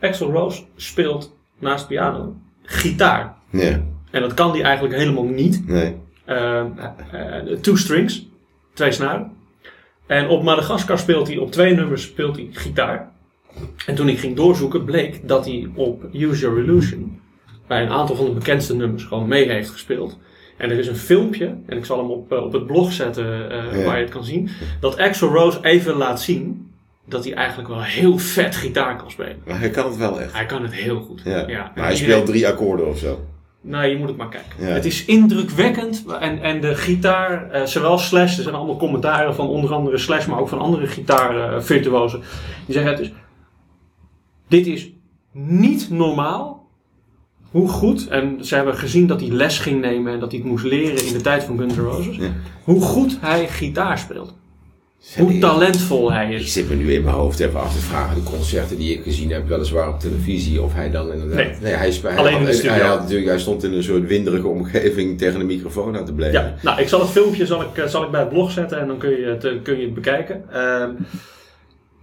Axl 0.00 0.24
Rose 0.24 0.62
speelt 0.76 1.36
naast 1.58 1.86
piano 1.86 2.34
gitaar. 2.62 3.34
ja, 3.50 3.80
En 4.10 4.20
dat 4.20 4.34
kan 4.34 4.50
hij 4.50 4.62
eigenlijk 4.62 4.94
helemaal 4.96 5.24
niet. 5.24 5.68
nee. 5.68 5.96
Eh, 6.24 6.60
eh, 6.60 6.66
two 7.60 7.76
strings, 7.76 8.26
twee 8.74 8.92
snaren. 8.92 9.32
En 10.06 10.28
op 10.28 10.42
Madagaskar 10.42 10.98
speelt 10.98 11.28
hij, 11.28 11.36
op 11.36 11.52
twee 11.52 11.74
nummers 11.74 12.02
speelt 12.02 12.36
hij 12.36 12.48
gitaar. 12.52 13.12
En 13.86 13.94
toen 13.94 14.08
ik 14.08 14.18
ging 14.18 14.36
doorzoeken, 14.36 14.84
bleek 14.84 15.28
dat 15.28 15.44
hij 15.44 15.70
op 15.74 16.02
Use 16.12 16.40
Your 16.40 16.58
Illusion 16.58 17.20
bij 17.66 17.82
een 17.82 17.90
aantal 17.90 18.16
van 18.16 18.24
de 18.24 18.30
bekendste 18.32 18.76
nummers 18.76 19.04
gewoon 19.04 19.28
mee 19.28 19.48
heeft 19.50 19.70
gespeeld. 19.70 20.18
En 20.58 20.70
er 20.70 20.78
is 20.78 20.86
een 20.86 20.96
filmpje, 20.96 21.56
en 21.66 21.76
ik 21.76 21.84
zal 21.84 21.98
hem 21.98 22.10
op, 22.10 22.32
eh, 22.32 22.44
op 22.44 22.52
het 22.52 22.66
blog 22.66 22.92
zetten 22.92 23.50
eh, 23.50 23.78
Ja. 23.78 23.84
waar 23.84 23.96
je 23.96 24.02
het 24.04 24.12
kan 24.12 24.24
zien, 24.24 24.48
dat 24.80 24.98
Axl 24.98 25.24
Rose 25.24 25.58
even 25.62 25.94
laat 25.94 26.20
zien 26.22 26.72
dat 27.06 27.24
hij 27.24 27.34
eigenlijk 27.34 27.68
wel 27.68 27.82
heel 27.82 28.18
vet 28.18 28.56
gitaar 28.56 28.96
kan 28.96 29.10
spelen. 29.10 29.42
Maar 29.46 29.58
hij 29.58 29.70
kan 29.70 29.86
het 29.86 29.96
wel 29.96 30.20
echt. 30.20 30.32
Hij 30.32 30.46
kan 30.46 30.62
het 30.62 30.74
heel 30.74 31.00
goed. 31.00 31.20
Ja. 31.24 31.48
Ja. 31.48 31.72
Maar 31.74 31.84
hij 31.84 31.96
speelt 31.96 32.26
drie 32.26 32.48
akkoorden 32.48 32.88
of 32.88 32.98
zo. 32.98 33.20
Nou, 33.66 33.86
je 33.86 33.96
moet 33.96 34.08
het 34.08 34.16
maar 34.16 34.28
kijken. 34.28 34.50
Ja. 34.58 34.66
Het 34.66 34.84
is 34.84 35.04
indrukwekkend. 35.04 36.04
En, 36.20 36.42
en 36.42 36.60
de 36.60 36.74
gitaar, 36.74 37.50
eh, 37.50 37.64
zowel 37.64 37.98
Slash, 37.98 38.36
er 38.36 38.42
zijn 38.42 38.54
allemaal 38.54 38.76
commentaren 38.76 39.34
van 39.34 39.48
onder 39.48 39.72
andere 39.74 39.98
Slash, 39.98 40.26
maar 40.26 40.38
ook 40.38 40.48
van 40.48 40.58
andere 40.58 40.86
gitaarvirtuosen. 40.86 42.20
die 42.66 42.74
zeggen 42.74 42.92
het 42.96 43.12
dit 44.48 44.66
is 44.66 44.90
niet 45.32 45.90
normaal 45.90 46.68
hoe 47.50 47.68
goed, 47.68 48.08
en 48.08 48.44
ze 48.44 48.54
hebben 48.54 48.74
gezien 48.76 49.06
dat 49.06 49.20
hij 49.20 49.30
les 49.30 49.58
ging 49.58 49.80
nemen 49.80 50.12
en 50.12 50.20
dat 50.20 50.30
hij 50.30 50.40
het 50.40 50.48
moest 50.48 50.64
leren 50.64 51.06
in 51.06 51.12
de 51.12 51.20
tijd 51.20 51.44
van 51.44 51.58
Guns 51.58 51.74
N' 51.76 51.80
Roses, 51.80 52.16
Ja. 52.16 52.32
hoe 52.64 52.80
goed 52.80 53.18
hij 53.20 53.48
gitaar 53.48 53.98
speelt. 53.98 54.34
Hoe 55.18 55.38
talentvol 55.38 56.12
hij 56.12 56.30
Ik 56.32 56.40
is. 56.40 56.52
zit 56.52 56.68
me 56.68 56.74
nu 56.74 56.92
in 56.92 57.02
mijn 57.02 57.14
hoofd 57.16 57.40
even 57.40 57.60
af 57.60 57.72
te 57.74 57.78
vragen, 57.80 58.14
de 58.14 58.22
concerten 58.30 58.76
die 58.78 58.92
ik 58.94 59.02
gezien 59.02 59.30
heb, 59.30 59.48
weliswaar 59.48 59.88
op 59.88 60.00
televisie, 60.00 60.62
of 60.62 60.74
hij 60.74 60.90
dan 60.90 61.12
inderdaad... 61.12 61.60
Nee. 61.60 61.72
hij, 61.72 61.92
spe- 61.92 62.08
hij, 62.08 62.16
Alleen 62.16 62.32
in 62.32 62.38
de 62.38 62.44
had- 62.44 62.54
studio. 62.54 62.72
hij, 62.72 62.86
had 62.86 63.00
natuurlijk, 63.00 63.28
hij 63.28 63.38
stond 63.38 63.64
in 63.64 63.72
een 63.72 63.82
soort 63.82 64.06
winderige 64.06 64.46
omgeving 64.48 65.18
tegen 65.18 65.38
de 65.38 65.44
microfoon 65.44 65.96
aan 65.96 66.04
te 66.04 66.12
blijven. 66.14 66.40
Ja, 66.40 66.54
nou, 66.62 66.80
ik 66.80 66.88
zal 66.88 67.00
het 67.00 67.08
filmpje 67.10 67.46
zal 67.46 67.60
ik, 67.62 67.76
eh, 67.78 67.86
zal 67.86 68.02
ik 68.04 68.10
bij 68.10 68.20
het 68.20 68.28
blog 68.28 68.50
zetten 68.50 68.80
en 68.80 68.86
dan 68.86 68.98
kun 68.98 69.10
je 69.10 69.26
het, 69.26 69.44
eh, 69.44 69.52
kun 69.62 69.76
je 69.78 69.84
het 69.84 69.94
bekijken. 69.94 70.44
Ehm, 70.52 70.90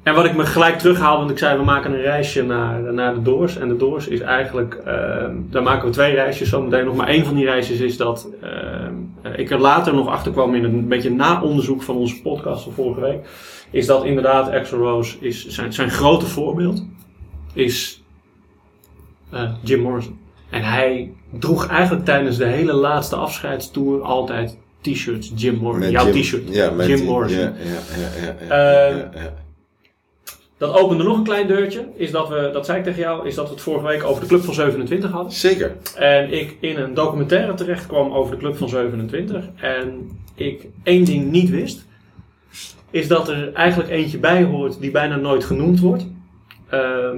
en 0.03 0.13
wat 0.15 0.25
ik 0.25 0.35
me 0.35 0.45
gelijk 0.45 0.77
terughaal, 0.77 1.17
want 1.17 1.29
ik 1.31 1.37
zei 1.37 1.57
we 1.57 1.63
maken 1.63 1.91
een 1.93 2.01
reisje 2.01 2.43
naar, 2.43 2.93
naar 2.93 3.13
de 3.13 3.21
Doors. 3.21 3.57
En 3.57 3.67
de 3.67 3.75
Doors 3.75 4.07
is 4.07 4.19
eigenlijk, 4.19 4.73
ehm, 4.85 5.35
daar 5.49 5.63
maken 5.63 5.87
we 5.87 5.93
twee 5.93 6.13
reisjes 6.13 6.49
zometeen 6.49 6.85
nog. 6.85 6.95
Maar 6.95 7.07
één 7.07 7.25
van 7.25 7.35
die 7.35 7.45
reisjes 7.45 7.79
is 7.79 7.97
dat 7.97 8.27
ehm, 8.41 8.93
eh, 9.21 9.31
ik 9.37 9.51
er 9.51 9.59
later 9.59 9.93
nog 9.93 10.07
achter 10.07 10.31
kwam 10.31 10.55
in 10.55 10.63
een 10.63 10.87
beetje 10.87 11.11
na-onderzoek 11.11 11.81
van 11.81 11.95
onze 11.95 12.21
podcast 12.21 12.63
van 12.63 12.73
vorige 12.73 13.01
week. 13.01 13.19
Is 13.71 13.85
dat 13.85 14.05
inderdaad 14.05 14.51
Axl 14.51 14.75
Rose 14.75 15.17
is 15.19 15.47
zijn, 15.47 15.73
zijn 15.73 15.89
grote 15.89 16.25
voorbeeld 16.25 16.85
is 17.53 18.03
eh, 19.31 19.51
Jim 19.63 19.81
Morrison. 19.81 20.19
En 20.49 20.61
hij 20.63 21.11
droeg 21.39 21.67
eigenlijk 21.67 22.05
tijdens 22.05 22.37
de 22.37 22.45
hele 22.45 22.73
laatste 22.73 23.15
afscheidstour 23.15 24.01
altijd 24.01 24.57
t-shirts 24.81 25.31
Jim 25.35 25.55
Morrison. 25.55 25.91
Jouw 25.91 26.05
Jim- 26.05 26.21
t-shirt. 26.21 26.53
Jim 26.87 27.03
Morrison. 27.05 27.39
Ja, 27.39 27.53
ja, 27.63 27.99
ja, 27.99 28.25
ja, 28.25 28.35
ja, 28.47 28.87
Ehm, 28.89 28.97
ja, 28.97 29.09
ja. 29.21 29.33
Dat 30.61 30.73
opende 30.73 31.03
nog 31.03 31.17
een 31.17 31.23
klein 31.23 31.47
deurtje. 31.47 31.87
Is 31.95 32.11
dat 32.11 32.29
we, 32.29 32.49
dat 32.53 32.65
zei 32.65 32.77
ik 32.77 32.83
tegen 32.83 32.99
jou, 32.99 33.27
is 33.27 33.35
dat 33.35 33.45
we 33.47 33.53
het 33.53 33.61
vorige 33.61 33.85
week 33.85 34.03
over 34.03 34.21
de 34.21 34.27
Club 34.27 34.43
van 34.43 34.53
27 34.53 35.11
hadden. 35.11 35.31
Zeker. 35.31 35.77
En 35.95 36.33
ik 36.33 36.57
in 36.59 36.77
een 36.77 36.93
documentaire 36.93 37.53
terecht 37.53 37.85
kwam 37.85 38.11
over 38.11 38.31
de 38.31 38.37
Club 38.37 38.57
van 38.57 38.69
27. 38.69 39.45
En 39.55 40.09
ik 40.35 40.67
één 40.83 41.05
ding 41.05 41.31
niet 41.31 41.49
wist. 41.49 41.85
Is 42.89 43.07
dat 43.07 43.29
er 43.29 43.53
eigenlijk 43.53 43.89
eentje 43.89 44.17
bij 44.17 44.43
hoort 44.43 44.79
die 44.79 44.91
bijna 44.91 45.15
nooit 45.15 45.43
genoemd 45.43 45.79
wordt. 45.79 46.07
Ehm, 46.69 47.17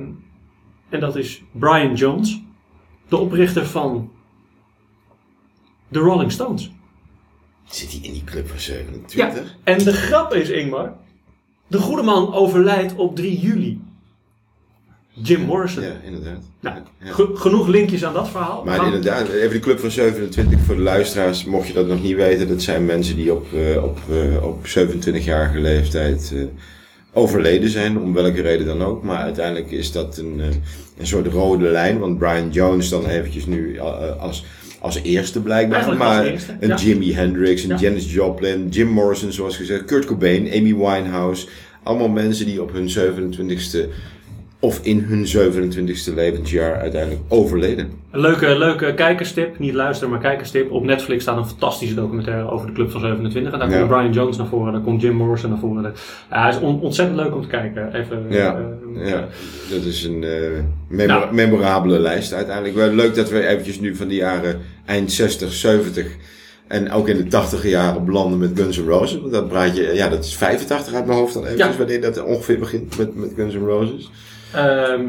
en 0.90 1.00
dat 1.00 1.16
is 1.16 1.44
Brian 1.52 1.94
Jones. 1.94 2.42
De 3.08 3.18
oprichter 3.18 3.66
van 3.66 4.12
de 5.88 6.00
Rolling 6.00 6.32
Stones. 6.32 6.72
Zit 7.66 7.92
hij 7.92 8.00
in 8.04 8.14
die 8.14 8.24
club 8.24 8.48
van 8.48 8.56
Ja, 8.56 8.62
27? 8.62 9.58
en 9.64 9.78
de 9.78 9.94
grap 9.94 10.34
is, 10.34 10.50
Ingmar. 10.50 11.02
De 11.68 11.78
goede 11.78 12.02
man 12.04 12.34
overlijdt 12.34 12.96
op 12.96 13.16
3 13.16 13.40
juli. 13.40 13.80
Jim 15.16 15.42
Morrison. 15.42 15.84
Ja, 15.84 15.94
inderdaad. 16.06 16.42
Nou, 16.60 16.76
Ja. 17.04 17.12
genoeg 17.36 17.68
linkjes 17.68 18.06
aan 18.06 18.14
dat 18.14 18.30
verhaal. 18.30 18.64
Maar 18.64 18.76
Gaan- 18.76 18.86
inderdaad, 18.86 19.28
even 19.28 19.50
de 19.52 19.60
club 19.60 19.80
van 19.80 19.92
27 19.92 20.60
voor 20.60 20.76
de 20.76 20.82
luisteraars, 20.82 21.46
mocht 21.46 21.68
je 21.68 21.74
dat 21.74 21.88
nog 21.88 22.02
niet 22.02 22.16
weten, 22.16 22.48
dat 22.48 22.62
zijn 22.62 22.86
mensen 22.86 23.16
die 23.16 23.34
op, 23.34 23.46
eh, 23.54 23.84
op, 23.84 23.98
eh, 24.10 24.44
op 24.44 24.68
27-jarige 24.68 25.60
leeftijd 25.60 26.32
eh, 26.36 26.44
overleden 27.14 27.70
zijn, 27.70 28.00
om 28.00 28.14
welke 28.14 28.42
reden 28.42 28.66
dan 28.66 28.84
ook. 28.84 29.04
Maar 29.04 29.18
uiteindelijk 29.18 29.72
is 29.72 29.92
dat 29.92 30.18
een, 30.18 30.42
een 30.98 31.08
soort 31.08 31.28
rode 31.28 31.68
lijn, 31.70 32.00
want 32.00 32.18
Brian 32.18 32.50
Jones 32.50 32.90
dan 32.90 33.06
eventjes 33.06 33.46
nu 33.46 33.80
als, 34.20 34.46
als 34.84 35.02
eerste 35.04 35.42
blijkbaar. 35.42 35.80
Eigenlijk 35.80 36.12
maar 36.12 36.26
eerste, 36.26 36.56
een 36.60 36.68
ja. 36.68 36.76
Jimi 36.76 37.14
Hendrix, 37.14 37.64
een 37.64 37.70
Ja. 37.70 37.78
Janis 37.78 38.14
Joplin, 38.14 38.68
Jim 38.70 38.88
Morrison 38.88 39.32
zoals 39.32 39.58
gezegd, 39.58 39.86
Kurt 39.86 40.06
Cobain, 40.06 40.52
Amy 40.52 40.76
Winehouse. 40.76 41.48
Allemaal 41.84 42.10
mensen 42.10 42.46
die 42.46 42.62
op 42.62 42.72
hun 42.74 42.90
27ste 42.90 43.90
of 44.64 44.80
in 44.84 45.00
hun 45.00 45.26
27ste 45.26 46.14
levensjaar 46.16 46.76
uiteindelijk 46.76 47.22
overleden. 47.28 47.92
Een 48.12 48.20
leuke, 48.20 48.58
leuke 48.58 48.94
kijkerstip, 48.94 49.60
niet 49.60 49.74
luisteren, 49.74 50.10
maar 50.10 50.20
kijkerstip. 50.20 50.72
Op 50.72 50.84
Netflix 50.84 51.22
staat 51.24 51.38
een 51.38 51.46
fantastische 51.46 51.96
documentaire 51.96 52.50
over 52.50 52.68
de 52.68 52.74
Club 52.74 52.92
van 52.92 53.00
27. 53.02 53.54
En 53.54 53.60
daar 53.60 53.70
Ja. 53.70 53.78
komt 53.78 53.88
Brian 53.90 54.12
Jones 54.14 54.38
naar 54.38 54.48
voren, 54.48 54.74
daar 54.74 54.82
komt 54.82 55.02
Jim 55.02 55.16
Morrison 55.16 55.50
naar 55.50 55.60
voren. 55.60 55.94
Ja, 56.32 56.46
het 56.46 56.56
is 56.56 56.62
on- 56.62 56.82
ontzettend 56.82 57.20
leuk 57.20 57.36
om 57.36 57.42
te 57.42 57.48
kijken. 57.48 57.94
Even, 57.96 58.26
Ja, 58.30 58.60
eh, 58.96 59.08
ja, 59.10 59.28
dat 59.70 59.84
is 59.84 60.04
een 60.04 60.24
eh, 60.24 61.08
Nou. 61.08 61.34
memorabele 61.34 62.00
lijst 62.00 62.34
uiteindelijk. 62.34 62.76
Wel 62.76 62.90
leuk 62.94 63.16
dat 63.16 63.30
we 63.30 63.48
eventjes 63.48 63.80
nu 63.80 63.96
van 63.96 64.08
die 64.08 64.18
jaren 64.18 64.60
eind 64.86 65.12
60, 65.12 65.54
70 65.54 66.08
en 66.68 66.92
ook 66.92 67.08
in 67.08 67.18
de 67.18 67.28
80 67.28 67.68
jaren 67.70 68.06
belanden 68.06 68.40
met 68.40 68.52
Guns 68.56 68.78
N' 68.80 68.88
Roses. 68.88 69.20
Want 69.20 69.34
dat 69.34 69.48
praat 69.48 69.76
je, 69.76 69.92
ja, 69.94 70.10
dat 70.10 70.24
is 70.26 70.36
85 70.36 70.94
uit 70.94 71.06
mijn 71.06 71.18
hoofd 71.18 71.34
dan 71.34 71.44
eventjes, 71.44 71.72
Ja. 71.72 71.78
wanneer 71.78 72.02
dat 72.02 72.24
ongeveer 72.24 72.60
begint 72.60 72.98
met, 72.98 73.16
met 73.16 73.32
Guns 73.36 73.54
N' 73.56 73.66
Roses. 73.66 74.12
Ehm, 74.54 75.02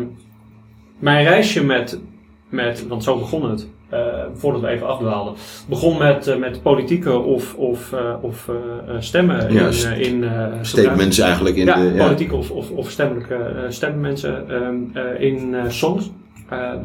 mijn 0.99 1.25
reisje 1.25 1.65
met, 1.65 2.01
met, 2.49 2.87
want 2.87 3.05
zo 3.05 3.19
begon 3.19 3.51
het, 3.51 3.67
eh, 3.89 4.01
voordat 4.35 4.61
we 4.61 4.69
even 4.69 4.87
afdwaalden, 4.89 5.35
begon 5.69 5.99
met, 5.99 6.27
eh, 6.27 6.37
met 6.37 6.63
politieke 6.63 7.19
of, 7.19 7.55
of, 7.55 7.93
eh, 7.93 8.15
of 8.21 8.51
stemmen 8.99 9.53
Ja, 9.53 9.67
in, 9.67 9.73
st- 9.73 9.87
in 9.97 10.25
Statements 10.63 11.19
eigenlijk 11.19 11.57
in 11.57 11.67
ja, 11.67 11.75
de... 11.75 11.93
Ja, 11.95 12.05
politieke 12.05 12.37
of, 12.37 12.51
of, 12.51 12.71
of 12.71 12.91
stemmelijke 12.91 13.35
eh, 13.35 13.63
stemmenmensen 13.69 14.49
ehm, 14.51 15.07
eh, 15.07 15.21
in 15.21 15.55
songs. 15.69 16.11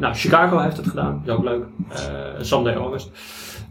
Nou, 0.00 0.14
Chicago 0.14 0.58
heeft 0.58 0.76
het 0.76 0.86
gedaan, 0.86 1.22
is 1.26 1.32
ook 1.32 1.44
leuk. 1.44 1.64
Someday 2.40 2.74
August. 2.74 3.10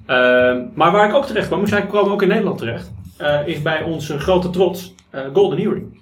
Ehm, 0.06 0.62
maar 0.74 0.92
waar 0.92 1.10
ik 1.10 1.16
ook 1.16 1.26
terecht 1.26 1.48
kwam, 1.48 1.68
zij 1.68 1.86
kwamen 1.86 2.12
ook 2.12 2.22
in 2.22 2.28
Nederland 2.28 2.58
terecht, 2.58 2.92
is 3.46 3.62
bij 3.62 3.84
onze 3.84 4.20
grote 4.20 4.50
trots 4.50 4.96
Golden 5.34 5.60
Earring. 5.60 6.02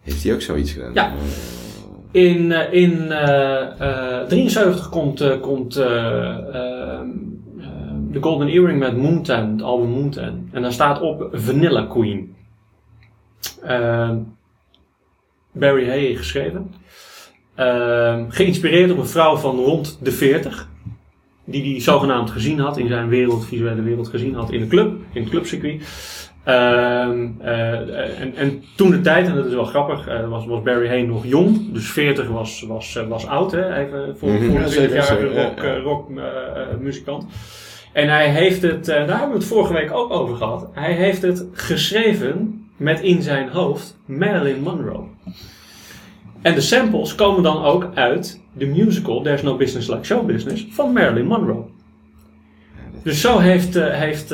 Heeft 0.00 0.24
hij 0.24 0.34
ook 0.34 0.40
zoiets 0.40 0.72
gedaan? 0.72 0.90
Ja. 0.94 1.12
In, 2.14 2.52
eh, 2.52 2.72
in 2.72 3.12
eh, 3.12 4.20
eh, 4.20 4.28
73 4.28 4.88
komt, 4.88 5.20
eh, 5.20 5.40
komt 5.40 5.76
eh, 5.76 6.38
ehm, 6.54 7.08
eh, 7.58 7.66
de 8.10 8.18
Golden 8.20 8.48
Earring 8.48 8.78
met 8.78 8.96
Moontan, 8.96 9.52
het 9.52 9.62
album 9.62 9.88
Moontan. 9.88 10.48
En 10.52 10.62
daar 10.62 10.72
staat 10.72 11.00
op 11.00 11.28
Vanilla 11.32 11.82
Queen. 11.86 12.34
Ehm, 13.62 14.18
Barry 15.52 15.88
Hay 15.88 16.14
geschreven. 16.14 16.74
Ehm, 17.54 18.24
geïnspireerd 18.28 18.90
op 18.90 18.98
een 18.98 19.06
vrouw 19.06 19.36
van 19.36 19.56
rond 19.56 19.98
de 20.02 20.12
40. 20.12 20.68
Die 21.44 21.72
hij 21.72 21.80
zogenaamd 21.80 22.30
gezien 22.30 22.58
had, 22.58 22.78
in 22.78 22.88
zijn 22.88 23.08
wereld, 23.08 23.46
visuele 23.46 23.82
wereld 23.82 24.08
gezien 24.08 24.34
had 24.34 24.52
in 24.52 24.60
de 24.60 24.66
club, 24.66 24.92
in 25.12 25.20
het 25.20 25.30
clubcircuit. 25.30 25.82
Ehm, 26.44 27.26
eh, 27.40 28.20
en, 28.20 28.34
en 28.36 28.64
toen 28.76 28.90
de 28.90 29.00
tijd, 29.00 29.26
en 29.26 29.34
dat 29.34 29.46
is 29.46 29.54
wel 29.54 29.64
grappig, 29.64 30.08
eh, 30.08 30.28
was, 30.28 30.46
was 30.46 30.62
Barry 30.62 30.88
Hay 30.88 31.02
nog 31.02 31.26
jong. 31.26 31.72
Dus 31.72 31.90
40 31.90 32.28
was, 32.28 32.64
was, 32.68 32.96
eh, 32.96 33.06
was 33.06 33.26
oud, 33.26 33.52
hè? 33.52 33.76
Even 33.76 34.16
voor, 34.18 34.30
ja, 34.30 34.38
20-jarige 34.38 35.02
zeker, 35.02 35.34
ja, 35.34 35.78
rock, 35.78 36.10
eh, 36.10 36.16
eh, 36.16 36.60
eh, 36.60 36.78
muzikant. 36.80 37.26
En 37.92 38.08
hij 38.08 38.28
heeft 38.28 38.62
het, 38.62 38.88
eh, 38.88 38.96
daar 39.06 39.18
hebben 39.18 39.28
we 39.28 39.34
het 39.34 39.44
vorige 39.44 39.72
week 39.72 39.92
ook 39.92 40.10
over 40.10 40.36
gehad. 40.36 40.68
Hij 40.72 40.92
heeft 40.92 41.22
het 41.22 41.46
geschreven 41.52 42.66
met 42.76 43.00
in 43.00 43.22
zijn 43.22 43.48
hoofd 43.48 43.98
Marilyn 44.04 44.60
Monroe. 44.62 45.04
En 46.42 46.54
de 46.54 46.60
samples 46.60 47.14
komen 47.14 47.42
dan 47.42 47.64
ook 47.64 47.88
uit 47.94 48.40
de 48.52 48.66
musical 48.66 49.22
There's 49.22 49.42
No 49.42 49.56
Business 49.56 49.88
Like 49.88 50.04
Show 50.04 50.26
Business 50.26 50.66
van 50.70 50.92
Marilyn 50.92 51.26
Monroe. 51.26 51.64
Dus 53.02 53.20
zo 53.20 53.38
heeft, 53.38 53.76
eh, 53.76 53.92
heeft 53.92 54.30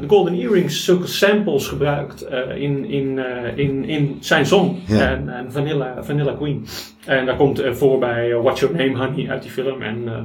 de 0.00 0.08
Golden 0.08 0.40
Earrings 0.40 0.84
zulke 0.84 1.06
samples 1.06 1.66
gebruikt 1.68 2.22
eh, 2.22 2.56
in, 2.56 2.84
in, 2.84 3.18
eh, 3.18 3.58
in, 3.58 3.84
in 3.84 4.16
zijn 4.20 4.46
song. 4.46 4.76
Ja. 4.86 5.10
En, 5.10 5.28
en 5.28 5.52
Vanilla, 5.52 6.04
Vanilla 6.04 6.32
Queen. 6.32 6.66
En 7.04 7.26
daar 7.26 7.36
komt 7.36 7.58
eh, 7.58 7.72
voor 7.72 7.98
bij 7.98 8.32
eh, 8.32 8.42
What's 8.42 8.60
Your 8.60 8.76
Name 8.76 9.06
Honey 9.06 9.30
uit 9.30 9.42
die 9.42 9.50
film. 9.50 9.82
En, 9.82 10.02
eh, 10.06 10.22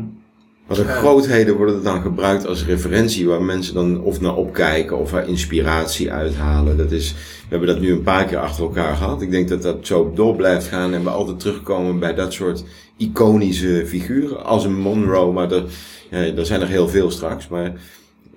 Wat 0.67 0.77
een 0.77 0.85
grootheden 0.85 1.55
worden 1.57 1.75
er 1.75 1.83
dan 1.83 2.01
gebruikt 2.01 2.47
als 2.47 2.65
referentie 2.65 3.27
waar 3.27 3.41
mensen 3.41 3.73
dan 3.73 4.01
of 4.01 4.21
naar 4.21 4.35
opkijken 4.35 4.97
of 4.97 5.11
waar 5.11 5.27
inspiratie 5.27 6.11
uithalen. 6.11 6.77
Dat 6.77 6.91
is, 6.91 7.13
we 7.13 7.47
hebben 7.49 7.67
dat 7.67 7.79
nu 7.79 7.91
een 7.91 8.03
paar 8.03 8.25
keer 8.25 8.37
achter 8.37 8.63
elkaar 8.63 8.95
gehad. 8.95 9.21
Ik 9.21 9.31
denk 9.31 9.49
dat 9.49 9.61
dat 9.61 9.77
zo 9.81 10.11
door 10.15 10.35
blijft 10.35 10.67
gaan 10.67 10.93
en 10.93 11.03
we 11.03 11.09
altijd 11.09 11.39
terugkomen 11.39 11.99
bij 11.99 12.13
dat 12.13 12.33
soort 12.33 12.63
iconische 12.97 13.83
figuren. 13.87 14.45
Als 14.45 14.65
een 14.65 14.79
Monroe, 14.79 15.31
maar 15.31 15.51
er, 15.51 15.63
ja, 16.09 16.17
er 16.17 16.45
zijn 16.45 16.61
er 16.61 16.67
heel 16.67 16.87
veel 16.87 17.11
straks. 17.11 17.47
Maar 17.47 17.73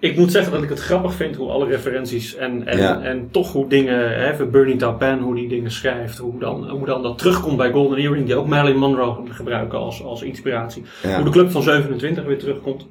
ik 0.03 0.17
moet 0.17 0.31
zeggen 0.33 0.53
dat 0.53 0.63
ik 0.63 0.69
het 0.69 0.81
grappig 0.81 1.15
vind 1.15 1.37
hoe 1.37 1.51
alle 1.51 1.67
referenties 1.67 2.35
en, 2.35 2.67
en, 2.67 2.79
Ja. 2.79 3.01
en 3.03 3.29
toch 3.31 3.53
hoe 3.53 3.69
dingen, 3.69 4.21
hè, 4.23 4.47
Bernie 4.47 4.77
Taupin, 4.77 5.19
hoe 5.19 5.35
die 5.35 5.49
dingen 5.49 5.71
schrijft, 5.71 6.19
hoe 6.19 6.39
dan, 6.39 6.69
hoe 6.71 6.87
dan 6.87 7.03
dat 7.03 7.19
terugkomt 7.19 7.57
bij 7.57 7.71
Golden 7.73 7.99
Earring, 7.99 8.27
die 8.27 8.35
ook 8.35 8.47
Marilyn 8.47 8.79
Monroe 8.79 9.17
gebruiken 9.31 9.79
als, 9.79 10.03
als 10.05 10.23
inspiratie. 10.23 10.83
ja, 11.03 11.15
Hoe 11.15 11.25
de 11.25 11.31
club 11.31 11.51
van 11.51 11.63
27 11.63 12.25
weer 12.25 12.39
terugkomt. 12.39 12.87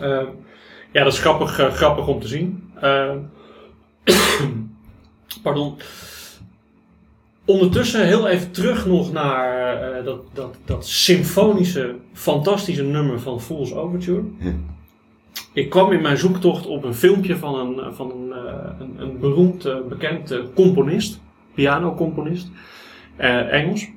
Eh, 0.00 0.22
ja, 0.92 1.04
dat 1.04 1.12
is 1.12 1.18
grappig, 1.20 1.58
eh, 1.58 1.72
grappig 1.72 2.06
om 2.06 2.20
te 2.20 2.28
zien. 2.28 2.70
Eh, 2.80 3.10
pardon. 5.42 5.74
Ondertussen 7.44 8.06
heel 8.06 8.28
even 8.28 8.50
terug 8.50 8.86
nog 8.86 9.12
naar 9.12 9.76
eh, 9.92 10.04
dat, 10.04 10.20
dat, 10.32 10.56
dat 10.64 10.86
symfonische, 10.86 11.94
fantastische 12.12 12.82
nummer 12.82 13.20
van 13.20 13.40
Fool's 13.40 13.72
Overture. 13.72 14.22
Ik 15.52 15.70
kwam 15.70 15.92
in 15.92 16.02
mijn 16.02 16.16
zoektocht 16.16 16.66
op 16.66 16.84
een 16.84 16.94
filmpje 16.94 17.36
van 17.36 17.54
een, 17.54 17.94
van 17.94 18.10
een, 18.10 18.32
eh, 18.32 18.70
een, 18.78 18.94
een 18.98 19.18
beroemd, 19.18 19.64
eh, 19.64 19.76
bekend 19.88 20.30
eh, 20.30 20.38
componist, 20.54 21.20
pianocomponist, 21.54 22.50
eh, 23.16 23.52
Engels. 23.52 23.88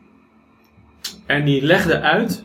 En 1.25 1.45
die 1.45 1.61
legde 1.61 1.99
uit 1.99 2.43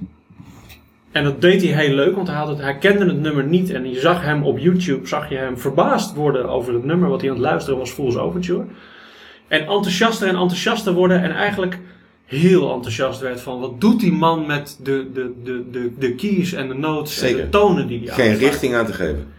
en 1.13 1.25
dat 1.25 1.41
deed 1.41 1.63
hij 1.63 1.85
heel 1.85 1.95
leuk, 1.95 2.15
want 2.15 2.29
hij, 2.29 2.47
het, 2.47 2.79
kende 2.79 3.07
het 3.07 3.21
nummer 3.21 3.45
niet. 3.45 3.71
En 3.71 3.91
je 3.91 4.01
zag 4.01 4.23
hem 4.23 4.43
op 4.43 4.59
YouTube, 4.59 5.07
zag 5.07 5.29
je 5.29 5.37
hem 5.37 5.59
verbaasd 5.59 6.15
worden 6.15 6.49
over 6.49 6.75
het 6.75 6.85
nummer 6.85 7.09
wat 7.09 7.21
hij 7.21 7.31
aan 7.31 7.37
het 7.37 7.45
luisteren 7.45 7.79
was, 7.79 7.91
Fool's 7.91 8.17
Overture. 8.17 8.65
En 9.49 9.61
enthousiaster 9.61 10.29
en 10.29 10.35
enthousiaster 10.35 10.93
worden 10.93 11.23
en 11.23 11.33
eigenlijk 11.33 11.79
heel 12.31 12.75
enthousiast 12.75 13.21
werd 13.21 13.41
van 13.41 13.61
wat 13.61 13.81
doet 13.81 14.01
die 14.01 14.13
man 14.13 14.47
met 14.47 14.79
de, 14.83 15.11
de, 15.13 15.33
de, 15.45 15.71
de, 15.71 15.93
de 15.99 16.15
keys 16.15 16.53
en 16.53 16.69
de 16.69 16.75
notes 16.75 17.21
en 17.21 17.37
de 17.37 17.49
tonen 17.49 17.87
die 17.87 17.99
hij 18.05 18.15
geen 18.15 18.37
richting 18.37 18.75
aan 18.75 18.87
te 18.87 18.93
geven. 18.93 19.33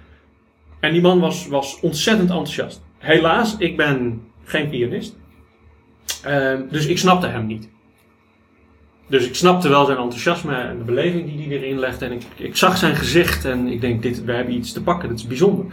En 0.79 0.91
die 0.91 1.01
man 1.01 1.19
was, 1.19 1.47
was 1.47 1.79
ontzettend 1.81 2.29
enthousiast. 2.29 2.81
Helaas, 2.97 3.55
ik 3.57 3.77
ben 3.77 4.21
geen 4.43 4.69
pianist. 4.69 5.15
Ehm, 6.23 6.61
dus 6.69 6.85
ik 6.85 6.97
snapte 6.97 7.27
hem 7.27 7.45
niet. 7.45 7.69
Dus 9.07 9.27
ik 9.27 9.35
snapte 9.35 9.69
wel 9.69 9.85
zijn 9.85 9.97
enthousiasme 9.97 10.55
en 10.55 10.77
de 10.77 10.83
beleving 10.83 11.25
die 11.25 11.47
hij 11.47 11.57
erin 11.57 11.79
legde. 11.79 12.05
En 12.05 12.11
ik, 12.11 12.23
ik 12.35 12.55
zag 12.55 12.77
zijn 12.77 12.95
gezicht 12.95 13.45
en 13.45 13.67
ik 13.67 13.81
denk, 13.81 14.01
dit, 14.01 14.23
we 14.23 14.31
hebben 14.31 14.53
iets 14.53 14.73
te 14.73 14.83
pakken, 14.83 15.09
dat 15.09 15.17
is 15.17 15.27
bijzonder. 15.27 15.65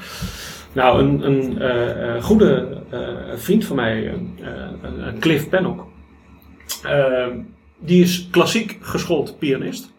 Nou, 0.73 1.03
een, 1.03 1.27
een 1.27 1.61
eh, 1.61 2.17
eh, 2.17 2.23
goede 2.23 2.83
eh, 2.91 3.01
vriend 3.37 3.65
van 3.65 3.77
mij, 3.77 4.09
een 4.09 5.19
Cliff 5.19 5.49
Pennock, 5.49 5.87
die 7.79 8.03
is 8.03 8.29
klassiek 8.31 8.79
geschoold 8.81 9.39
pianist. 9.39 9.93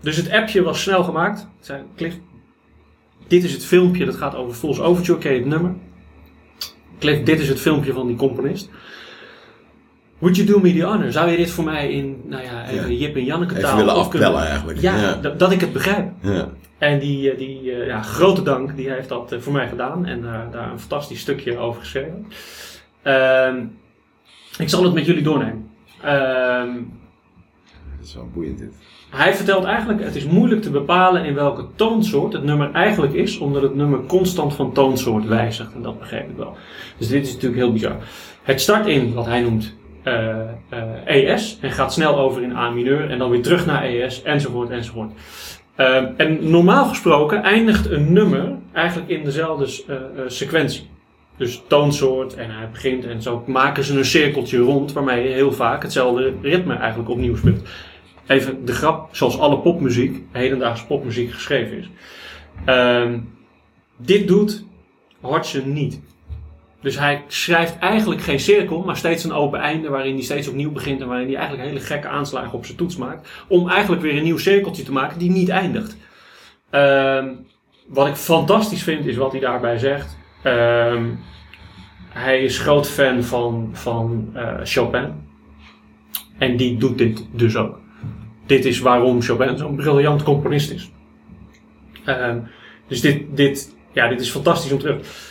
Dus 0.00 0.16
het 0.16 0.30
appje 0.30 0.62
was 0.62 0.82
snel 0.82 1.04
gemaakt. 1.04 1.40
Ik 1.40 1.46
zei, 1.66 1.82
Cliff, 1.96 2.16
dit 3.26 3.44
is 3.44 3.52
het 3.52 3.64
filmpje, 3.64 4.04
dat 4.04 4.14
gaat 4.16 4.34
over 4.34 4.54
Fool's 4.54 4.78
Overture, 4.80 5.18
ken 5.18 5.32
je 5.32 5.38
het 5.38 5.48
nummer? 5.48 5.74
Cliff, 6.98 7.22
dit 7.22 7.40
is 7.40 7.48
het 7.48 7.60
filmpje 7.60 7.92
van 7.92 8.06
die 8.06 8.16
componist. 8.16 8.70
Would 10.18 10.36
you 10.36 10.48
do 10.48 10.58
me 10.58 10.72
the 10.72 10.82
honor? 10.84 11.12
Zou 11.12 11.30
je 11.30 11.36
dit 11.36 11.50
voor 11.50 11.64
mij 11.64 11.92
in, 11.92 12.22
nou 12.24 12.42
ja, 12.42 12.68
even 12.68 12.96
Jip 12.96 13.16
en 13.16 13.24
Janneke 13.24 13.54
taal 13.54 13.62
Even 13.64 13.76
willen 13.86 14.08
kunnen- 14.08 14.28
afpellen 14.28 14.48
eigenlijk. 14.50 14.80
Ja, 14.80 14.96
Ja. 14.96 15.14
Dat, 15.14 15.38
dat 15.38 15.52
ik 15.52 15.60
het 15.60 15.72
begrijp. 15.72 16.10
Ja. 16.20 16.48
En 16.78 16.98
die, 16.98 17.30
eh, 17.30 17.38
die 17.38 17.72
eh, 17.72 17.86
ja, 17.86 18.02
grote 18.02 18.42
dank, 18.42 18.76
die 18.76 18.90
heeft 18.90 19.08
dat 19.08 19.32
eh, 19.32 19.38
voor 19.40 19.52
mij 19.52 19.68
gedaan 19.68 20.06
en 20.06 20.22
daar 20.50 20.70
een 20.72 20.78
fantastisch 20.78 21.20
stukje 21.20 21.58
over 21.58 21.80
geschreven. 21.80 22.26
Ehm, 23.02 23.64
ik 24.58 24.68
zal 24.68 24.84
het 24.84 24.94
met 24.94 25.06
jullie 25.06 25.22
doornemen. 25.22 25.70
Ehm, 26.02 26.74
Dat 27.98 28.06
is 28.06 28.14
wel 28.14 28.28
boeiend 28.34 28.58
dit. 28.58 28.74
hij 29.10 29.34
vertelt 29.34 29.64
eigenlijk, 29.64 30.04
het 30.04 30.14
is 30.14 30.24
moeilijk 30.24 30.62
te 30.62 30.70
bepalen 30.70 31.24
in 31.24 31.34
welke 31.34 31.64
toonsoort 31.74 32.32
het 32.32 32.44
nummer 32.44 32.72
eigenlijk 32.72 33.12
is, 33.12 33.38
omdat 33.38 33.62
het 33.62 33.74
nummer 33.74 34.00
constant 34.06 34.54
van 34.54 34.72
toonsoort 34.72 35.26
wijzigt. 35.26 35.74
En 35.74 35.82
dat 35.82 35.98
begrijp 35.98 36.30
ik 36.30 36.36
wel. 36.36 36.56
Dus 36.98 37.08
dit 37.08 37.26
is 37.26 37.32
natuurlijk 37.32 37.62
heel 37.62 37.72
bizar. 37.72 37.96
Het 38.42 38.60
start 38.60 38.86
in 38.86 39.14
wat 39.14 39.26
hij 39.26 39.40
noemt 39.40 39.74
eh, 40.02 40.40
eh, 40.68 41.32
ES 41.32 41.58
en 41.60 41.70
gaat 41.70 41.92
snel 41.92 42.18
over 42.18 42.42
in 42.42 42.56
A 42.56 42.70
mineur 42.70 43.10
en 43.10 43.18
dan 43.18 43.30
weer 43.30 43.42
terug 43.42 43.66
naar 43.66 43.82
ES 43.84 44.22
enzovoort 44.22 44.70
enzovoort. 44.70 45.12
Ehm, 45.76 46.12
en 46.16 46.50
normaal 46.50 46.84
gesproken 46.84 47.42
eindigt 47.42 47.90
een 47.90 48.12
nummer 48.12 48.58
eigenlijk 48.72 49.10
in 49.10 49.24
dezelfde 49.24 49.64
eh, 49.86 49.96
eh, 49.96 50.02
sequentie. 50.26 50.90
Dus 51.36 51.62
toonsoort 51.66 52.34
en 52.34 52.50
hij 52.50 52.70
begint 52.70 53.04
en 53.04 53.22
zo 53.22 53.44
maken 53.46 53.84
ze 53.84 53.98
een 53.98 54.04
cirkeltje 54.04 54.58
rond 54.58 54.92
waarmee 54.92 55.28
je 55.28 55.34
heel 55.34 55.52
vaak 55.52 55.82
hetzelfde 55.82 56.34
ritme 56.42 56.74
eigenlijk 56.74 57.10
opnieuw 57.10 57.36
speelt. 57.36 57.68
Even 58.26 58.64
de 58.64 58.72
grap, 58.72 59.16
zoals 59.16 59.38
alle 59.38 59.58
popmuziek, 59.58 60.22
hedendaagse 60.30 60.86
popmuziek 60.86 61.32
geschreven 61.32 61.78
is. 61.78 61.88
Ehm, 62.64 63.18
dit 63.96 64.28
doet 64.28 64.64
Hodgson 65.20 65.72
niet. 65.72 66.00
Dus 66.80 66.98
hij 66.98 67.24
schrijft 67.26 67.78
eigenlijk 67.78 68.20
geen 68.20 68.40
cirkel, 68.40 68.82
maar 68.82 68.96
steeds 68.96 69.24
een 69.24 69.32
open 69.32 69.60
einde 69.60 69.88
waarin 69.88 70.14
hij 70.14 70.22
steeds 70.22 70.48
opnieuw 70.48 70.72
begint 70.72 71.00
en 71.00 71.08
waarin 71.08 71.26
hij 71.26 71.36
eigenlijk 71.36 71.68
hele 71.68 71.80
gekke 71.80 72.08
aanslagen 72.08 72.52
op 72.52 72.64
zijn 72.64 72.76
toets 72.76 72.96
maakt. 72.96 73.28
Om 73.48 73.68
eigenlijk 73.68 74.02
weer 74.02 74.16
een 74.16 74.22
nieuw 74.22 74.38
cirkeltje 74.38 74.82
te 74.82 74.92
maken 74.92 75.18
die 75.18 75.30
niet 75.30 75.48
eindigt. 75.48 75.96
Ehm, 76.70 77.28
wat 77.86 78.06
ik 78.06 78.14
fantastisch 78.14 78.82
vind 78.82 79.06
is 79.06 79.16
wat 79.16 79.32
hij 79.32 79.40
daarbij 79.40 79.78
zegt. 79.78 80.16
Ehm, 80.42 81.04
hij 82.08 82.42
is 82.42 82.58
groot 82.58 82.88
fan 82.88 83.22
van, 83.24 83.70
van 83.72 84.30
eh, 84.34 84.54
Chopin. 84.64 85.08
En 86.38 86.56
die 86.56 86.76
doet 86.78 86.98
dit 86.98 87.26
dus 87.32 87.56
ook. 87.56 87.78
Dit 88.46 88.64
is 88.64 88.78
waarom 88.78 89.22
Chopin 89.22 89.58
zo'n 89.58 89.76
briljant 89.76 90.22
componist 90.22 90.70
is. 90.70 90.90
Ehm, 92.04 92.38
dus 92.88 93.00
dit, 93.00 93.22
dit, 93.36 93.74
ja, 93.92 94.08
dit 94.08 94.20
is 94.20 94.30
fantastisch 94.30 94.72
om 94.72 94.78
terug. 94.78 95.30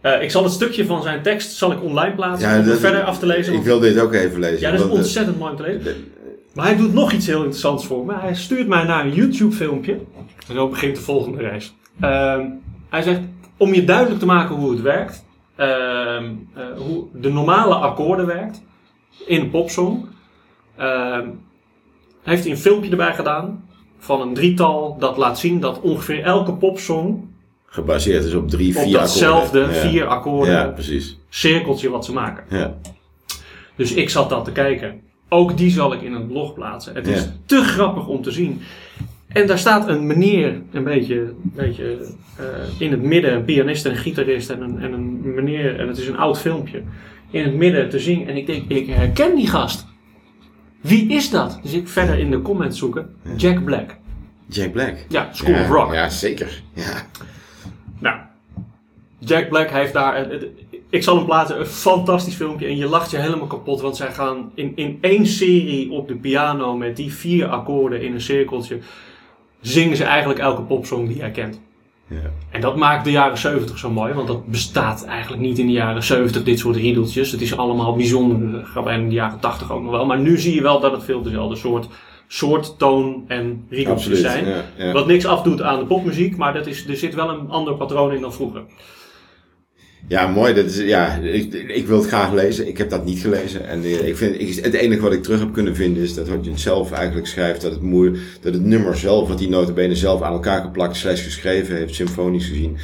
Eh, 0.00 0.22
ik 0.22 0.30
zal 0.30 0.42
het 0.42 0.52
stukje 0.52 0.86
van 0.86 1.02
zijn 1.02 1.22
tekst 1.22 1.52
zal 1.52 1.72
ik 1.72 1.82
online 1.82 2.14
plaatsen 2.14 2.48
om 2.50 2.54
het 2.56 2.66
dat- 2.66 2.78
verder 2.78 3.02
af 3.02 3.18
te 3.18 3.26
lezen. 3.26 3.44
Ik 3.46 3.52
want- 3.52 3.64
wil 3.64 3.78
dit 3.80 3.98
ook 4.00 4.12
even 4.12 4.40
lezen. 4.40 4.60
ja, 4.60 4.70
dat 4.70 4.80
is 4.80 4.86
ontzettend 4.96 5.38
mooi 5.38 5.50
om 5.50 5.56
te 5.56 5.62
lezen. 5.62 5.82
de- 5.84 6.04
Maar 6.54 6.66
hij 6.66 6.76
doet 6.76 6.92
nog 6.94 7.12
iets 7.12 7.26
heel 7.26 7.38
interessants 7.38 7.86
voor 7.86 8.06
me. 8.06 8.14
Hij 8.18 8.34
stuurt 8.34 8.68
mij 8.68 8.84
naar 8.84 9.04
een 9.04 9.12
YouTube 9.14 9.54
filmpje. 9.54 9.92
En 10.48 10.54
zo 10.54 10.68
begint 10.68 10.96
de 10.96 11.02
volgende 11.02 11.38
reis. 11.40 11.74
Ehm, 12.00 12.46
hij 12.88 13.02
zegt, 13.02 13.20
om 13.56 13.74
je 13.74 13.84
duidelijk 13.84 14.18
te 14.18 14.26
maken 14.26 14.54
hoe 14.54 14.70
het 14.70 14.80
werkt. 14.80 15.24
ehm, 15.56 16.32
eh, 16.54 16.64
hoe 16.76 17.04
de 17.12 17.32
normale 17.32 17.74
akkoorden 17.74 18.26
werkt. 18.26 18.62
In 19.26 19.40
een 19.40 19.50
popsong. 19.50 20.06
ehm, 20.76 21.28
heeft 22.22 22.42
hij 22.42 22.52
een 22.52 22.58
filmpje 22.58 22.90
erbij 22.90 23.14
gedaan. 23.14 23.68
Van 23.98 24.20
een 24.20 24.34
drietal 24.34 24.96
dat 24.98 25.16
laat 25.16 25.38
zien 25.38 25.60
dat 25.60 25.80
ongeveer 25.80 26.22
elke 26.22 26.52
popsong. 26.52 27.28
Gebaseerd 27.66 28.24
is 28.24 28.34
op 28.34 28.48
drie, 28.50 28.76
Op 28.76 28.82
vier 28.82 28.92
datzelfde 28.92 29.60
akkoorden. 29.60 29.82
Ja. 29.84 29.88
vier 29.90 30.06
akkoorden. 30.06 30.54
Ja, 30.54 30.66
precies. 30.66 31.18
cirkeltje 31.28 31.90
wat 31.90 32.04
ze 32.04 32.12
maken. 32.12 32.44
Ja. 32.58 32.74
Dus 33.76 33.92
ik 33.94 34.10
zat 34.10 34.30
dat 34.30 34.44
te 34.44 34.52
kijken. 34.52 35.00
Ook 35.28 35.56
die 35.56 35.70
zal 35.70 35.92
ik 35.92 36.02
in 36.02 36.12
een 36.12 36.26
blog 36.26 36.54
plaatsen. 36.54 36.94
Het 36.94 37.06
is 37.06 37.28
te 37.46 37.62
grappig 37.62 38.06
om 38.06 38.22
te 38.22 38.30
zien. 38.30 38.60
En 39.34 39.46
daar 39.46 39.58
staat 39.58 39.88
een 39.88 40.06
meneer, 40.06 40.62
een 40.72 40.84
beetje, 40.84 41.18
een 41.18 41.52
beetje 41.54 41.98
eh, 42.36 42.44
in 42.80 42.90
het 42.90 43.02
midden, 43.02 43.34
een 43.34 43.44
pianist 43.44 43.84
en 43.84 43.90
een 43.90 43.96
gitarist 43.96 44.50
en 44.50 44.60
een, 44.60 44.80
en 44.80 44.92
een 44.92 45.34
meneer, 45.34 45.80
en 45.80 45.88
het 45.88 45.98
is 45.98 46.08
een 46.08 46.16
oud 46.16 46.40
filmpje, 46.40 46.82
in 47.30 47.44
het 47.44 47.54
midden 47.54 47.88
te 47.88 47.98
zingen. 47.98 48.28
En 48.28 48.36
ik 48.36 48.46
denk, 48.46 48.70
ik 48.70 48.86
herken 48.86 49.34
die 49.34 49.46
gast. 49.46 49.86
Wie 50.80 51.08
is 51.08 51.30
dat? 51.30 51.58
Dus 51.62 51.72
ik 51.72 51.88
verder 51.88 52.18
in 52.18 52.30
de 52.30 52.42
comments 52.42 52.78
zoeken. 52.78 53.16
Jack 53.36 53.64
Black. 53.64 53.96
Jack 54.46 54.72
Black. 54.72 54.94
Ja, 55.08 55.28
School 55.32 55.54
ja, 55.54 55.60
of 55.60 55.68
Rock. 55.68 55.92
Ja, 55.92 56.08
zeker. 56.08 56.62
Ja. 56.72 57.06
Nou, 57.98 58.16
Jack 59.18 59.48
Black 59.48 59.70
heeft 59.70 59.92
daar. 59.92 60.26
Ik 60.88 61.02
zal 61.02 61.16
hem 61.16 61.24
plaatsen, 61.24 61.60
een 61.60 61.66
fantastisch 61.66 62.34
filmpje. 62.34 62.66
En 62.66 62.76
je 62.76 62.86
lacht 62.86 63.10
je 63.10 63.16
helemaal 63.16 63.46
kapot. 63.46 63.80
Want 63.80 63.96
zij 63.96 64.12
gaan 64.12 64.50
in, 64.54 64.72
in 64.74 64.98
één 65.00 65.26
serie 65.26 65.90
op 65.90 66.08
de 66.08 66.16
piano 66.16 66.76
met 66.76 66.96
die 66.96 67.12
vier 67.12 67.46
akkoorden 67.46 68.02
in 68.02 68.12
een 68.12 68.20
cirkeltje. 68.20 68.78
Zingen 69.66 69.96
ze 69.96 70.04
eigenlijk 70.04 70.40
elke 70.40 70.62
popsong 70.62 71.08
die 71.08 71.16
jij 71.16 71.30
kent. 71.30 71.60
Ja. 72.06 72.30
En 72.50 72.60
dat 72.60 72.76
maakt 72.76 73.04
de 73.04 73.10
jaren 73.10 73.38
70 73.38 73.78
zo 73.78 73.90
mooi. 73.90 74.12
Want 74.12 74.26
dat 74.26 74.46
bestaat 74.46 75.04
eigenlijk 75.04 75.42
niet 75.42 75.58
in 75.58 75.66
de 75.66 75.72
jaren 75.72 76.02
70, 76.02 76.42
dit 76.42 76.58
soort 76.58 76.76
riedeltjes. 76.76 77.30
Het 77.30 77.40
is 77.40 77.56
allemaal 77.56 77.96
bijzonder. 77.96 78.64
Gaat 78.64 78.84
bijna 78.84 79.02
in 79.02 79.08
de 79.08 79.14
jaren 79.14 79.40
80 79.40 79.72
ook 79.72 79.82
nog 79.82 79.90
wel. 79.90 80.06
Maar 80.06 80.18
nu 80.18 80.38
zie 80.38 80.54
je 80.54 80.62
wel 80.62 80.80
dat 80.80 80.92
het 80.92 81.04
veel 81.04 81.22
dezelfde 81.22 81.56
soort, 81.56 81.88
soort 82.28 82.78
toon 82.78 83.24
en 83.28 83.66
riedeltjes 83.68 84.12
Absoluut. 84.12 84.32
zijn. 84.32 84.46
Ja, 84.46 84.64
ja. 84.76 84.92
Wat 84.92 85.06
niks 85.06 85.26
afdoet 85.26 85.62
aan 85.62 85.78
de 85.78 85.86
popmuziek, 85.86 86.36
maar 86.36 86.52
dat 86.52 86.66
is, 86.66 86.88
er 86.88 86.96
zit 86.96 87.14
wel 87.14 87.28
een 87.28 87.50
ander 87.50 87.74
patroon 87.74 88.12
in 88.12 88.20
dan 88.20 88.32
vroeger. 88.32 88.62
Ja, 90.08 90.26
mooi. 90.26 90.54
Dat 90.54 90.64
is, 90.64 90.76
ja, 90.76 91.16
ik, 91.16 91.54
ik 91.54 91.86
wil 91.86 91.98
het 91.98 92.06
graag 92.06 92.32
lezen. 92.32 92.68
Ik 92.68 92.78
heb 92.78 92.90
dat 92.90 93.04
niet 93.04 93.18
gelezen. 93.18 93.66
En 93.68 93.82
eh, 93.82 94.06
ik 94.06 94.16
vind, 94.16 94.40
ik, 94.40 94.64
het 94.64 94.74
enige 94.74 95.00
wat 95.00 95.12
ik 95.12 95.22
terug 95.22 95.38
heb 95.40 95.52
kunnen 95.52 95.76
vinden 95.76 96.02
is 96.02 96.14
dat 96.14 96.26
je 96.40 96.50
zelf 96.54 96.92
eigenlijk 96.92 97.26
schrijft, 97.26 97.60
dat 97.60 97.72
het, 97.72 97.82
moe, 97.82 98.12
dat 98.40 98.54
het 98.54 98.64
nummer 98.64 98.96
zelf, 98.96 99.28
wat 99.28 99.38
die 99.38 99.48
notabene 99.48 99.94
zelf 99.96 100.22
aan 100.22 100.32
elkaar 100.32 100.62
geplakt, 100.62 100.96
slash 100.96 101.22
geschreven 101.22 101.76
heeft, 101.76 101.94
symfonisch 101.94 102.46
gezien, 102.46 102.76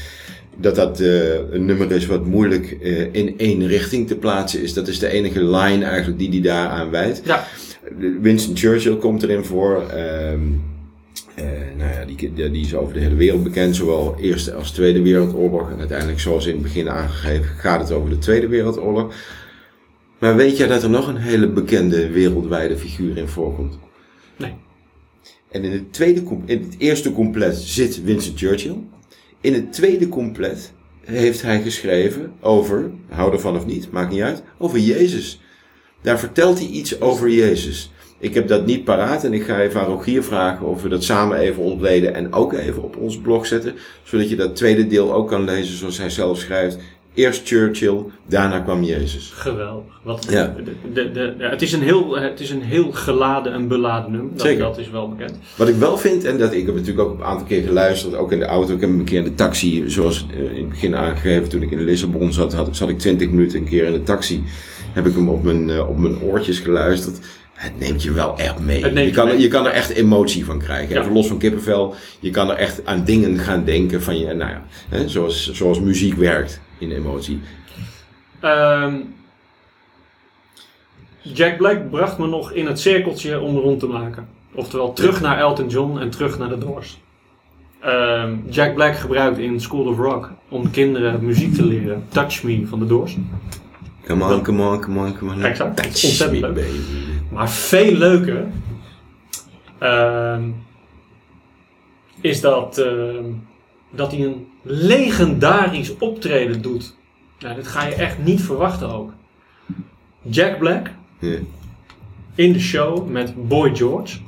dat 0.56 0.74
dat 0.74 1.00
eh, 1.00 1.34
een 1.50 1.64
nummer 1.64 1.92
is 1.92 2.06
wat 2.06 2.26
moeilijk 2.26 2.76
eh, 2.82 3.06
in 3.12 3.34
één 3.36 3.66
richting 3.66 4.08
te 4.08 4.16
plaatsen 4.16 4.62
is. 4.62 4.74
Dat 4.74 4.88
is 4.88 4.98
de 4.98 5.08
enige 5.08 5.44
line 5.44 5.84
eigenlijk 5.84 6.18
die 6.18 6.30
die 6.30 6.40
daar 6.42 6.68
aan 6.68 6.90
wijdt. 6.90 7.20
Ja, 7.24 7.46
Winston 8.20 8.56
Churchill 8.56 8.96
komt 8.96 9.22
erin 9.22 9.44
voor. 9.44 9.82
ehm, 9.90 9.98
eh, 9.98 10.38
nou 11.76 11.91
ja, 11.93 12.05
die, 12.05 12.32
die, 12.32 12.64
is 12.64 12.74
over 12.74 12.95
de 12.95 13.01
hele 13.01 13.14
wereld 13.14 13.43
bekend, 13.43 13.76
zowel 13.76 14.16
Eerste 14.18 14.55
als 14.55 14.70
Tweede 14.70 15.03
Wereldoorlog. 15.03 15.70
En 15.70 15.78
uiteindelijk, 15.78 16.20
zoals 16.20 16.47
in 16.47 16.53
het 16.53 16.62
begin 16.62 16.91
aangegeven, 16.91 17.45
gaat 17.45 17.80
het 17.80 17.93
over 17.93 18.11
de 18.11 18.18
Tweede 18.18 18.49
Wereldoorlog. 18.49 19.14
Maar 20.18 20.36
weet 20.36 20.57
jij 20.57 20.66
dat 20.66 20.82
er 20.82 20.91
nog 20.91 21.09
een 21.09 21.16
hele 21.16 21.49
bekende 21.49 22.11
wereldwijde 22.11 22.76
figuur 22.76 23.16
in 23.16 23.28
voorkomt? 23.28 23.78
nee. 24.36 24.55
En 25.51 25.64
in 25.64 25.72
het, 25.72 25.93
tweede, 25.93 26.22
in 26.45 26.62
het 26.62 26.74
eerste 26.78 27.12
compleet 27.12 27.57
zit 27.57 28.03
Winston 28.05 28.36
Churchill. 28.36 28.76
In 29.41 29.55
het 29.55 29.72
tweede 29.72 30.09
compleet 30.09 30.72
heeft 31.01 31.43
hij 31.43 31.62
geschreven 31.62 32.32
over, 32.41 32.91
hou 33.09 33.32
ervan 33.32 33.57
of 33.57 33.66
niet, 33.66 33.91
maakt 33.91 34.11
niet 34.11 34.20
uit, 34.20 34.43
over 34.59 34.78
Jezus. 34.78 35.41
Daar 36.03 36.18
vertelt 36.18 36.59
hij 36.59 36.68
iets 36.68 37.01
over 37.01 37.30
Jezus. 37.30 37.91
Ik 38.20 38.34
heb 38.34 38.48
dat 38.48 38.66
niet 38.66 38.84
paraat 38.84 39.24
en 39.24 39.32
ik 39.32 39.42
ga 39.42 39.60
even 39.60 39.80
aan 39.80 39.86
Rogier 39.86 40.22
vragen 40.22 40.66
of 40.66 40.82
we 40.82 40.88
dat 40.88 41.04
samen 41.04 41.38
even 41.38 41.62
ontleden 41.62 42.14
en 42.14 42.32
ook 42.32 42.52
even 42.52 42.82
op 42.82 42.96
ons 42.96 43.18
blog 43.18 43.46
zetten. 43.46 43.74
Zodat 44.02 44.28
je 44.30 44.36
dat 44.36 44.56
tweede 44.56 44.86
deel 44.86 45.12
ook 45.12 45.28
kan 45.28 45.44
lezen 45.44 45.76
zoals 45.76 45.98
hij 45.98 46.10
zelf 46.10 46.38
schrijft. 46.38 46.78
Eerst 47.14 47.46
Churchill, 47.48 47.98
daarna 48.26 48.58
kwam 48.60 48.82
Jezus. 48.82 49.32
Geweldig. 49.34 50.00
Wat, 50.02 50.26
Ja. 50.30 50.54
de, 50.94 51.10
de, 51.12 51.34
het, 51.38 51.62
is 51.62 51.72
een 51.72 51.82
heel, 51.82 52.18
het 52.18 52.40
is 52.40 52.50
een 52.50 52.62
heel 52.62 52.92
geladen 52.92 53.52
en 53.52 53.68
beladen 53.68 54.12
nummer. 54.12 54.30
Dat, 54.32 54.40
Zeker. 54.46 54.62
dat 54.62 54.78
is 54.78 54.90
wel 54.90 55.08
bekend. 55.08 55.38
Wat 55.56 55.68
ik 55.68 55.74
wel 55.74 55.98
vind, 55.98 56.24
en 56.24 56.38
dat 56.38 56.52
ik 56.52 56.66
heb 56.66 56.74
natuurlijk 56.74 57.08
ook 57.08 57.18
een 57.18 57.24
aantal 57.24 57.46
keer 57.46 57.62
geluisterd, 57.62 58.14
ook 58.14 58.32
in 58.32 58.38
de 58.38 58.44
auto. 58.44 58.74
Ik 58.74 58.80
heb 58.80 58.90
hem 58.90 58.98
een 58.98 59.04
keer 59.04 59.18
in 59.18 59.24
de 59.24 59.34
taxi, 59.34 59.84
zoals 59.86 60.26
eh, 60.32 60.40
in 60.40 60.56
het 60.56 60.68
begin 60.68 60.96
aangegeven, 60.96 61.48
toen 61.48 61.62
ik 61.62 61.70
in 61.70 61.84
Lissabon 61.84 62.32
zat, 62.32 62.52
had, 62.52 62.76
zat 62.76 62.88
ik 62.88 62.98
20 62.98 63.28
minuten 63.30 63.58
een 63.58 63.68
keer 63.68 63.84
in 63.84 63.92
de 63.92 64.02
taxi. 64.02 64.42
Heb 64.92 65.06
ik 65.06 65.14
hem 65.14 65.28
op 65.28 65.42
mijn, 65.42 65.70
eh, 65.70 65.88
op 65.88 65.98
mijn 65.98 66.20
oortjes 66.20 66.58
geluisterd. 66.58 67.18
Het 67.61 67.78
neemt 67.78 68.02
je 68.02 68.12
wel 68.12 68.38
echt 68.38 68.58
mee. 68.58 68.94
Je, 69.04 69.11
kan, 69.11 69.26
mee. 69.26 69.38
je 69.38 69.48
kan 69.48 69.66
er 69.66 69.72
echt 69.72 69.90
emotie 69.90 70.44
van 70.44 70.58
krijgen. 70.58 70.94
Ja. 70.94 71.00
Even 71.00 71.12
los 71.12 71.26
van 71.26 71.38
kippenvel. 71.38 71.94
Je 72.20 72.30
kan 72.30 72.50
er 72.50 72.56
echt 72.56 72.86
aan 72.86 73.04
dingen 73.04 73.38
gaan 73.38 73.64
denken 73.64 74.02
van 74.02 74.18
je, 74.18 74.34
nou 74.34 74.50
ja, 74.50 74.62
hè, 74.88 75.08
zoals, 75.08 75.52
zoals 75.52 75.80
muziek 75.80 76.14
werkt 76.14 76.61
in 76.78 76.90
emotie. 76.90 77.40
Ehm, 78.40 78.94
Jack 81.20 81.56
Black 81.56 81.90
bracht 81.90 82.18
me 82.18 82.26
nog 82.26 82.52
in 82.52 82.66
het 82.66 82.80
cirkeltje 82.80 83.40
om 83.40 83.56
rond 83.56 83.80
te 83.80 83.86
maken. 83.86 84.28
Oftewel 84.54 84.92
terug 84.92 85.20
naar 85.20 85.38
Elton 85.38 85.68
John 85.68 85.98
en 85.98 86.11
terug 86.11 86.38
naar 86.38 86.48
de 86.48 86.58
Doors. 86.58 87.00
Ehm, 87.80 88.36
Jack 88.48 88.74
Black 88.74 88.96
gebruikt 88.96 89.38
in 89.38 89.61
School 89.61 89.86
of 89.86 89.96
Rock 89.96 90.32
om 90.48 90.70
kinderen 90.70 91.24
muziek 91.24 91.54
te 91.54 91.64
leren. 91.66 92.04
Touch 92.08 92.42
Me 92.42 92.66
van 92.66 92.78
de 92.78 92.86
Doors. 92.86 93.16
Come 94.07 94.24
on, 94.24 94.42
come 94.42 94.62
on, 94.62 94.80
come 94.80 94.98
on, 94.98 95.16
come 95.16 95.30
on. 95.32 95.42
Exact. 95.44 95.76
Touch 95.76 95.86
Ontzettend 96.05 96.32
me, 96.32 96.40
leuk. 96.40 96.55
baby. 96.55 96.78
Maar 97.30 97.51
veel 97.51 97.92
leuker 97.92 98.46
ehm, 99.78 100.42
is 102.20 102.40
dat, 102.40 102.78
ehm, 102.78 103.24
dat 103.90 104.12
hij 104.12 104.24
een 104.24 104.46
legendarisch 104.62 105.96
optreden 105.98 106.62
doet. 106.62 106.96
Nou, 107.38 107.55
dit 107.55 107.66
ga 107.68 107.86
je 107.86 107.94
echt 107.94 108.18
niet 108.18 108.40
verwachten 108.42 108.90
ook. 108.92 109.12
Jack 110.22 110.59
Black 110.59 110.90
in 112.34 112.53
de 112.53 112.61
show 112.61 113.09
met 113.09 113.48
Boy 113.48 113.76
George. 113.76 114.18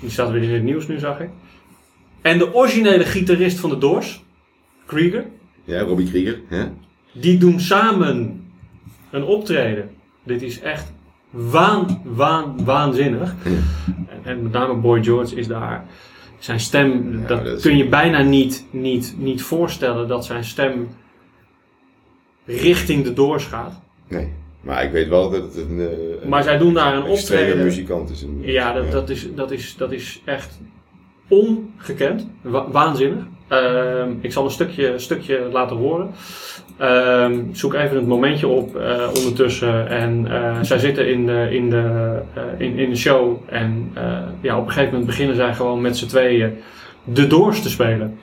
Die 0.00 0.10
staat 0.10 0.30
weer 0.30 0.42
in 0.42 0.50
het 0.50 0.62
nieuws 0.62 0.86
nu, 0.86 0.98
zag 0.98 1.20
ik. 1.20 1.28
En 2.22 2.38
de 2.38 2.54
originele 2.54 3.04
gitarist 3.04 3.58
van 3.58 3.70
de 3.70 3.78
Doors, 3.78 4.22
Krieger. 4.86 5.26
ja, 5.64 5.80
Robbie 5.80 6.08
Krieger. 6.08 6.40
Ja. 6.50 6.72
Die 7.12 7.38
doen 7.38 7.60
samen 7.60 8.43
een 9.14 9.24
optreden. 9.24 9.90
Dit 10.22 10.42
is 10.42 10.60
echt 10.60 10.92
waan, 11.30 12.00
waan, 12.04 12.64
waanzinnig. 12.64 13.34
Ja. 13.44 13.50
En, 14.08 14.18
en 14.22 14.42
met 14.42 14.52
name 14.52 14.74
Boy 14.74 15.02
George 15.04 15.34
is 15.36 15.46
daar. 15.46 15.84
Zijn 16.38 16.60
stem, 16.60 17.18
Ja, 17.20 17.26
dat, 17.26 17.60
kun 17.60 17.76
je 17.76 17.88
bijna 17.88 18.22
niet, 18.22 18.66
niet, 18.70 19.14
niet 19.18 19.42
voorstellen 19.42 20.08
dat 20.08 20.24
zijn 20.24 20.44
stem 20.44 20.88
richting 22.44 23.04
de 23.04 23.12
Doors 23.12 23.44
gaat. 23.44 23.80
Nee, 24.08 24.32
maar 24.60 24.84
ik 24.84 24.90
weet 24.92 25.08
wel 25.08 25.30
dat 25.30 25.42
het 25.42 25.56
een, 25.56 25.78
eh, 25.80 26.22
een 26.22 26.28
Maar 26.28 26.42
zij 26.42 26.58
doen 26.58 26.74
daar 26.74 26.94
een 26.96 27.02
optreden. 27.02 27.64
muzikant 27.64 28.10
is. 28.10 28.22
Een, 28.22 28.40
Ja, 28.42 28.72
dat, 28.72 28.92
dat, 28.92 29.10
is, 29.10 29.34
dat, 29.34 29.50
is, 29.50 29.76
dat 29.76 29.92
is 29.92 30.22
echt 30.24 30.60
ongekend. 31.28 32.28
Wa- 32.42 32.70
waanzinnig. 32.70 33.24
Ehm, 33.48 34.10
ik 34.20 34.32
zal 34.32 34.44
een 34.44 34.50
stukje, 34.50 34.98
stukje 34.98 35.48
laten 35.52 35.76
horen. 35.76 36.10
Ehm, 36.76 37.40
zoek 37.52 37.74
even 37.74 37.96
het 37.96 38.06
momentje 38.06 38.46
op 38.46 38.76
eh, 38.76 39.08
ondertussen. 39.16 39.88
En 39.88 40.26
eh, 40.30 40.58
zij 40.62 40.78
zitten 40.78 41.08
in 41.08 41.26
de, 41.26 41.48
in, 41.50 41.70
de, 41.70 42.18
eh, 42.34 42.42
in, 42.58 42.78
in 42.78 42.90
de 42.90 42.96
show. 42.96 43.36
En 43.46 43.90
eh, 43.94 44.18
ja, 44.40 44.56
op 44.58 44.66
een 44.66 44.72
gegeven 44.72 44.90
moment 44.90 45.06
beginnen 45.06 45.36
zij 45.36 45.54
gewoon 45.54 45.80
met 45.80 45.96
z'n 45.96 46.06
tweeën 46.06 46.58
de 47.04 47.26
Doors 47.26 47.62
te 47.62 47.70
spelen. 47.70 48.18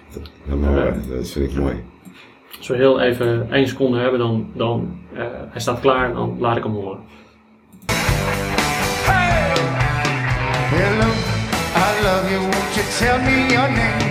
Ja, 0.49 0.55
maar, 0.55 0.93
dat 1.09 1.30
vind 1.30 1.51
ik 1.51 1.57
mooi. 1.57 1.76
Als 2.57 2.67
we 2.67 2.76
heel 2.76 2.99
even 2.99 3.47
één 3.51 3.67
seconde 3.67 3.99
hebben, 3.99 4.19
dan, 4.19 4.51
dan 4.53 4.99
eh, 5.13 5.26
hij 5.49 5.61
staat 5.61 5.80
klaar 5.80 6.09
en 6.09 6.13
dan 6.13 6.38
laat 6.39 6.57
ik 6.57 6.63
hem 6.63 6.74
horen. 6.74 6.99
Hello, 10.74 11.09
I 11.76 12.03
love 12.03 12.30
you. 12.30 12.39
Won't 12.39 12.74
you 12.76 12.86
tell 12.99 13.19
me 13.19 13.53
your 13.53 13.72
name? 13.72 14.11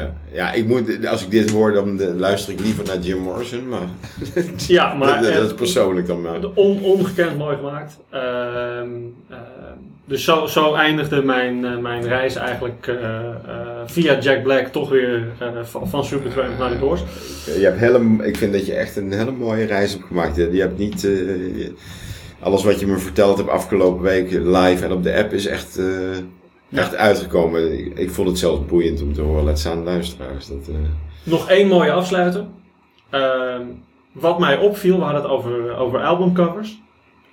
Ja. 0.00 0.12
ja, 0.32 0.52
ik 0.52 0.66
moet, 0.66 1.06
als 1.06 1.22
ik 1.24 1.30
dit 1.30 1.50
hoor, 1.50 1.72
dan 1.72 2.00
eh, 2.00 2.08
luister 2.16 2.52
ik 2.52 2.60
liever 2.60 2.84
naar 2.86 2.98
Jim 2.98 3.18
Morrison. 3.18 3.68
Maar, 3.68 3.88
Ja, 4.68 4.94
maar 4.94 5.22
dat, 5.22 5.32
dat 5.32 5.46
is 5.46 5.54
persoonlijk 5.54 6.06
dan 6.06 6.20
maar. 6.20 6.38
On, 6.54 6.82
ongekend 6.82 7.38
mooi 7.38 7.56
gemaakt. 7.56 7.98
Ehm, 8.10 8.88
ehm, 9.30 9.38
dus 10.04 10.24
zo, 10.24 10.46
zo 10.46 10.74
eindigde 10.74 11.22
mijn, 11.22 11.64
eh, 11.64 11.78
mijn 11.78 12.02
reis 12.02 12.34
eigenlijk 12.34 12.86
eh, 12.86 13.18
via 13.86 14.18
Jack 14.18 14.42
Black 14.42 14.66
toch 14.66 14.88
weer 14.90 15.24
van, 15.62 15.88
van 15.88 16.04
Supertramp 16.04 16.58
naar 16.58 16.70
de 16.70 16.78
Doors. 16.78 17.00
Je 17.58 17.64
hebt 17.64 17.78
hele, 17.78 18.00
ik 18.26 18.36
vind 18.36 18.52
dat 18.52 18.66
je 18.66 18.74
echt 18.74 18.96
een 18.96 19.12
hele 19.12 19.30
mooie 19.30 19.64
reis 19.64 19.92
hebt 19.92 20.04
gemaakt. 20.04 20.36
Je 20.36 20.50
je 20.52 20.60
hebt 20.60 20.78
niet... 20.78 21.00
je- 21.00 21.72
alles 22.42 22.64
wat 22.64 22.80
je 22.80 22.86
me 22.86 22.98
verteld 22.98 23.36
hebt 23.36 23.48
afgelopen 23.50 24.02
week 24.02 24.30
live 24.32 24.84
en 24.84 24.92
op 24.92 25.02
de 25.02 25.14
app 25.16 25.32
is 25.32 25.46
echt, 25.46 25.80
echt 26.72 26.96
uitgekomen. 26.96 27.78
Ik, 27.78 27.98
ik 27.98 28.10
vond 28.10 28.28
het 28.28 28.38
zelfs 28.38 28.66
boeiend 28.66 29.02
om 29.02 29.12
te 29.12 29.20
horen. 29.20 29.44
Laat 29.44 29.58
staan 29.58 29.84
luisteraars. 29.84 30.46
Dat, 30.46 30.68
eh, 30.68 30.74
Nog 31.22 31.48
één 31.48 31.68
mooie 31.68 31.92
afsluiter. 31.92 32.44
Ehm, 33.10 33.62
wat 34.12 34.38
mij 34.38 34.58
opviel, 34.58 34.96
we 34.96 35.02
hadden 35.02 35.22
het 35.22 35.30
over, 35.30 35.76
over 35.76 36.00
albumcovers. 36.04 36.80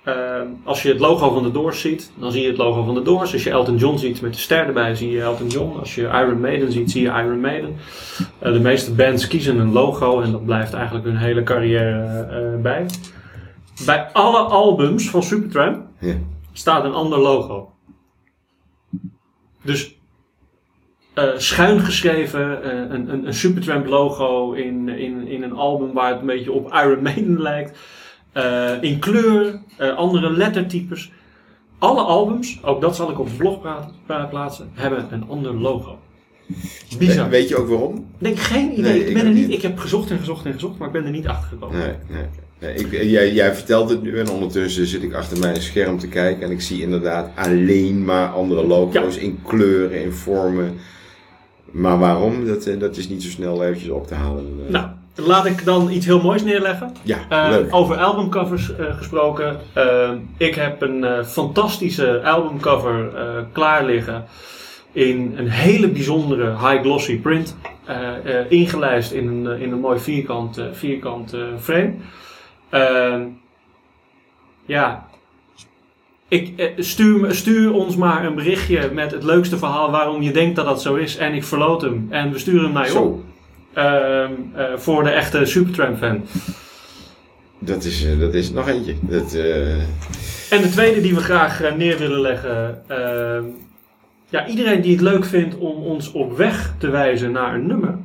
Ehm, 0.04 0.46
als 0.64 0.82
je 0.82 0.88
het 0.88 0.98
logo 0.98 1.30
van 1.32 1.42
de 1.42 1.50
Doors 1.50 1.80
ziet, 1.80 2.10
dan 2.18 2.32
zie 2.32 2.42
je 2.42 2.48
het 2.48 2.56
logo 2.56 2.82
van 2.84 2.94
de 2.94 3.02
Doors. 3.02 3.32
Als 3.32 3.44
je 3.44 3.50
Elton 3.50 3.76
John 3.76 3.96
ziet 3.96 4.20
met 4.20 4.32
de 4.34 4.38
ster 4.40 4.66
erbij, 4.66 4.94
zie 4.94 5.10
je 5.10 5.20
Elton 5.22 5.46
John. 5.46 5.78
Als 5.78 5.94
je 5.94 6.02
Iron 6.02 6.40
Maiden 6.40 6.72
ziet, 6.72 6.90
zie 6.90 7.02
je 7.02 7.08
Iron 7.08 7.40
Maiden. 7.40 7.76
Eh, 8.38 8.52
de 8.52 8.60
meeste 8.60 8.92
bands 8.94 9.26
kiezen 9.26 9.58
een 9.58 9.72
logo 9.72 10.20
en 10.20 10.32
dat 10.32 10.44
blijft 10.44 10.72
eigenlijk 10.72 11.04
hun 11.04 11.16
hele 11.16 11.42
carrière 11.42 12.26
eh, 12.30 12.62
bij. 12.62 12.86
Bij 13.86 14.08
alle 14.12 14.38
albums 14.38 15.10
van 15.10 15.22
Supertramp 15.22 15.86
Ja. 16.00 16.14
staat 16.52 16.84
een 16.84 16.92
ander 16.94 17.18
logo. 17.18 17.72
Dus 19.62 19.96
eh, 21.14 21.24
schuin 21.36 21.80
geschreven, 21.80 22.62
eh, 22.62 22.94
een, 22.96 23.12
een, 23.12 23.26
een 23.26 23.34
Supertramp 23.34 23.86
logo 23.86 24.52
in, 24.52 24.88
in, 24.88 25.26
in 25.28 25.42
een 25.42 25.52
album 25.52 25.92
waar 25.92 26.10
het 26.10 26.20
een 26.20 26.26
beetje 26.26 26.52
op 26.52 26.72
Iron 26.72 27.02
Maiden 27.02 27.42
lijkt. 27.50 27.78
Eh, 28.32 28.82
in 28.82 28.98
kleur, 28.98 29.60
andere 29.96 30.30
lettertypes. 30.32 31.10
Alle 31.78 32.00
albums, 32.00 32.64
ook 32.64 32.80
dat 32.80 32.96
zal 32.96 33.10
ik 33.10 33.18
op 33.18 33.28
de 33.28 33.36
blog 33.36 33.60
plaatsen, 34.30 34.70
hebben 34.74 35.06
een 35.10 35.28
ander 35.28 35.54
logo. 35.54 35.98
Bizar. 36.98 37.24
We- 37.24 37.30
Weet 37.30 37.48
je 37.48 37.56
ook 37.56 37.68
waarom? 37.68 37.94
Ik 37.96 38.02
denk 38.18 38.38
geen 38.38 38.72
idee. 38.72 38.82
Nee, 38.92 39.00
ik 39.00 39.08
ik 39.08 39.14
ben 39.14 39.26
er 39.26 39.32
niet. 39.32 39.46
niet. 39.46 39.56
Ik 39.56 39.62
heb 39.62 39.78
gezocht 39.78 40.10
en 40.10 40.18
gezocht 40.18 40.44
en 40.46 40.52
gezocht, 40.52 40.78
maar 40.78 40.86
ik 40.86 40.92
ben 40.92 41.04
er 41.04 41.10
niet 41.10 41.26
achter 41.26 41.48
gekomen. 41.48 41.78
Nee, 41.78 41.94
nee. 42.08 42.24
Nee 42.60 42.74
ik, 42.74 42.92
jij, 43.02 43.32
jij 43.32 43.54
vertelt 43.54 43.90
het 43.90 44.02
nu 44.02 44.18
en 44.18 44.28
ondertussen 44.30 44.86
zit 44.86 45.02
ik 45.02 45.14
achter 45.14 45.38
mijn 45.38 45.62
scherm 45.62 45.98
te 45.98 46.08
kijken 46.08 46.42
en 46.42 46.50
ik 46.50 46.60
zie 46.60 46.82
inderdaad 46.82 47.30
alleen 47.36 48.04
maar 48.04 48.28
andere 48.28 48.66
logo's 48.66 49.16
in 49.16 49.38
kleuren, 49.46 50.02
in 50.02 50.12
vormen. 50.12 50.74
Maar 51.70 51.98
waarom? 51.98 52.46
Dat, 52.46 52.66
eh, 52.66 52.78
dat 52.78 52.96
is 52.96 53.08
niet 53.08 53.22
zo 53.22 53.28
snel 53.28 53.64
eventjes 53.64 53.90
op 53.90 54.06
te 54.06 54.14
halen. 54.14 54.60
Eh, 54.66 54.72
Nou, 54.72 54.86
laat 55.14 55.46
ik 55.46 55.64
dan 55.64 55.90
iets 55.90 56.06
heel 56.06 56.22
moois 56.22 56.42
neerleggen. 56.42 56.92
ja, 57.02 57.18
Eh, 57.28 57.50
leuk. 57.50 57.74
over 57.74 57.96
albumcovers 57.96 58.76
eh, 58.76 58.96
gesproken. 58.96 59.56
Eh, 59.72 60.10
ik 60.36 60.54
heb 60.54 60.82
een 60.82 61.04
eh, 61.04 61.24
fantastische 61.24 62.22
albumcover 62.24 63.14
eh, 63.16 63.22
klaar 63.52 63.84
liggen. 63.84 64.24
In 64.92 65.34
een 65.36 65.48
hele 65.48 65.88
bijzondere 65.88 66.50
high 66.50 66.80
glossy 66.80 67.18
print. 67.20 67.56
eh, 67.86 68.38
eh, 68.40 68.46
ingelijst 68.48 69.12
in 69.12 69.26
een, 69.28 69.46
eh, 69.46 69.62
in 69.62 69.72
een 69.72 69.80
mooi 69.80 69.98
vierkant, 69.98 70.58
eh, 70.58 70.64
vierkant 70.72 71.32
eh, 71.32 71.40
frame. 71.60 71.92
Eh, 72.70 73.20
ja. 74.66 75.06
Ik, 76.28 76.58
eh, 76.58 76.66
stuur, 76.76 77.34
stuur 77.34 77.72
ons 77.72 77.96
maar 77.96 78.24
een 78.24 78.34
berichtje 78.34 78.90
met 78.92 79.10
het 79.10 79.22
leukste 79.22 79.58
verhaal 79.58 79.90
waarom 79.90 80.22
je 80.22 80.30
denkt 80.32 80.56
dat 80.56 80.64
dat 80.64 80.82
zo 80.82 80.94
is. 80.94 81.16
En 81.16 81.34
ik 81.34 81.44
verloot 81.44 81.82
hem. 81.82 82.06
En 82.10 82.32
we 82.32 82.38
sturen 82.38 82.64
hem 82.64 82.72
naar 82.72 82.86
je 82.86 82.98
op. 82.98 83.14
Zo, 83.14 83.22
Ehm, 83.72 84.32
eh, 84.54 84.64
voor 84.76 85.02
de 85.04 85.10
echte 85.10 85.44
Supertramp 85.44 85.98
fan. 85.98 86.22
dat 87.58 87.84
is, 87.84 88.04
eh, 88.04 88.18
dat 88.20 88.34
is 88.34 88.50
nog 88.50 88.68
eentje. 88.68 88.94
Dat, 89.00 89.34
En 90.50 90.62
de 90.62 90.68
tweede 90.70 91.00
die 91.00 91.14
we 91.14 91.20
graag 91.20 91.76
neer 91.76 91.98
willen 91.98 92.20
leggen. 92.20 92.82
ehm, 92.88 93.44
ja, 94.28 94.46
iedereen 94.46 94.80
die 94.80 94.92
het 94.92 95.00
leuk 95.00 95.24
vindt 95.24 95.56
om 95.58 95.82
ons 95.82 96.12
op 96.12 96.36
weg 96.36 96.74
te 96.78 96.88
wijzen 96.90 97.32
naar 97.32 97.54
een 97.54 97.66
nummer. 97.66 97.98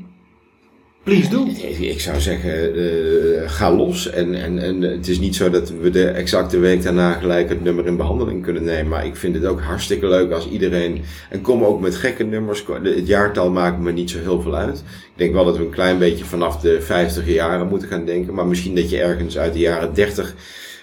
Please 1.04 1.30
do. 1.30 1.45
Ik 1.45 1.80
ik 1.80 1.99
zou 1.99 2.20
zeggen, 2.20 2.76
eh, 2.76 3.49
ga 3.49 3.72
los. 3.76 4.10
En, 4.10 4.34
en, 4.34 4.60
en 4.60 4.82
het 4.82 5.08
is 5.08 5.20
niet 5.20 5.36
zo 5.36 5.49
dat 5.49 5.70
we 5.70 5.89
de 5.89 6.08
exacte 6.08 6.60
week 6.60 6.84
daarna 6.84 7.14
gelijk 7.14 7.49
het 7.49 7.64
nummer 7.64 7.86
in 7.86 7.97
behandeling 7.97 8.43
kunnen 8.43 8.64
nemen. 8.64 8.88
Maar 8.88 9.06
ik 9.06 9.16
vind 9.16 9.36
het 9.36 9.45
ook 9.45 9.62
hartstikke 9.62 10.08
leuk 10.08 10.32
als 10.32 10.49
iedereen. 10.49 11.01
En 11.30 11.41
kom 11.41 11.64
ook 11.64 11.82
met 11.82 11.95
gekke 11.95 12.24
nummers. 12.24 12.66
Het 12.84 13.08
jaartal 13.08 13.51
maakt 13.51 13.80
me 13.80 13.91
niet 13.91 14.10
zo 14.10 14.20
heel 14.20 14.41
veel 14.41 14.56
uit. 14.56 14.78
Ik 14.80 15.14
denk 15.16 15.34
wel 15.34 15.45
dat 15.45 15.58
we 15.58 15.64
een 15.64 15.70
klein 15.70 15.97
beetje 15.97 16.26
vanaf 16.26 16.60
de 16.60 16.82
50 16.82 17.28
jaren 17.28 17.68
moeten 17.68 17.88
gaan 17.88 18.06
denken. 18.06 18.34
Maar 18.34 18.47
misschien 18.47 18.76
dat 18.76 18.89
je 18.89 18.99
ergens 18.99 19.38
uit 19.38 19.54
de 19.54 19.60
jaren 19.60 19.93
30 19.93 20.36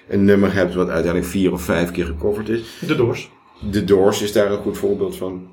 een 0.09 0.25
nummer 0.25 0.55
hebt 0.55 0.75
wat 0.75 0.89
uiteindelijk 0.89 1.33
vier 1.33 1.53
of 1.53 1.63
vijf 1.63 1.91
keer 1.91 2.07
gecoverd 2.07 2.49
is. 2.49 2.61
De 2.87 2.97
Doors. 2.97 3.31
De 3.71 3.85
Doors 3.85 4.23
is 4.23 4.33
daar 4.33 4.53
een 4.53 4.59
goed 4.59 4.79
voorbeeld 4.79 5.17
van. 5.17 5.47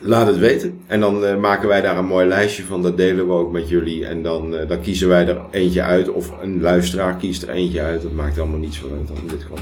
Laat 0.00 0.26
het 0.26 0.38
weten. 0.38 0.80
En 0.86 1.00
dan 1.00 1.24
eh, 1.24 1.36
maken 1.36 1.68
wij 1.68 1.80
daar 1.80 1.98
een 1.98 2.06
mooi 2.06 2.26
lijstje 2.26 2.64
van. 2.64 2.82
Dat 2.82 2.96
delen 2.96 3.26
we 3.26 3.32
ook 3.32 3.52
met 3.52 3.68
jullie. 3.68 4.06
En 4.06 4.22
dan, 4.22 4.56
eh, 4.56 4.68
dan 4.68 4.80
kiezen 4.80 5.08
wij 5.08 5.26
er 5.26 5.40
eentje 5.50 5.82
uit. 5.82 6.08
Of 6.08 6.32
een 6.42 6.60
luisteraar 6.60 7.16
kiest 7.16 7.42
er 7.42 7.48
eentje 7.48 7.80
uit. 7.80 8.02
Dat 8.02 8.12
maakt 8.12 8.38
allemaal 8.38 8.58
niets 8.58 8.78
voor 8.78 8.90
uit 8.90 9.08
dan 9.08 9.16
dit 9.28 9.42
geval. 9.42 9.58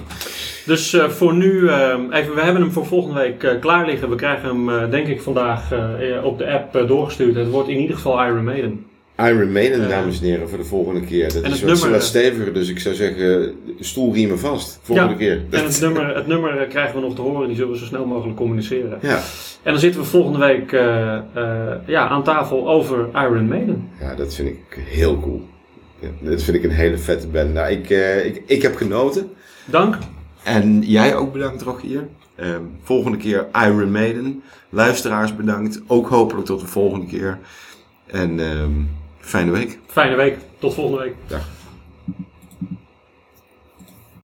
Dus 0.66 0.94
eh, 0.94 1.08
voor 1.08 1.34
nu, 1.34 1.68
ehm, 1.68 2.12
even, 2.12 2.34
we 2.34 2.40
hebben 2.40 2.62
hem 2.62 2.72
voor 2.72 2.86
volgende 2.86 3.20
week 3.20 3.60
klaar 3.60 3.86
liggen. 3.86 4.10
We 4.10 4.16
krijgen 4.16 4.48
hem 4.48 4.90
denk 4.90 5.06
ik 5.06 5.22
vandaag 5.22 5.72
op 6.22 6.38
de 6.38 6.50
app 6.50 6.88
doorgestuurd. 6.88 7.34
Het 7.34 7.50
wordt 7.50 7.68
in 7.68 7.78
ieder 7.78 7.96
geval 7.96 8.24
Iron 8.24 8.44
Maiden. 8.44 8.84
Iron 9.16 9.52
Maiden, 9.52 9.88
dames 9.88 10.20
en 10.20 10.24
heren, 10.26 10.48
voor 10.48 10.58
de 10.58 10.64
volgende 10.64 11.00
keer. 11.00 11.32
Dat 11.32 11.42
en 11.42 11.50
is 11.50 11.60
het 11.60 11.70
wat, 11.70 11.72
nummer, 11.72 11.90
wat 11.90 12.02
steviger. 12.06 12.54
Dus 12.54 12.68
ik 12.68 12.78
zou 12.78 12.94
zeggen, 12.94 13.54
stoelriemen 13.80 14.38
vast. 14.38 14.78
Volgende 14.82 15.12
Ja, 15.12 15.18
keer. 15.18 15.42
En 15.50 15.64
het 15.64 15.80
nummer, 15.80 16.16
het 16.16 16.26
nummer 16.26 16.58
eh, 16.58 16.68
krijgen 16.68 16.94
we 16.94 17.00
nog 17.00 17.14
te 17.14 17.20
horen. 17.20 17.46
Die 17.46 17.56
zullen 17.56 17.72
we 17.72 17.78
zo 17.78 17.84
snel 17.84 18.06
mogelijk 18.06 18.36
communiceren. 18.36 18.98
Ja. 19.02 19.20
En 19.62 19.72
dan 19.72 19.78
zitten 19.78 20.00
we 20.00 20.06
volgende 20.06 20.38
week 20.38 20.72
eh, 20.72 21.14
eh, 21.16 21.22
ja, 21.86 22.08
aan 22.08 22.22
tafel 22.24 22.68
over 22.68 23.08
Iron 23.14 23.48
Maiden. 23.48 23.88
ja, 24.00 24.14
dat 24.14 24.34
vind 24.34 24.48
ik 24.48 24.78
heel 24.78 25.20
cool. 25.20 25.42
Ja, 26.00 26.08
dat 26.30 26.42
vind 26.42 26.56
ik 26.56 26.64
een 26.64 26.70
hele 26.70 26.98
vette 26.98 27.26
band. 27.26 27.52
Nou, 27.54 27.70
ik, 27.72 27.90
eh, 27.90 28.24
ik, 28.26 28.42
ik 28.46 28.62
heb 28.62 28.76
genoten. 28.76 29.30
Dank. 29.64 29.98
En 30.42 30.82
jij 30.82 31.16
ook 31.16 31.32
bedankt, 31.32 31.62
Rogier. 31.62 32.08
Ehm 32.36 32.62
volgende 32.82 33.18
keer 33.18 33.46
Iron 33.66 33.90
Maiden. 33.92 34.42
Luisteraars 34.68 35.36
bedankt. 35.36 35.80
Ook 35.86 36.08
hopelijk 36.08 36.46
tot 36.46 36.60
de 36.60 36.66
volgende 36.66 37.06
keer. 37.06 37.38
En 38.06 38.40
ehm, 38.40 38.70
fijne 39.24 39.50
week. 39.50 39.78
Fijne 39.86 40.16
week. 40.16 40.36
Tot 40.58 40.74
volgende 40.74 41.02
week. 41.02 41.14
Dag. 41.26 41.48